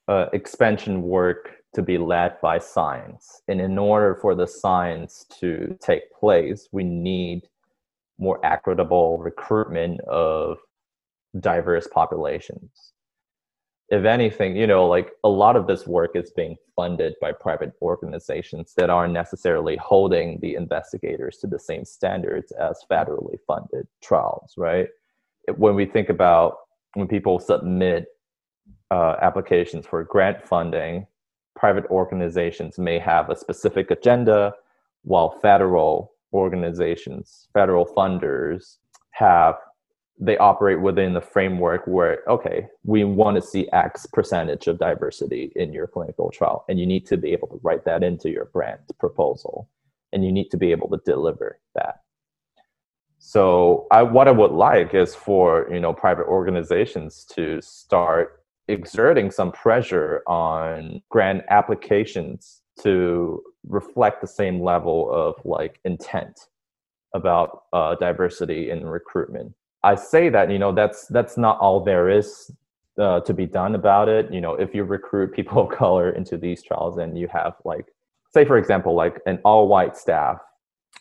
uh, 0.09 0.26
expansion 0.34 1.03
work 1.03 1.53
to 1.74 1.80
be 1.80 1.97
led 1.97 2.38
by 2.43 2.59
science. 2.59 3.40
And 3.49 3.61
in 3.61 3.78
order 3.78 4.18
for 4.20 4.34
the 4.34 4.47
science 4.47 5.24
to 5.40 5.78
take 5.80 6.12
place, 6.12 6.68
we 6.70 6.84
need 6.84 7.49
more 8.18 8.45
equitable 8.45 9.18
recruitment 9.18 10.01
of 10.03 10.59
diverse 11.40 11.86
populations 11.86 12.91
if 13.93 14.07
anything, 14.07 14.57
you 14.57 14.66
know, 14.66 14.86
like 14.86 15.11
a 15.22 15.28
lot 15.28 15.55
of 15.55 15.66
this 15.66 15.86
work 15.86 16.12
is 16.14 16.30
being 16.30 16.57
funded 16.74 17.14
by 17.20 17.30
private 17.30 17.74
organizations 17.82 18.72
that 18.74 18.88
aren't 18.88 19.12
necessarily 19.12 19.76
holding 19.76 20.40
the 20.40 20.55
investigators 20.55 21.36
to 21.36 21.47
the 21.47 21.59
same 21.59 21.84
standards 21.84 22.53
as 22.53 22.82
federally 22.90 23.36
funded 23.47 23.86
trials, 24.03 24.55
right? 24.57 24.88
When 25.57 25.74
we 25.74 25.84
think 25.84 26.09
about 26.09 26.57
when 26.95 27.07
people 27.07 27.38
submit 27.38 28.07
uh, 28.90 29.16
applications 29.20 29.86
for 29.86 30.03
grant 30.05 30.43
funding, 30.43 31.07
private 31.55 31.84
organizations 31.90 32.78
may 32.78 32.99
have 32.99 33.28
a 33.28 33.36
specific 33.36 33.90
agenda, 33.90 34.55
while 35.03 35.38
federal 35.43 36.12
organizations, 36.32 37.49
federal 37.53 37.84
funders 37.84 38.78
have 39.11 39.57
they 40.19 40.37
operate 40.39 40.81
within 40.81 41.15
the 41.15 41.21
framework 41.21 41.87
where 41.87 42.21
okay 42.29 42.67
we 42.85 43.03
want 43.05 43.35
to 43.35 43.43
see 43.43 43.69
x 43.73 44.07
percentage 44.07 44.67
of 44.67 44.79
diversity 44.79 45.53
in 45.57 45.73
your 45.73 45.87
clinical 45.87 46.31
trial 46.31 46.65
and 46.69 46.79
you 46.79 46.87
need 46.87 47.07
to 47.07 47.17
be 47.17 47.33
able 47.33 47.49
to 47.49 47.61
write 47.63 47.85
that 47.85 48.03
into 48.03 48.31
your 48.31 48.47
brand 48.47 48.81
proposal 48.99 49.69
and 50.13 50.25
you 50.25 50.31
need 50.31 50.51
to 50.51 50.57
be 50.57 50.71
able 50.71 50.89
to 50.89 51.01
deliver 51.05 51.59
that. 51.75 52.01
So 53.19 53.87
I, 53.91 54.03
what 54.03 54.29
i 54.29 54.33
would 54.33 54.51
like 54.51 54.95
is 54.95 55.15
for 55.15 55.69
you 55.73 55.81
know 55.81 55.93
private 55.93 56.27
organizations 56.27 57.25
to 57.35 57.61
start 57.63 58.43
exerting 58.69 59.31
some 59.31 59.53
pressure 59.53 60.23
on 60.27 61.03
grant 61.09 61.43
applications 61.49 62.63
to 62.81 63.43
reflect 63.67 64.21
the 64.21 64.27
same 64.27 64.61
level 64.61 65.09
of 65.13 65.35
like 65.45 65.79
intent 65.85 66.41
about 67.15 67.65
uh, 67.73 67.95
diversity 67.97 68.71
in 68.71 68.85
recruitment 68.85 69.53
I 69.85 69.95
say 69.97 70.28
that 70.28 70.51
you 70.51 70.59
know 70.59 70.72
that's 70.72 71.07
that's 71.07 71.37
not 71.37 71.59
all 71.59 71.80
there 71.80 72.09
is 72.09 72.51
uh, 72.99 73.20
to 73.20 73.35
be 73.35 73.47
done 73.47 73.74
about 73.74 74.09
it. 74.09 74.33
You 74.33 74.41
know, 74.41 74.55
if 74.55 74.74
you 74.74 74.85
recruit 74.85 75.33
people 75.33 75.62
of 75.70 75.76
color 75.76 76.11
into 76.11 76.37
these 76.37 76.62
trials 76.62 76.99
and 76.99 77.18
you 77.18 77.28
have 77.28 77.55
like, 77.64 77.87
say 78.33 78.45
for 78.45 78.59
example, 78.59 78.95
like 78.95 79.20
an 79.26 79.39
all-white 79.45 79.97
staff, 79.97 80.39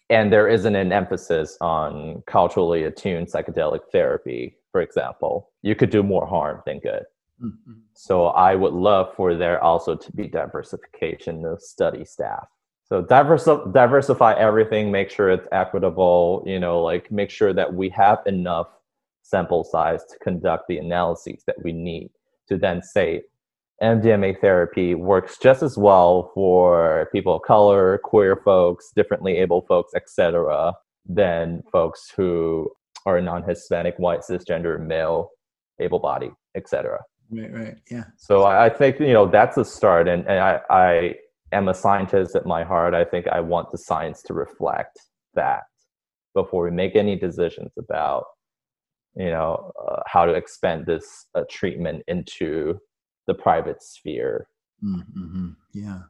and 0.09 0.31
there 0.31 0.47
isn't 0.47 0.75
an 0.75 0.91
emphasis 0.91 1.57
on 1.61 2.23
culturally 2.27 2.83
attuned 2.83 3.27
psychedelic 3.27 3.81
therapy, 3.91 4.57
for 4.71 4.81
example, 4.81 5.49
you 5.61 5.75
could 5.75 5.89
do 5.89 6.03
more 6.03 6.25
harm 6.25 6.61
than 6.65 6.79
good. 6.79 7.03
Mm-hmm. 7.41 7.73
So 7.93 8.27
I 8.27 8.55
would 8.55 8.73
love 8.73 9.13
for 9.15 9.35
there 9.35 9.61
also 9.63 9.95
to 9.95 10.11
be 10.11 10.27
diversification 10.27 11.45
of 11.45 11.61
study 11.61 12.05
staff 12.05 12.47
so 12.91 13.01
diversi- 13.01 13.71
diversify 13.71 14.33
everything 14.33 14.91
make 14.91 15.09
sure 15.09 15.29
it's 15.29 15.47
equitable 15.53 16.43
you 16.45 16.59
know 16.59 16.81
like 16.81 17.09
make 17.09 17.29
sure 17.29 17.53
that 17.53 17.73
we 17.73 17.87
have 17.89 18.19
enough 18.25 18.67
sample 19.21 19.63
size 19.63 20.03
to 20.03 20.19
conduct 20.19 20.67
the 20.67 20.77
analyses 20.77 21.43
that 21.47 21.55
we 21.63 21.71
need 21.71 22.09
to 22.49 22.57
then 22.57 22.81
say 22.81 23.21
mdma 23.81 24.37
therapy 24.41 24.93
works 24.93 25.37
just 25.41 25.63
as 25.63 25.77
well 25.77 26.31
for 26.33 27.07
people 27.13 27.35
of 27.35 27.41
color 27.43 27.97
queer 28.03 28.35
folks 28.43 28.91
differently 28.93 29.37
able 29.37 29.61
folks 29.61 29.93
etc 29.95 30.73
than 31.07 31.63
folks 31.71 32.11
who 32.15 32.69
are 33.05 33.21
non-hispanic 33.21 33.95
white 33.99 34.19
cisgender 34.19 34.85
male 34.85 35.29
able-bodied 35.79 36.33
etc 36.55 36.99
right 37.31 37.53
right. 37.53 37.77
Yeah. 37.89 38.03
So 38.17 38.43
I, 38.43 38.65
I 38.65 38.69
think 38.69 38.99
you 38.99 39.13
know 39.13 39.25
that's 39.25 39.55
a 39.55 39.63
start 39.63 40.09
and, 40.09 40.27
and 40.27 40.39
I, 40.39 40.59
I 40.69 41.15
am 41.51 41.67
a 41.67 41.73
scientist 41.73 42.35
at 42.35 42.45
my 42.45 42.63
heart, 42.63 42.93
I 42.93 43.03
think 43.03 43.27
I 43.27 43.39
want 43.39 43.71
the 43.71 43.77
science 43.77 44.21
to 44.23 44.33
reflect 44.33 44.99
that 45.33 45.63
before 46.33 46.63
we 46.63 46.71
make 46.71 46.95
any 46.95 47.17
decisions 47.17 47.71
about, 47.77 48.25
you 49.15 49.29
know, 49.29 49.71
uh, 49.87 50.01
how 50.05 50.25
to 50.25 50.33
expand 50.33 50.85
this 50.85 51.27
uh, 51.35 51.43
treatment 51.49 52.03
into 52.07 52.79
the 53.27 53.33
private 53.33 53.83
sphere. 53.83 54.47
Mm-hmm. 54.83 55.49
Yeah. 55.73 56.01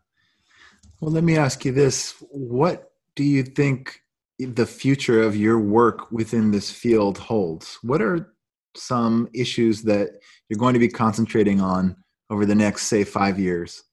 Well, 0.99 1.11
let 1.11 1.23
me 1.23 1.37
ask 1.37 1.65
you 1.65 1.71
this: 1.71 2.15
What 2.29 2.91
do 3.15 3.23
you 3.23 3.43
think 3.43 4.01
the 4.39 4.65
future 4.65 5.21
of 5.21 5.35
your 5.35 5.59
work 5.59 6.11
within 6.11 6.51
this 6.51 6.71
field 6.71 7.17
holds? 7.17 7.77
What 7.81 8.01
are 8.01 8.33
some 8.75 9.27
issues 9.33 9.83
that 9.83 10.09
you're 10.47 10.59
going 10.59 10.73
to 10.73 10.79
be 10.79 10.87
concentrating 10.87 11.59
on 11.59 11.97
over 12.29 12.45
the 12.45 12.55
next, 12.55 12.83
say, 12.83 13.03
five 13.03 13.39
years? 13.39 13.83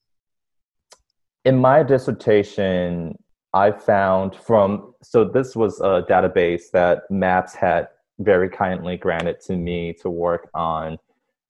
In 1.49 1.57
my 1.57 1.82
dissertation, 1.82 3.16
I 3.55 3.70
found 3.70 4.36
from 4.36 4.92
so 5.03 5.24
this 5.24 5.57
was 5.57 5.80
a 5.80 6.05
database 6.07 6.70
that 6.74 7.05
MAPS 7.11 7.55
had 7.55 7.88
very 8.18 8.51
kindly 8.51 8.99
granted 8.99 9.40
to 9.46 9.57
me 9.57 9.94
to 10.03 10.11
work 10.11 10.51
on, 10.53 10.99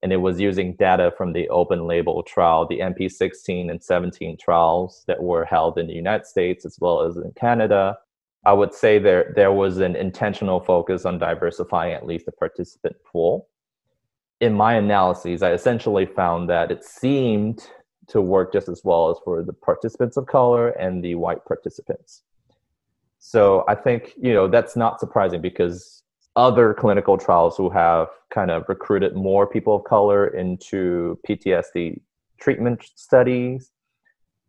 and 0.01 0.12
it 0.12 0.18
was 0.18 0.38
using 0.38 0.76
data 0.76 1.12
from 1.16 1.32
the 1.32 1.49
open 1.49 1.88
label 1.88 2.22
trial, 2.22 2.64
the 2.64 2.78
MP16 2.78 3.68
and 3.72 3.82
17 3.82 4.36
trials 4.38 5.03
that 5.09 5.20
were 5.20 5.44
held 5.44 5.76
in 5.78 5.88
the 5.88 5.94
United 5.94 6.26
States 6.26 6.64
as 6.64 6.78
well 6.80 7.01
as 7.03 7.16
in 7.16 7.32
Canada. 7.32 7.99
I 8.46 8.53
would 8.53 8.72
say 8.72 9.01
there 9.01 9.32
there 9.34 9.53
was 9.53 9.78
an 9.78 9.96
intentional 9.96 10.61
focus 10.61 11.07
on 11.07 11.18
diversifying 11.18 11.94
at 11.94 12.07
least 12.07 12.26
the 12.26 12.32
participant 12.44 12.94
pool. 13.05 13.49
In 14.40 14.55
my 14.55 14.74
analyses, 14.74 15.42
I 15.42 15.55
essentially 15.55 16.07
found 16.07 16.49
that 16.51 16.70
it 16.70 16.84
seemed 16.84 17.68
to 18.09 18.21
work 18.21 18.53
just 18.53 18.69
as 18.69 18.83
well 18.85 19.11
as 19.11 19.19
for 19.25 19.43
the 19.43 19.53
participants 19.53 20.17
of 20.17 20.27
color 20.27 20.71
and 20.71 21.03
the 21.05 21.15
white 21.15 21.45
participants. 21.45 22.23
So 23.19 23.65
I 23.69 23.75
think, 23.75 24.15
you 24.17 24.33
know, 24.33 24.49
that's 24.49 24.77
not 24.77 25.01
surprising 25.01 25.41
because 25.41 26.03
other 26.37 26.73
clinical 26.73 27.19
trials 27.19 27.57
who 27.57 27.69
have 27.71 28.09
kind 28.31 28.51
of 28.51 28.65
recruited 28.69 29.17
more 29.17 29.47
people 29.47 29.75
of 29.75 29.85
color 29.85 30.29
into 30.29 31.19
PTSD 31.29 32.01
treatment 32.39 32.85
studies 32.95 33.73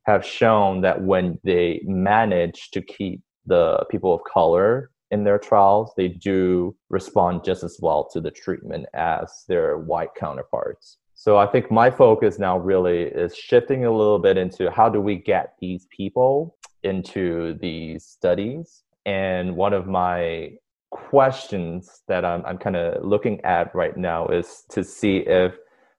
have 0.04 0.26
shown 0.26 0.82
that 0.82 1.02
when 1.02 1.40
they 1.44 1.82
manage 1.86 2.70
to 2.72 2.82
keep 2.82 3.22
the 3.46 3.86
people 3.90 4.14
of 4.14 4.22
color 4.24 4.92
in 5.12 5.24
their 5.24 5.40
trials, 5.40 5.92
they 5.98 6.08
do 6.08 6.76
respond 6.90 7.44
just 7.44 7.64
as 7.64 7.80
well 7.82 8.08
to 8.14 8.22
the 8.22 8.32
treatment 8.32 8.86
as 8.94 9.46
their 9.48 9.78
white 9.80 10.14
counterparts. 10.16 10.98
So 11.20 11.36
I 11.36 11.48
think 11.48 11.70
my 11.70 11.92
focus 11.92 12.40
now 12.40 12.58
really 12.58 13.02
is 13.02 13.36
shifting 13.36 13.84
a 13.84 13.92
little 13.92 14.20
bit 14.20 14.38
into 14.38 14.72
how 14.72 14.88
do 14.88 15.02
we 15.02 15.18
get 15.18 15.56
these 15.60 15.86
people 15.88 16.56
into 16.84 17.58
these 17.60 18.06
studies. 18.06 18.84
And 19.06 19.58
one 19.58 19.74
of 19.74 19.86
my 19.86 20.52
questions 20.92 22.04
that 22.08 22.24
I'm, 22.24 22.46
I'm 22.46 22.58
kind 22.58 22.78
of 22.78 23.04
looking 23.04 23.42
at 23.42 23.76
right 23.76 23.98
now 23.98 24.28
is 24.28 24.64
to 24.70 24.82
see 24.82 25.18
if 25.18 25.56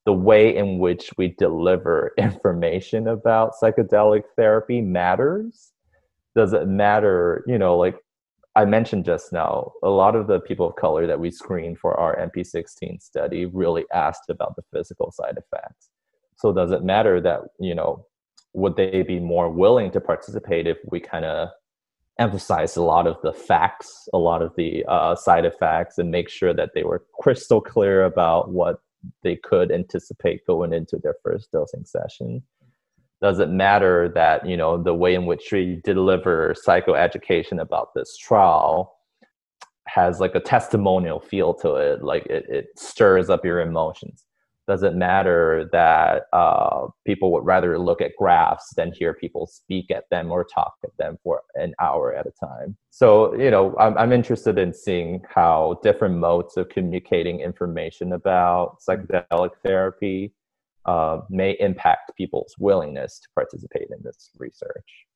the 0.07 0.15
way 0.15 0.57
in 0.57 0.79
which 0.79 1.11
we 1.19 1.35
deliver 1.37 2.15
information 2.17 3.07
about 3.07 3.53
psychedelic 3.63 4.23
therapy 4.37 4.81
matters. 4.81 5.73
Does 6.35 6.55
it 6.55 6.67
matter, 6.67 7.45
you 7.47 7.59
know, 7.59 7.77
like 7.77 7.97
I 8.57 8.65
mentioned 8.65 9.05
just 9.05 9.33
now, 9.33 9.73
a 9.83 9.91
lot 9.91 10.17
of 10.17 10.27
the 10.27 10.41
people 10.41 10.69
of 10.69 10.77
color 10.77 11.07
that 11.07 11.21
we 11.21 11.31
screened 11.31 11.79
for 11.79 11.99
our 11.99 12.17
MP16 12.17 13.01
study 13.01 13.47
really 13.47 13.85
asked 13.93 14.29
about 14.29 14.57
the 14.57 14.65
physical 14.73 15.13
side 15.13 15.39
effects. 15.39 15.91
So 16.37 16.53
does 16.53 16.73
it 16.73 16.83
matter 16.83 17.21
that, 17.21 17.43
you 17.61 17.75
know, 17.75 18.07
would 18.53 18.77
they 18.77 19.03
be 19.03 19.21
more 19.21 19.49
willing 19.51 19.93
to 19.93 20.01
participate 20.01 20.67
if 20.67 20.79
we 20.91 20.99
kind 20.99 21.25
of 21.25 21.51
emphasize 22.19 22.77
a 22.77 22.83
lot 22.83 23.07
of 23.07 23.17
the 23.23 23.33
facts, 23.33 24.09
a 24.13 24.19
lot 24.19 24.43
of 24.43 24.53
the 24.57 24.85
uh, 24.89 25.15
side 25.15 25.45
effects, 25.45 25.99
and 25.99 26.11
make 26.11 26.29
sure 26.29 26.53
that 26.53 26.71
they 26.75 26.83
were 26.83 27.05
crystal 27.21 27.61
clear 27.61 28.05
about 28.05 28.51
what 28.51 28.81
they 29.23 29.37
could 29.37 29.71
anticipate 29.71 30.47
going 30.47 30.73
into 30.73 30.99
their 30.99 31.15
first 31.23 31.53
dosing 31.53 31.85
session? 31.85 32.43
Does 33.21 33.39
it 33.39 33.51
matter 33.51 34.11
that 34.15 34.47
you 34.47 34.57
know 34.57 34.83
the 34.83 34.95
way 34.95 35.15
in 35.15 35.27
which 35.27 35.51
we 35.53 35.81
deliver 35.85 36.55
psychoeducation 36.67 37.61
about 37.61 37.95
this 37.95 38.17
trial 38.17 38.97
has 39.87 40.21
like 40.21 40.35
a 40.35 40.41
testimonial 40.41 41.21
feel 41.21 41.53
to 41.53 41.75
it 41.75 42.03
like 42.03 42.25
it, 42.27 42.47
it 42.49 42.67
stirs 42.77 43.31
up 43.31 43.45
your 43.45 43.61
emotions? 43.61 44.25
Does 44.69 44.85
it 44.85 44.95
matter 44.95 45.69
that 45.73 46.27
uh, 46.33 46.87
people 47.05 47.33
would 47.33 47.45
rather 47.45 47.77
look 47.77 48.01
at 48.01 48.13
graphs 48.17 48.73
than 48.77 48.93
hear 48.93 49.15
people 49.15 49.49
speak 49.49 49.91
at 49.91 50.05
them 50.11 50.31
or 50.31 50.45
talk 50.45 50.75
at 50.85 50.97
them 50.97 51.19
for 51.25 51.41
an 51.57 51.75
hour 51.81 52.15
at 52.15 52.27
a 52.27 52.47
time? 52.47 52.77
So 52.91 53.35
you 53.35 53.51
know 53.51 53.75
i'm, 53.79 53.99
I'm 53.99 54.13
interested 54.13 54.59
in 54.59 54.73
seeing 54.73 55.23
how 55.29 55.81
different 55.83 56.17
modes 56.17 56.57
of 56.57 56.69
communicating 56.69 57.41
information 57.41 58.13
about 58.13 58.79
psychedelic 58.81 59.51
therapy 59.63 60.33
uh, 60.87 61.21
may 61.29 61.57
impact 61.61 62.13
people's 62.17 62.55
willingness 62.59 63.19
to 63.21 63.29
participate 63.35 63.89
in 63.91 63.99
this 64.03 64.31
research. 64.39 65.07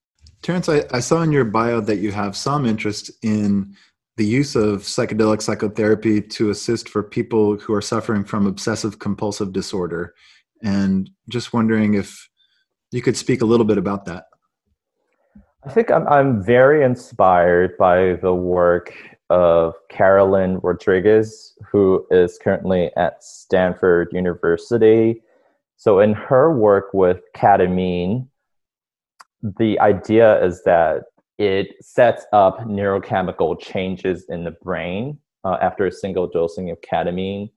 Terence, 0.42 0.68
I, 0.68 0.84
I, 0.92 1.00
saw 1.00 1.22
in 1.22 1.32
your 1.32 1.44
bio 1.44 1.80
that 1.80 1.96
you 1.96 2.12
have 2.12 2.36
some 2.36 2.66
interest 2.66 3.10
in 3.22 3.74
the 4.16 4.26
use 4.26 4.54
of 4.56 4.82
psychedelic 4.82 5.42
psychotherapy 5.42 6.20
to 6.20 6.50
assist 6.50 6.88
for 6.88 7.02
people 7.02 7.56
who 7.56 7.72
are 7.72 7.82
suffering 7.82 8.24
from 8.24 8.46
obsessive 8.46 8.98
compulsive 8.98 9.52
disorder. 9.52 10.14
And 10.62 11.10
just 11.28 11.52
wondering 11.52 11.94
if 11.94 12.28
you 12.92 13.02
could 13.02 13.16
speak 13.16 13.42
a 13.42 13.46
little 13.46 13.66
bit 13.66 13.78
about 13.78 14.04
that. 14.04 14.24
I 15.66 15.70
think 15.70 15.90
I'm, 15.90 16.06
I'm 16.08 16.44
very 16.44 16.84
inspired 16.84 17.76
by 17.78 18.14
the 18.14 18.34
work 18.34 18.92
of 19.30 19.74
Carolyn 19.88 20.60
Rodriguez, 20.62 21.54
who 21.70 22.06
is 22.10 22.38
currently 22.38 22.90
at 22.96 23.24
Stanford 23.24 24.08
University 24.12 25.22
so 25.84 26.00
in 26.00 26.14
her 26.14 26.50
work 26.50 26.94
with 26.94 27.20
ketamine, 27.36 28.26
the 29.42 29.78
idea 29.80 30.42
is 30.42 30.64
that 30.64 31.02
it 31.36 31.74
sets 31.82 32.24
up 32.32 32.60
neurochemical 32.60 33.60
changes 33.60 34.24
in 34.30 34.44
the 34.44 34.52
brain 34.62 35.18
uh, 35.44 35.58
after 35.60 35.84
a 35.84 35.92
single 35.92 36.26
dosing 36.26 36.70
of 36.70 36.80
ketamine 36.80 37.50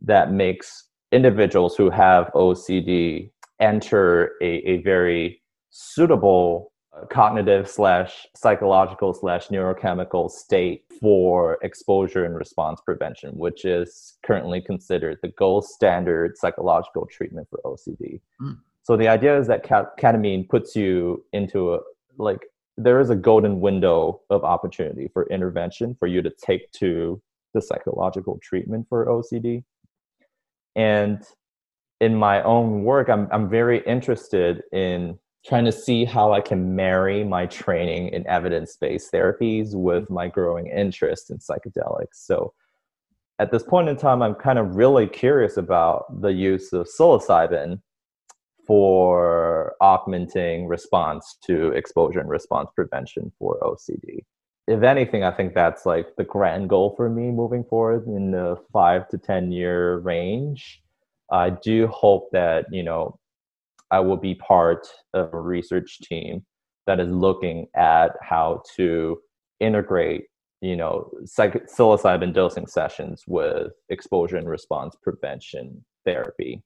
that 0.00 0.32
makes 0.32 0.88
individuals 1.12 1.76
who 1.76 1.90
have 1.90 2.30
OCD 2.34 3.30
enter 3.60 4.32
a, 4.40 4.66
a 4.66 4.78
very 4.78 5.42
suitable 5.68 6.72
cognitive 7.10 7.68
slash 7.68 8.26
psychological 8.36 9.12
slash 9.12 9.48
neurochemical 9.48 10.30
state 10.30 10.84
for 11.00 11.58
exposure 11.62 12.24
and 12.24 12.34
response 12.34 12.80
prevention, 12.80 13.30
which 13.36 13.64
is 13.64 14.18
currently 14.24 14.60
considered 14.60 15.18
the 15.22 15.28
gold 15.28 15.64
standard 15.64 16.36
psychological 16.36 17.06
treatment 17.06 17.48
for 17.50 17.60
OCD. 17.64 18.20
Mm. 18.40 18.58
So 18.82 18.96
the 18.96 19.08
idea 19.08 19.38
is 19.38 19.46
that 19.48 19.64
ketamine 19.64 20.48
puts 20.48 20.76
you 20.76 21.24
into 21.32 21.74
a 21.74 21.80
like 22.16 22.46
there 22.76 23.00
is 23.00 23.10
a 23.10 23.16
golden 23.16 23.60
window 23.60 24.20
of 24.30 24.44
opportunity 24.44 25.08
for 25.12 25.26
intervention 25.30 25.96
for 25.98 26.06
you 26.06 26.22
to 26.22 26.30
take 26.30 26.70
to 26.72 27.20
the 27.54 27.62
psychological 27.62 28.38
treatment 28.42 28.86
for 28.88 29.06
OCD. 29.06 29.64
And 30.76 31.22
in 32.00 32.14
my 32.14 32.42
own 32.42 32.84
work, 32.84 33.08
I'm 33.08 33.28
I'm 33.32 33.48
very 33.48 33.82
interested 33.84 34.62
in 34.72 35.18
trying 35.46 35.64
to 35.66 35.72
see 35.72 36.04
how 36.04 36.32
I 36.32 36.40
can 36.40 36.74
marry 36.74 37.22
my 37.22 37.46
training 37.46 38.08
in 38.08 38.26
evidence 38.26 38.76
based 38.76 39.12
therapies 39.12 39.74
with 39.74 40.08
my 40.08 40.28
growing 40.28 40.68
interest 40.68 41.30
in 41.30 41.38
psychedelics. 41.38 42.14
So 42.14 42.54
at 43.38 43.50
this 43.50 43.62
point 43.62 43.88
in 43.88 43.96
time, 43.96 44.22
I'm 44.22 44.34
kind 44.34 44.58
of 44.58 44.76
really 44.76 45.06
curious 45.06 45.56
about 45.56 46.20
the 46.22 46.32
use 46.32 46.72
of 46.72 46.86
psilocybin 46.86 47.80
for 48.66 49.74
augmenting 49.80 50.66
response 50.66 51.36
to 51.44 51.68
exposure 51.72 52.20
and 52.20 52.30
response 52.30 52.70
prevention 52.74 53.30
for 53.38 53.58
OCD. 53.60 54.20
If 54.66 54.82
anything, 54.82 55.24
I 55.24 55.30
think 55.30 55.52
that's 55.54 55.84
like 55.84 56.16
the 56.16 56.24
grand 56.24 56.70
goal 56.70 56.94
for 56.96 57.10
me 57.10 57.30
moving 57.30 57.64
forward 57.64 58.06
in 58.06 58.30
the 58.30 58.56
five 58.72 59.08
to 59.08 59.18
10 59.18 59.52
year 59.52 59.98
range. 59.98 60.80
I 61.30 61.50
do 61.50 61.86
hope 61.88 62.30
that, 62.32 62.66
you 62.70 62.82
know, 62.82 63.18
I 63.94 64.00
will 64.00 64.16
be 64.16 64.34
part 64.34 64.88
of 65.12 65.32
a 65.32 65.40
research 65.40 66.00
team 66.00 66.44
that 66.88 66.98
is 66.98 67.08
looking 67.08 67.68
at 67.76 68.10
how 68.20 68.62
to 68.74 69.18
integrate, 69.60 70.24
you 70.60 70.74
know, 70.74 71.08
psych- 71.24 71.68
psilocybin 71.68 72.34
dosing 72.34 72.66
sessions 72.66 73.22
with 73.28 73.70
exposure 73.90 74.36
and 74.36 74.48
response 74.48 74.96
prevention 75.00 75.84
therapy 76.04 76.60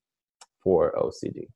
for 0.64 0.95
OCD. 0.99 1.49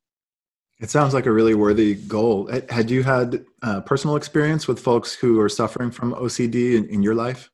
It 0.78 0.90
sounds 0.90 1.14
like 1.14 1.24
a 1.24 1.32
really 1.32 1.54
worthy 1.54 1.94
goal. 1.94 2.50
Had 2.68 2.90
you 2.90 3.02
had 3.02 3.42
uh, 3.62 3.80
personal 3.80 4.16
experience 4.16 4.68
with 4.68 4.78
folks 4.78 5.14
who 5.14 5.40
are 5.40 5.48
suffering 5.48 5.90
from 5.90 6.12
OCD 6.12 6.76
in, 6.76 6.84
in 6.90 7.02
your 7.02 7.14
life? 7.14 7.50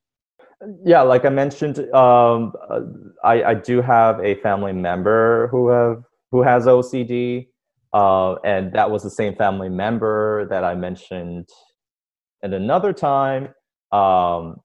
Yeah, 0.85 1.03
like 1.03 1.25
I 1.25 1.29
mentioned, 1.29 1.79
um, 1.95 2.53
I, 3.23 3.45
I 3.45 3.55
do 3.55 3.81
have 3.81 4.19
a 4.19 4.35
family 4.47 4.73
member 4.73 5.47
who 5.53 5.69
have 5.69 6.03
who 6.33 6.43
has 6.43 6.67
OCD, 6.67 7.49
uh, 7.93 8.35
and 8.45 8.73
that 8.73 8.91
was 8.91 9.03
the 9.03 9.11
same 9.11 9.35
family 9.35 9.69
member 9.69 10.47
that 10.51 10.65
I 10.65 10.75
mentioned 10.75 11.49
at 12.43 12.53
another 12.53 12.93
time, 12.93 13.49
um, 13.93 14.57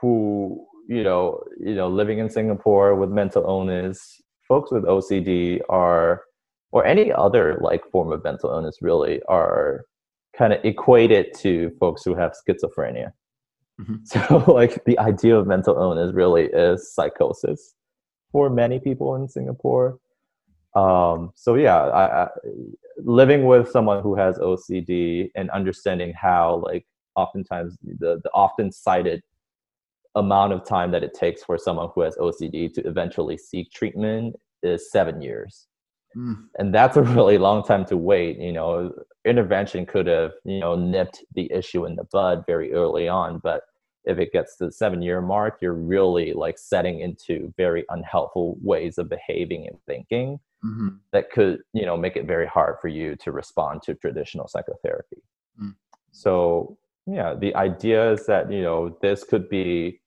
who 0.00 0.66
you 0.90 1.04
know, 1.04 1.40
you 1.60 1.76
know, 1.76 1.88
living 1.88 2.18
in 2.18 2.28
Singapore 2.28 2.96
with 2.96 3.10
mental 3.10 3.44
illness. 3.44 4.20
Folks 4.48 4.72
with 4.72 4.82
OCD 4.82 5.60
are 5.68 6.24
or 6.72 6.84
any 6.84 7.12
other 7.12 7.58
like 7.60 7.88
form 7.92 8.10
of 8.10 8.24
mental 8.24 8.50
illness 8.50 8.78
really 8.80 9.20
are 9.28 9.84
kind 10.36 10.52
of 10.52 10.64
equated 10.64 11.32
to 11.38 11.70
folks 11.78 12.02
who 12.04 12.14
have 12.14 12.32
schizophrenia. 12.32 13.12
Mm-hmm. 13.80 13.94
So 14.04 14.52
like 14.52 14.84
the 14.84 14.98
idea 14.98 15.36
of 15.36 15.46
mental 15.46 15.76
illness 15.76 16.12
really 16.12 16.46
is 16.46 16.92
psychosis 16.92 17.74
for 18.32 18.50
many 18.50 18.80
people 18.80 19.14
in 19.14 19.28
Singapore. 19.28 19.98
Um, 20.74 21.32
so 21.34 21.54
yeah, 21.54 21.76
I, 21.76 22.22
I, 22.24 22.28
living 22.98 23.44
with 23.44 23.70
someone 23.70 24.02
who 24.02 24.14
has 24.14 24.38
OCD 24.38 25.30
and 25.34 25.50
understanding 25.50 26.12
how 26.12 26.62
like 26.64 26.86
oftentimes 27.16 27.76
the, 27.82 28.20
the 28.22 28.30
often 28.32 28.70
cited 28.70 29.22
amount 30.14 30.52
of 30.52 30.66
time 30.66 30.90
that 30.92 31.04
it 31.04 31.14
takes 31.14 31.42
for 31.42 31.58
someone 31.58 31.90
who 31.94 32.02
has 32.02 32.16
OCD 32.16 32.72
to 32.74 32.86
eventually 32.86 33.36
seek 33.36 33.70
treatment 33.72 34.36
is 34.62 34.90
seven 34.90 35.20
years. 35.20 35.66
Mm. 36.16 36.44
And 36.58 36.74
that's 36.74 36.96
a 36.96 37.02
really 37.02 37.38
long 37.38 37.64
time 37.64 37.84
to 37.86 37.96
wait. 37.96 38.38
You 38.38 38.52
know, 38.52 38.92
intervention 39.24 39.86
could 39.86 40.06
have, 40.06 40.32
you 40.44 40.60
know, 40.60 40.76
nipped 40.76 41.24
the 41.34 41.50
issue 41.52 41.86
in 41.86 41.96
the 41.96 42.04
bud 42.12 42.44
very 42.46 42.72
early 42.72 43.08
on. 43.08 43.38
But 43.42 43.62
if 44.04 44.18
it 44.18 44.32
gets 44.32 44.56
to 44.56 44.66
the 44.66 44.72
seven 44.72 45.02
year 45.02 45.20
mark, 45.20 45.58
you're 45.60 45.74
really 45.74 46.32
like 46.32 46.58
setting 46.58 47.00
into 47.00 47.52
very 47.56 47.84
unhelpful 47.90 48.56
ways 48.62 48.98
of 48.98 49.08
behaving 49.08 49.66
and 49.68 49.76
thinking 49.86 50.40
mm-hmm. 50.64 50.88
that 51.12 51.30
could, 51.30 51.60
you 51.72 51.86
know, 51.86 51.96
make 51.96 52.16
it 52.16 52.26
very 52.26 52.46
hard 52.46 52.76
for 52.80 52.88
you 52.88 53.16
to 53.16 53.32
respond 53.32 53.82
to 53.82 53.94
traditional 53.94 54.48
psychotherapy. 54.48 55.22
Mm. 55.60 55.74
So, 56.12 56.78
yeah, 57.06 57.34
the 57.34 57.54
idea 57.54 58.12
is 58.12 58.26
that, 58.26 58.52
you 58.52 58.62
know, 58.62 58.96
this 59.00 59.24
could 59.24 59.48
be 59.48 60.00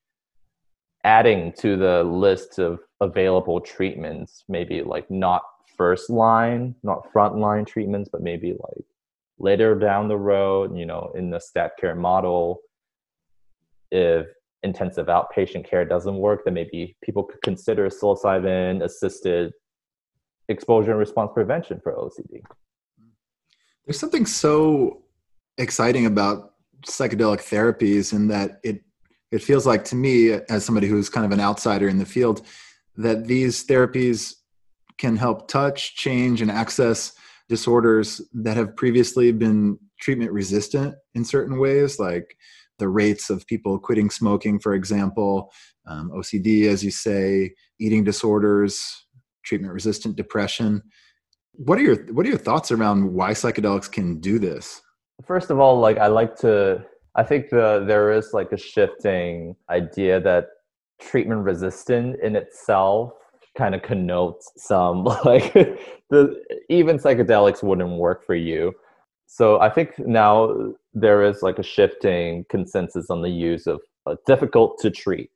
adding 1.03 1.51
to 1.59 1.75
the 1.75 2.03
list 2.03 2.59
of 2.59 2.79
available 3.01 3.59
treatments, 3.59 4.45
maybe 4.47 4.81
like 4.81 5.09
not 5.11 5.43
first 5.77 6.09
line, 6.09 6.75
not 6.83 7.11
front 7.11 7.35
line 7.35 7.65
treatments, 7.65 8.09
but 8.11 8.21
maybe 8.21 8.51
like 8.51 8.85
later 9.39 9.75
down 9.75 10.07
the 10.07 10.17
road, 10.17 10.77
you 10.77 10.85
know, 10.85 11.11
in 11.15 11.29
the 11.29 11.39
stat 11.39 11.71
care 11.79 11.95
model, 11.95 12.59
if 13.91 14.27
intensive 14.63 15.07
outpatient 15.07 15.69
care 15.69 15.83
doesn't 15.83 16.15
work, 16.15 16.45
then 16.45 16.53
maybe 16.53 16.95
people 17.03 17.23
could 17.23 17.41
consider 17.41 17.89
psilocybin 17.89 18.81
assisted 18.83 19.51
exposure 20.49 20.91
and 20.91 20.99
response 20.99 21.31
prevention 21.33 21.79
for 21.81 21.93
OCD. 21.93 22.41
There's 23.85 23.99
something 23.99 24.25
so 24.25 25.03
exciting 25.57 26.05
about 26.05 26.53
psychedelic 26.85 27.39
therapies 27.39 28.13
in 28.13 28.27
that 28.27 28.59
it 28.63 28.81
it 29.31 29.41
feels 29.41 29.65
like 29.65 29.83
to 29.85 29.95
me 29.95 30.31
as 30.49 30.63
somebody 30.63 30.87
who's 30.87 31.09
kind 31.09 31.25
of 31.25 31.31
an 31.31 31.39
outsider 31.39 31.87
in 31.87 31.97
the 31.97 32.05
field 32.05 32.45
that 32.97 33.25
these 33.25 33.65
therapies 33.65 34.35
can 34.99 35.15
help 35.15 35.47
touch, 35.47 35.95
change, 35.95 36.39
and 36.41 36.51
access 36.51 37.13
disorders 37.49 38.21
that 38.33 38.57
have 38.57 38.75
previously 38.75 39.31
been 39.31 39.79
treatment 39.99 40.31
resistant 40.31 40.95
in 41.15 41.25
certain 41.25 41.57
ways, 41.57 41.99
like 41.99 42.37
the 42.77 42.87
rates 42.87 43.29
of 43.29 43.47
people 43.47 43.79
quitting 43.79 44.09
smoking, 44.09 44.59
for 44.59 44.73
example, 44.75 45.51
um, 45.87 46.11
OCD, 46.11 46.67
as 46.67 46.83
you 46.83 46.91
say, 46.91 47.53
eating 47.79 48.03
disorders, 48.03 49.02
treatment 49.43 49.73
resistant 49.73 50.15
depression. 50.15 50.81
What 51.53 51.77
are 51.77 51.81
your 51.81 51.95
what 52.13 52.25
are 52.25 52.29
your 52.29 52.37
thoughts 52.37 52.71
around 52.71 53.13
why 53.13 53.31
psychedelics 53.31 53.91
can 53.91 54.19
do 54.19 54.39
this? 54.39 54.81
First 55.25 55.49
of 55.49 55.59
all, 55.59 55.79
like 55.79 55.97
I 55.97 56.07
like 56.07 56.35
to 56.37 56.83
I 57.15 57.23
think 57.23 57.49
the 57.49 57.83
there 57.87 58.11
is 58.11 58.29
like 58.33 58.51
a 58.51 58.57
shifting 58.57 59.55
idea 59.69 60.19
that 60.21 60.47
treatment 60.99 61.43
resistant 61.43 62.19
in 62.21 62.35
itself 62.35 63.13
kind 63.57 63.75
of 63.75 63.81
connotes 63.81 64.51
some 64.57 65.03
like 65.25 65.53
the 66.09 66.41
even 66.69 66.97
psychedelics 66.97 67.61
wouldn't 67.63 67.97
work 67.97 68.25
for 68.25 68.35
you 68.35 68.73
so 69.27 69.59
i 69.59 69.69
think 69.69 69.97
now 69.99 70.73
there 70.93 71.23
is 71.23 71.41
like 71.41 71.59
a 71.59 71.63
shifting 71.63 72.45
consensus 72.49 73.09
on 73.09 73.21
the 73.21 73.29
use 73.29 73.67
of 73.67 73.79
uh, 74.05 74.15
difficult 74.25 74.77
to 74.79 74.89
treat 74.89 75.29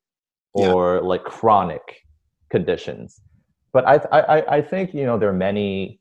or 0.53 0.95
yeah. 0.95 1.01
like 1.01 1.23
chronic 1.23 2.03
conditions 2.49 3.21
but 3.77 3.87
I, 3.87 3.95
I 4.19 4.57
i 4.57 4.61
think 4.61 4.93
you 4.93 5.05
know 5.05 5.17
there 5.19 5.29
are 5.29 5.43
many 5.51 5.99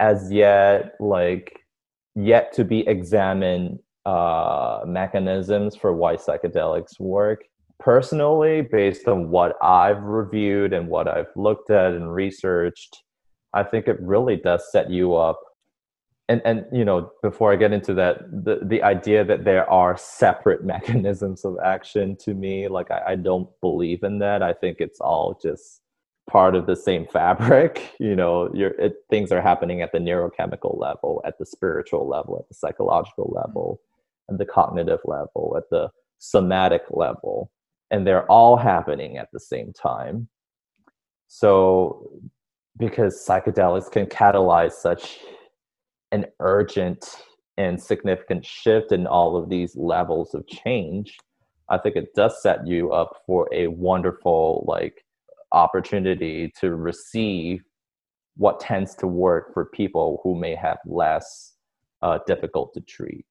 as 0.00 0.32
yet 0.32 0.94
like 1.00 1.48
yet 2.14 2.52
to 2.54 2.64
be 2.64 2.80
examined 2.96 3.78
uh 4.06 4.80
mechanisms 4.86 5.76
for 5.76 5.92
why 5.92 6.16
psychedelics 6.16 6.98
work 6.98 7.40
personally, 7.82 8.62
based 8.62 9.08
on 9.08 9.30
what 9.30 9.56
I've 9.62 10.02
reviewed 10.02 10.72
and 10.72 10.88
what 10.88 11.08
I've 11.08 11.34
looked 11.34 11.70
at 11.70 11.92
and 11.92 12.14
researched, 12.14 13.02
I 13.52 13.64
think 13.64 13.88
it 13.88 14.00
really 14.00 14.36
does 14.36 14.70
set 14.70 14.90
you 14.90 15.14
up. 15.14 15.40
And 16.28 16.40
and 16.44 16.64
you 16.72 16.84
know, 16.84 17.10
before 17.22 17.52
I 17.52 17.56
get 17.56 17.72
into 17.72 17.92
that, 17.94 18.18
the 18.30 18.60
the 18.62 18.82
idea 18.82 19.24
that 19.24 19.44
there 19.44 19.68
are 19.68 19.96
separate 19.96 20.64
mechanisms 20.74 21.44
of 21.44 21.56
action 21.64 22.16
to 22.20 22.34
me, 22.34 22.68
like 22.68 22.90
I, 22.90 23.02
I 23.08 23.16
don't 23.16 23.48
believe 23.60 24.04
in 24.04 24.20
that. 24.20 24.42
I 24.42 24.52
think 24.52 24.76
it's 24.80 25.00
all 25.00 25.38
just 25.42 25.81
part 26.28 26.54
of 26.54 26.66
the 26.66 26.76
same 26.76 27.06
fabric. 27.06 27.90
You 28.00 28.16
know, 28.16 28.50
your 28.52 28.72
things 29.10 29.30
are 29.30 29.40
happening 29.40 29.80
at 29.80 29.92
the 29.92 29.98
neurochemical 29.98 30.78
level, 30.78 31.22
at 31.24 31.38
the 31.38 31.46
spiritual 31.46 32.08
level, 32.08 32.38
at 32.38 32.48
the 32.48 32.54
psychological 32.54 33.26
mm-hmm. 33.26 33.48
level, 33.48 33.80
at 34.30 34.38
the 34.38 34.46
cognitive 34.46 35.00
level, 35.04 35.54
at 35.56 35.70
the 35.70 35.90
somatic 36.18 36.82
level 36.90 37.50
and 37.92 38.06
they're 38.06 38.28
all 38.30 38.56
happening 38.56 39.18
at 39.18 39.28
the 39.32 39.38
same 39.38 39.72
time. 39.74 40.26
So, 41.28 42.10
because 42.78 43.24
psychedelics 43.28 43.90
can 43.90 44.06
catalyze 44.06 44.72
such 44.72 45.18
an 46.10 46.26
urgent 46.40 47.04
and 47.58 47.80
significant 47.80 48.46
shift 48.46 48.92
in 48.92 49.06
all 49.06 49.36
of 49.36 49.50
these 49.50 49.76
levels 49.76 50.34
of 50.34 50.46
change, 50.46 51.18
I 51.68 51.78
think 51.78 51.96
it 51.96 52.14
does 52.14 52.42
set 52.42 52.66
you 52.66 52.92
up 52.92 53.22
for 53.26 53.48
a 53.52 53.66
wonderful 53.66 54.64
like 54.66 55.01
opportunity 55.52 56.52
to 56.60 56.74
receive 56.74 57.62
what 58.36 58.60
tends 58.60 58.94
to 58.96 59.06
work 59.06 59.52
for 59.52 59.66
people 59.66 60.20
who 60.22 60.34
may 60.34 60.54
have 60.54 60.78
less 60.86 61.54
uh, 62.02 62.18
difficult 62.26 62.72
to 62.74 62.80
treat 62.80 63.24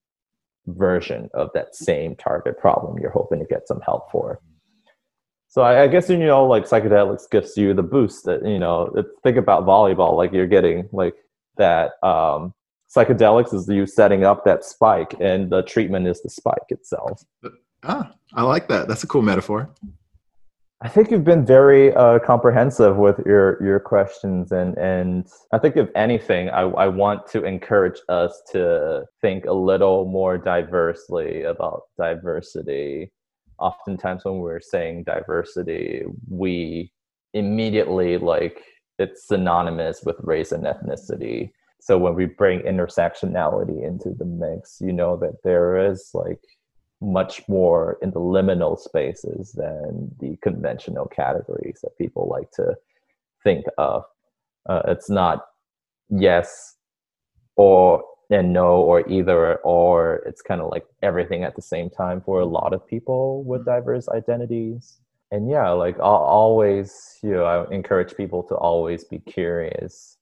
version 0.67 1.29
of 1.33 1.49
that 1.53 1.75
same 1.75 2.15
target 2.15 2.57
problem 2.59 2.97
you're 2.99 3.11
hoping 3.11 3.39
to 3.39 3.45
get 3.45 3.67
some 3.67 3.81
help 3.81 4.11
for. 4.11 4.39
So 5.47 5.63
I, 5.63 5.83
I 5.83 5.87
guess 5.87 6.09
you 6.09 6.17
know, 6.17 6.45
like 6.45 6.63
psychedelics 6.63 7.29
gives 7.29 7.57
you 7.57 7.73
the 7.73 7.83
boost 7.83 8.23
that 8.25 8.45
you 8.45 8.57
know. 8.57 8.89
Think 9.21 9.35
about 9.35 9.65
volleyball, 9.65 10.15
like 10.15 10.31
you're 10.31 10.47
getting 10.47 10.87
like 10.93 11.15
that. 11.57 11.91
Um, 12.03 12.53
psychedelics 12.95 13.53
is 13.53 13.67
you 13.67 13.85
setting 13.85 14.23
up 14.23 14.45
that 14.45 14.63
spike, 14.63 15.13
and 15.19 15.49
the 15.49 15.63
treatment 15.63 16.07
is 16.07 16.21
the 16.21 16.29
spike 16.29 16.69
itself. 16.69 17.25
Ah, 17.83 18.13
I 18.33 18.43
like 18.43 18.69
that. 18.69 18.87
That's 18.87 19.03
a 19.03 19.07
cool 19.07 19.23
metaphor. 19.23 19.69
I 20.83 20.89
think 20.89 21.11
you've 21.11 21.23
been 21.23 21.45
very 21.45 21.93
uh, 21.93 22.17
comprehensive 22.19 22.97
with 22.97 23.19
your 23.23 23.63
your 23.63 23.79
questions, 23.79 24.51
and 24.51 24.75
and 24.79 25.27
I 25.53 25.59
think 25.59 25.77
if 25.77 25.89
anything, 25.95 26.49
I 26.49 26.61
I 26.61 26.87
want 26.87 27.27
to 27.27 27.43
encourage 27.45 27.99
us 28.09 28.41
to 28.51 29.05
think 29.21 29.45
a 29.45 29.53
little 29.53 30.05
more 30.05 30.39
diversely 30.39 31.43
about 31.43 31.83
diversity. 31.99 33.11
Oftentimes, 33.59 34.25
when 34.25 34.39
we're 34.39 34.59
saying 34.59 35.03
diversity, 35.03 36.03
we 36.27 36.91
immediately 37.35 38.17
like 38.17 38.63
it's 38.97 39.27
synonymous 39.27 40.01
with 40.03 40.15
race 40.21 40.51
and 40.51 40.63
ethnicity. 40.63 41.51
So 41.79 41.99
when 41.99 42.15
we 42.15 42.25
bring 42.25 42.61
intersectionality 42.61 43.85
into 43.87 44.15
the 44.17 44.25
mix, 44.25 44.77
you 44.81 44.93
know 44.93 45.15
that 45.17 45.43
there 45.43 45.77
is 45.91 46.09
like 46.15 46.41
much 47.01 47.47
more 47.47 47.97
in 48.01 48.11
the 48.11 48.19
liminal 48.19 48.79
spaces 48.79 49.53
than 49.53 50.11
the 50.19 50.37
conventional 50.41 51.07
categories 51.07 51.79
that 51.81 51.97
people 51.97 52.27
like 52.29 52.51
to 52.51 52.75
think 53.43 53.65
of. 53.77 54.03
Uh, 54.69 54.81
it's 54.87 55.09
not 55.09 55.45
yes 56.09 56.75
or 57.55 58.03
and 58.29 58.53
no 58.53 58.77
or 58.77 59.07
either 59.09 59.57
or 59.57 60.23
it's 60.25 60.41
kind 60.41 60.61
of 60.61 60.69
like 60.69 60.85
everything 61.01 61.43
at 61.43 61.55
the 61.55 61.61
same 61.61 61.89
time 61.89 62.21
for 62.21 62.39
a 62.39 62.45
lot 62.45 62.73
of 62.73 62.85
people 62.87 63.43
with 63.43 63.65
diverse 63.65 64.07
identities 64.09 64.99
and 65.31 65.49
yeah 65.49 65.69
like 65.69 65.95
I'll 65.99 66.27
always 66.39 67.17
you 67.21 67.31
know 67.31 67.43
i 67.43 67.73
encourage 67.73 68.15
people 68.15 68.43
to 68.43 68.55
always 68.55 69.03
be 69.03 69.19
curious 69.19 70.17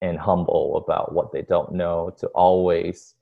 and 0.00 0.18
humble 0.18 0.76
about 0.76 1.12
what 1.12 1.32
they 1.32 1.42
don't 1.42 1.72
know 1.72 2.14
to 2.18 2.26
always 2.28 3.14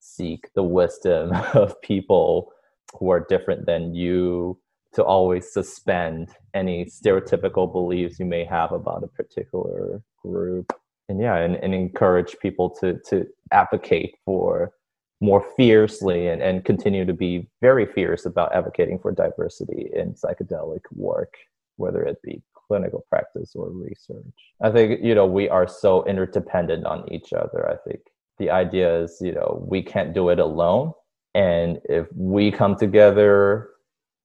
seek 0.00 0.52
the 0.54 0.62
wisdom 0.62 1.32
of 1.54 1.80
people 1.82 2.52
who 2.98 3.10
are 3.10 3.26
different 3.28 3.66
than 3.66 3.94
you 3.94 4.58
to 4.94 5.04
always 5.04 5.52
suspend 5.52 6.30
any 6.54 6.86
stereotypical 6.86 7.70
beliefs 7.70 8.18
you 8.18 8.24
may 8.24 8.44
have 8.44 8.72
about 8.72 9.04
a 9.04 9.08
particular 9.08 10.02
group. 10.22 10.72
And 11.10 11.20
yeah 11.22 11.36
and, 11.36 11.56
and 11.56 11.74
encourage 11.74 12.36
people 12.38 12.68
to 12.80 12.98
to 13.08 13.26
advocate 13.50 14.16
for 14.26 14.72
more 15.20 15.44
fiercely 15.56 16.28
and, 16.28 16.42
and 16.42 16.66
continue 16.66 17.06
to 17.06 17.14
be 17.14 17.48
very 17.62 17.86
fierce 17.86 18.26
about 18.26 18.54
advocating 18.54 18.98
for 18.98 19.10
diversity 19.10 19.90
in 19.94 20.12
psychedelic 20.12 20.82
work 20.92 21.34
whether 21.76 22.02
it 22.02 22.20
be 22.22 22.42
clinical 22.68 23.04
practice 23.08 23.52
or 23.54 23.70
research. 23.70 24.34
I 24.60 24.70
think 24.70 25.02
you 25.02 25.14
know 25.14 25.26
we 25.26 25.48
are 25.48 25.66
so 25.66 26.04
interdependent 26.04 26.84
on 26.84 27.10
each 27.10 27.32
other. 27.32 27.68
I 27.70 27.76
think 27.88 28.00
the 28.38 28.50
idea 28.50 29.02
is 29.02 29.18
you 29.20 29.32
know 29.32 29.64
we 29.68 29.82
can't 29.82 30.14
do 30.14 30.28
it 30.30 30.38
alone. 30.38 30.92
And 31.34 31.78
if 31.84 32.06
we 32.14 32.50
come 32.50 32.76
together 32.76 33.70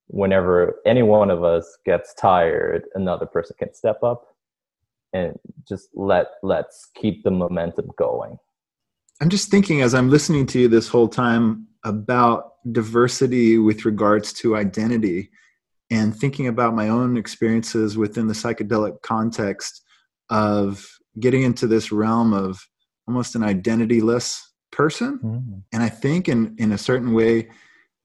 whenever 0.08 0.76
any 0.84 1.02
one 1.02 1.30
of 1.30 1.42
us 1.44 1.78
gets 1.86 2.12
tired 2.14 2.84
another 2.94 3.26
person 3.26 3.56
can 3.58 3.72
step 3.72 4.02
up 4.02 4.26
and 5.12 5.38
just 5.66 5.88
let 5.94 6.26
let's 6.42 6.90
keep 6.94 7.22
the 7.24 7.30
momentum 7.30 7.90
going. 7.96 8.36
I'm 9.20 9.30
just 9.30 9.50
thinking 9.50 9.80
as 9.80 9.94
i'm 9.94 10.10
listening 10.10 10.46
to 10.46 10.60
you 10.60 10.68
this 10.68 10.88
whole 10.88 11.08
time 11.08 11.68
about 11.84 12.54
diversity 12.72 13.58
with 13.58 13.84
regards 13.84 14.32
to 14.32 14.56
identity 14.56 15.30
and 15.90 16.16
thinking 16.16 16.48
about 16.48 16.74
my 16.74 16.88
own 16.88 17.16
experiences 17.16 17.96
within 17.96 18.26
the 18.26 18.34
psychedelic 18.34 19.02
context 19.02 19.82
of 20.30 20.86
getting 21.20 21.42
into 21.42 21.66
this 21.66 21.92
realm 21.92 22.32
of 22.32 22.66
almost 23.06 23.34
an 23.34 23.42
identityless 23.42 24.40
person 24.72 25.18
mm-hmm. 25.22 25.58
and 25.72 25.82
i 25.82 25.88
think 25.88 26.28
in 26.28 26.54
in 26.58 26.72
a 26.72 26.78
certain 26.78 27.12
way 27.12 27.48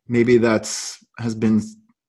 maybe 0.07 0.37
that's 0.37 1.03
has 1.17 1.33
been 1.33 1.61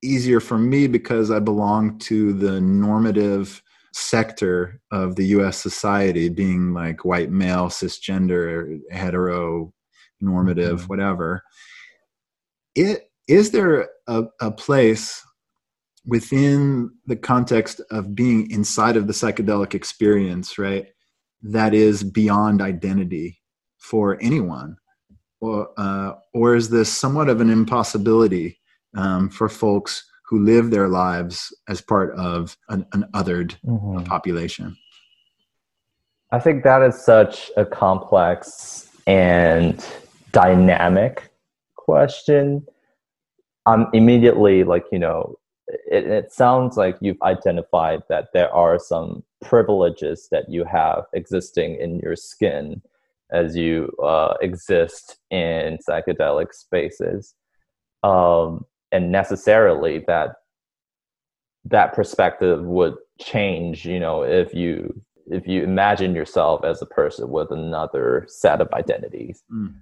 easier 0.03 0.41
for 0.41 0.59
me 0.59 0.87
because 0.87 1.31
i 1.31 1.39
belong 1.39 1.99
to 1.99 2.33
the 2.33 2.61
normative 2.61 3.63
sector 3.93 4.81
of 4.93 5.17
the 5.17 5.25
us 5.25 5.57
society 5.57 6.29
being 6.29 6.73
like 6.73 7.05
white 7.05 7.31
male 7.31 7.69
cisgender 7.69 8.79
hetero 8.91 9.73
normative 10.21 10.81
mm-hmm. 10.81 10.89
whatever 10.89 11.43
it 12.75 13.11
is 13.29 13.51
there 13.51 13.89
a, 14.07 14.25
a 14.41 14.51
place 14.51 15.25
within 16.07 16.91
the 17.07 17.17
context 17.17 17.81
of 17.91 18.15
being 18.15 18.51
inside 18.51 18.97
of 18.97 19.07
the 19.07 19.13
psychedelic 19.13 19.75
experience 19.75 20.59
right 20.59 20.89
that 21.43 21.75
is 21.75 22.03
beyond 22.03 22.61
identity 22.63 23.41
for 23.79 24.19
anyone? 24.21 24.77
Or, 25.41 25.71
uh, 25.79 26.15
or 26.35 26.55
is 26.55 26.69
this 26.69 26.93
somewhat 26.93 27.29
of 27.29 27.41
an 27.41 27.51
impossibility 27.51 28.59
um, 28.97 29.31
for 29.31 29.49
folks 29.49 30.05
who 30.29 30.45
live 30.45 30.71
their 30.71 30.89
lives 30.89 31.55
as 31.69 31.81
part 31.81 32.15
of 32.17 32.57
an, 32.69 32.87
an 32.93 33.07
othered 33.15 33.57
mm-hmm. 33.67 34.05
population? 34.05 34.77
I 36.31 36.39
think 36.39 36.63
that 36.63 36.83
is 36.83 37.03
such 37.03 37.51
a 37.57 37.65
complex 37.65 38.89
and 39.07 39.85
dynamic 40.31 41.31
question. 41.75 42.65
I'm 43.67 43.89
immediately 43.93 44.63
like, 44.63 44.85
you 44.93 44.99
know, 44.99 45.37
it, 45.91 46.07
it, 46.07 46.33
sounds 46.33 46.77
like 46.77 46.97
you've 47.01 47.21
identified 47.23 48.03
that 48.09 48.29
there 48.33 48.53
are 48.55 48.79
some 48.79 49.23
privileges 49.43 50.29
that 50.31 50.49
you 50.49 50.65
have 50.65 51.05
existing 51.13 51.77
in 51.81 51.99
your 52.01 52.17
skin 52.17 52.83
as 53.33 53.57
you 53.57 53.91
uh, 54.03 54.35
exist 54.41 55.19
in 55.31 55.79
psychedelic 55.89 56.53
spaces 56.53 57.35
um, 58.03 58.65
and 58.93 59.13
necessarily 59.13 60.05
that 60.07 60.37
that 61.65 61.93
perspective 61.93 62.63
would 62.63 62.95
change 63.21 63.85
you 63.85 64.01
know 64.01 64.23
if 64.23 64.55
you 64.55 65.03
if 65.27 65.47
you 65.47 65.63
imagine 65.63 66.15
yourself 66.15 66.65
as 66.65 66.81
a 66.81 66.87
person 66.87 67.29
with 67.29 67.51
another 67.51 68.25
set 68.29 68.63
of 68.63 68.73
identities 68.73 69.43
mm. 69.53 69.73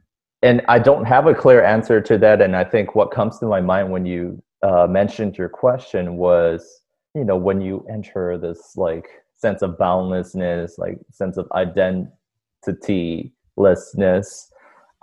and 0.42 0.60
i 0.66 0.76
don't 0.76 1.04
have 1.04 1.28
a 1.28 1.34
clear 1.34 1.62
answer 1.62 2.00
to 2.00 2.18
that 2.18 2.42
and 2.42 2.56
i 2.56 2.64
think 2.64 2.96
what 2.96 3.12
comes 3.12 3.38
to 3.38 3.46
my 3.46 3.60
mind 3.60 3.90
when 3.92 4.04
you 4.04 4.42
uh, 4.62 4.86
mentioned 4.88 5.36
your 5.38 5.48
question 5.48 6.16
was 6.16 6.82
you 7.14 7.24
know 7.24 7.36
when 7.36 7.60
you 7.60 7.84
enter 7.90 8.36
this 8.38 8.76
like 8.76 9.08
sense 9.36 9.62
of 9.62 9.78
boundlessness 9.78 10.78
like 10.78 10.98
sense 11.10 11.36
of 11.36 11.50
identity 11.52 13.32
lessness 13.56 14.50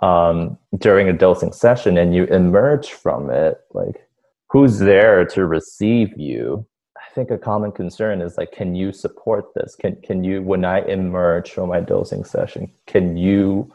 um, 0.00 0.58
during 0.78 1.08
a 1.08 1.12
dosing 1.12 1.52
session 1.52 1.96
and 1.98 2.14
you 2.14 2.24
emerge 2.24 2.92
from 2.92 3.30
it, 3.30 3.58
like 3.72 4.08
who's 4.48 4.78
there 4.78 5.24
to 5.26 5.46
receive 5.46 6.16
you? 6.18 6.66
I 6.96 7.14
think 7.14 7.30
a 7.30 7.38
common 7.38 7.72
concern 7.72 8.20
is 8.20 8.36
like, 8.36 8.52
can 8.52 8.74
you 8.74 8.92
support 8.92 9.46
this? 9.54 9.74
Can 9.74 9.96
can 10.02 10.22
you 10.22 10.42
when 10.42 10.64
I 10.64 10.82
emerge 10.82 11.50
from 11.50 11.68
my 11.70 11.80
dosing 11.80 12.24
session, 12.24 12.70
can 12.86 13.16
you 13.16 13.72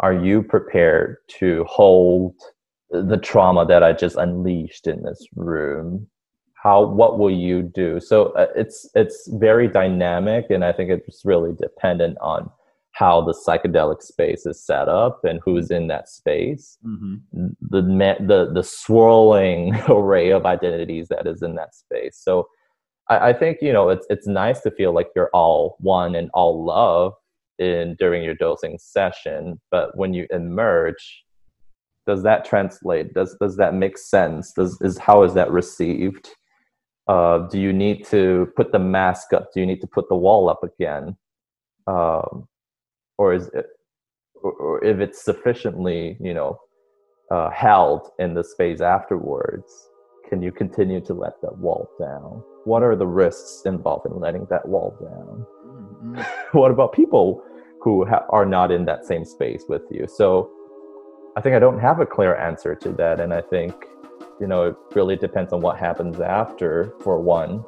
are 0.00 0.12
you 0.12 0.42
prepared 0.42 1.18
to 1.38 1.64
hold 1.64 2.34
the 2.92 3.16
trauma 3.16 3.66
that 3.66 3.82
I 3.82 3.92
just 3.92 4.16
unleashed 4.16 4.86
in 4.86 5.02
this 5.02 5.26
room? 5.34 6.06
How 6.54 6.84
what 6.84 7.18
will 7.18 7.30
you 7.30 7.62
do? 7.62 7.98
So 8.00 8.26
uh, 8.32 8.46
it's 8.54 8.88
it's 8.94 9.28
very 9.32 9.66
dynamic, 9.66 10.46
and 10.50 10.64
I 10.64 10.72
think 10.72 10.90
it's 10.90 11.24
really 11.24 11.52
dependent 11.52 12.18
on 12.20 12.50
how 12.92 13.22
the 13.22 13.32
psychedelic 13.32 14.02
space 14.02 14.46
is 14.46 14.62
set 14.62 14.88
up 14.88 15.24
and 15.24 15.40
who's 15.44 15.70
in 15.70 15.88
that 15.88 16.08
space 16.08 16.78
mm-hmm. 16.86 17.16
the 17.70 17.80
the 17.80 18.50
the 18.52 18.62
swirling 18.62 19.74
array 19.88 20.30
of 20.30 20.46
identities 20.46 21.08
that 21.08 21.26
is 21.26 21.42
in 21.42 21.54
that 21.54 21.74
space 21.74 22.20
so 22.22 22.46
I, 23.08 23.30
I, 23.30 23.32
think 23.32 23.58
you 23.62 23.72
know 23.72 23.88
it's 23.88 24.06
it's 24.10 24.26
nice 24.26 24.60
to 24.60 24.70
feel 24.70 24.92
like 24.92 25.08
you're 25.16 25.30
all 25.32 25.76
one 25.80 26.14
and 26.14 26.30
all 26.34 26.64
love 26.64 27.14
in 27.58 27.96
during 27.98 28.22
your 28.22 28.34
dosing 28.34 28.78
session 28.78 29.58
but 29.70 29.96
when 29.96 30.12
you 30.12 30.26
emerge 30.30 31.24
does 32.06 32.22
that 32.22 32.44
translate? 32.44 33.14
Does 33.14 33.36
does 33.40 33.56
that 33.56 33.74
make 33.74 33.98
sense? 33.98 34.52
Does 34.52 34.80
is 34.80 34.98
how 34.98 35.22
is 35.22 35.34
that 35.34 35.50
received? 35.50 36.30
Uh, 37.08 37.38
do 37.48 37.60
you 37.60 37.72
need 37.72 38.04
to 38.06 38.48
put 38.56 38.72
the 38.72 38.78
mask 38.78 39.32
up? 39.32 39.52
Do 39.52 39.60
you 39.60 39.66
need 39.66 39.80
to 39.80 39.86
put 39.86 40.08
the 40.08 40.16
wall 40.16 40.48
up 40.48 40.62
again? 40.62 41.16
Um, 41.86 42.46
or 43.18 43.34
is 43.34 43.48
it, 43.48 43.66
or 44.42 44.82
if 44.84 44.98
it's 45.00 45.22
sufficiently 45.22 46.16
you 46.20 46.34
know 46.34 46.58
uh, 47.30 47.50
held 47.50 48.08
in 48.18 48.34
the 48.34 48.44
space 48.44 48.80
afterwards 48.80 49.88
can 50.32 50.40
you 50.40 50.50
continue 50.50 50.98
to 50.98 51.12
let 51.12 51.38
that 51.42 51.58
wall 51.58 51.90
down? 52.00 52.42
What 52.64 52.82
are 52.82 52.96
the 52.96 53.06
risks 53.06 53.64
involved 53.66 54.06
in 54.06 54.18
letting 54.18 54.46
that 54.48 54.66
wall 54.66 54.96
down? 54.98 55.46
Mm-hmm. 55.66 56.22
what 56.58 56.70
about 56.70 56.94
people 56.94 57.44
who 57.82 58.06
ha- 58.06 58.24
are 58.30 58.46
not 58.46 58.70
in 58.70 58.86
that 58.86 59.04
same 59.04 59.26
space 59.26 59.64
with 59.68 59.82
you? 59.90 60.06
So 60.08 60.50
I 61.34 61.40
think 61.40 61.56
I 61.56 61.58
don't 61.58 61.78
have 61.78 62.00
a 62.00 62.06
clear 62.06 62.36
answer 62.36 62.74
to 62.74 62.90
that. 62.92 63.18
And 63.20 63.32
I 63.32 63.40
think, 63.40 63.86
you 64.38 64.46
know, 64.46 64.64
it 64.64 64.76
really 64.94 65.16
depends 65.16 65.52
on 65.52 65.60
what 65.60 65.78
happens 65.78 66.20
after, 66.20 66.92
for 67.00 67.18
one. 67.20 67.64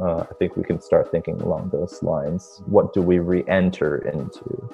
Uh, 0.00 0.20
I 0.30 0.34
think 0.38 0.56
we 0.56 0.62
can 0.62 0.80
start 0.80 1.10
thinking 1.10 1.40
along 1.42 1.70
those 1.70 2.02
lines. 2.02 2.62
What 2.66 2.92
do 2.92 3.02
we 3.02 3.18
re 3.18 3.44
enter 3.48 3.98
into? 4.08 4.70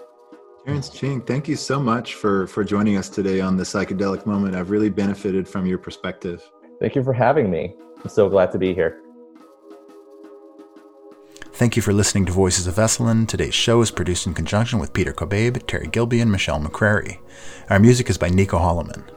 Terence 0.64 0.89
Ching, 0.91 1.22
thank 1.22 1.49
you 1.49 1.57
so 1.57 1.80
much 1.80 2.14
for, 2.14 2.47
for 2.49 2.62
joining 2.62 2.97
us 2.97 3.09
today 3.09 3.41
on 3.41 3.57
the 3.57 3.62
psychedelic 3.62 4.26
moment. 4.26 4.55
I've 4.55 4.70
really 4.70 4.91
benefited 4.91 5.49
from 5.49 5.64
your 5.64 5.78
perspective. 5.78 6.43
Thank 6.80 6.95
you 6.95 7.03
for 7.03 7.12
having 7.12 7.51
me. 7.51 7.74
I'm 8.03 8.11
so 8.11 8.28
glad 8.28 8.53
to 8.53 8.59
be 8.59 8.74
here. 8.74 9.01
Thank 11.57 11.74
you 11.74 11.80
for 11.80 11.94
listening 11.94 12.26
to 12.26 12.32
Voices 12.32 12.66
of 12.66 12.74
Esalen. 12.74 13.26
Today's 13.26 13.54
show 13.54 13.80
is 13.80 13.90
produced 13.90 14.26
in 14.26 14.34
conjunction 14.34 14.78
with 14.78 14.92
Peter 14.92 15.14
Kobabe, 15.14 15.66
Terry 15.66 15.86
Gilby, 15.86 16.20
and 16.20 16.30
Michelle 16.30 16.61
McCrary. 16.61 17.18
Our 17.70 17.78
music 17.78 18.11
is 18.11 18.18
by 18.18 18.28
Nico 18.28 18.59
Holloman. 18.59 19.09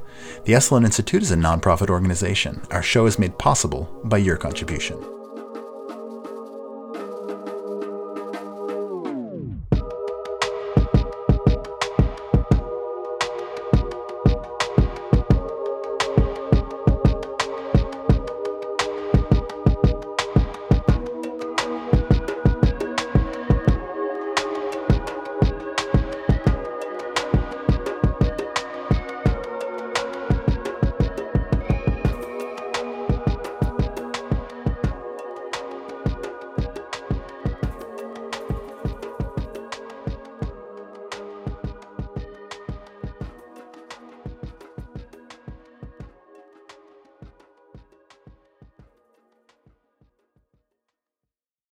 The 0.46 0.54
Esalen 0.54 0.86
Institute 0.86 1.22
is 1.22 1.32
a 1.32 1.36
nonprofit 1.36 1.90
organization. 1.90 2.66
Our 2.72 2.82
show 2.82 3.08
is 3.08 3.20
made 3.20 3.38
possible 3.38 3.90
by 4.06 4.20
your 4.20 4.38
contribution. 4.38 5.19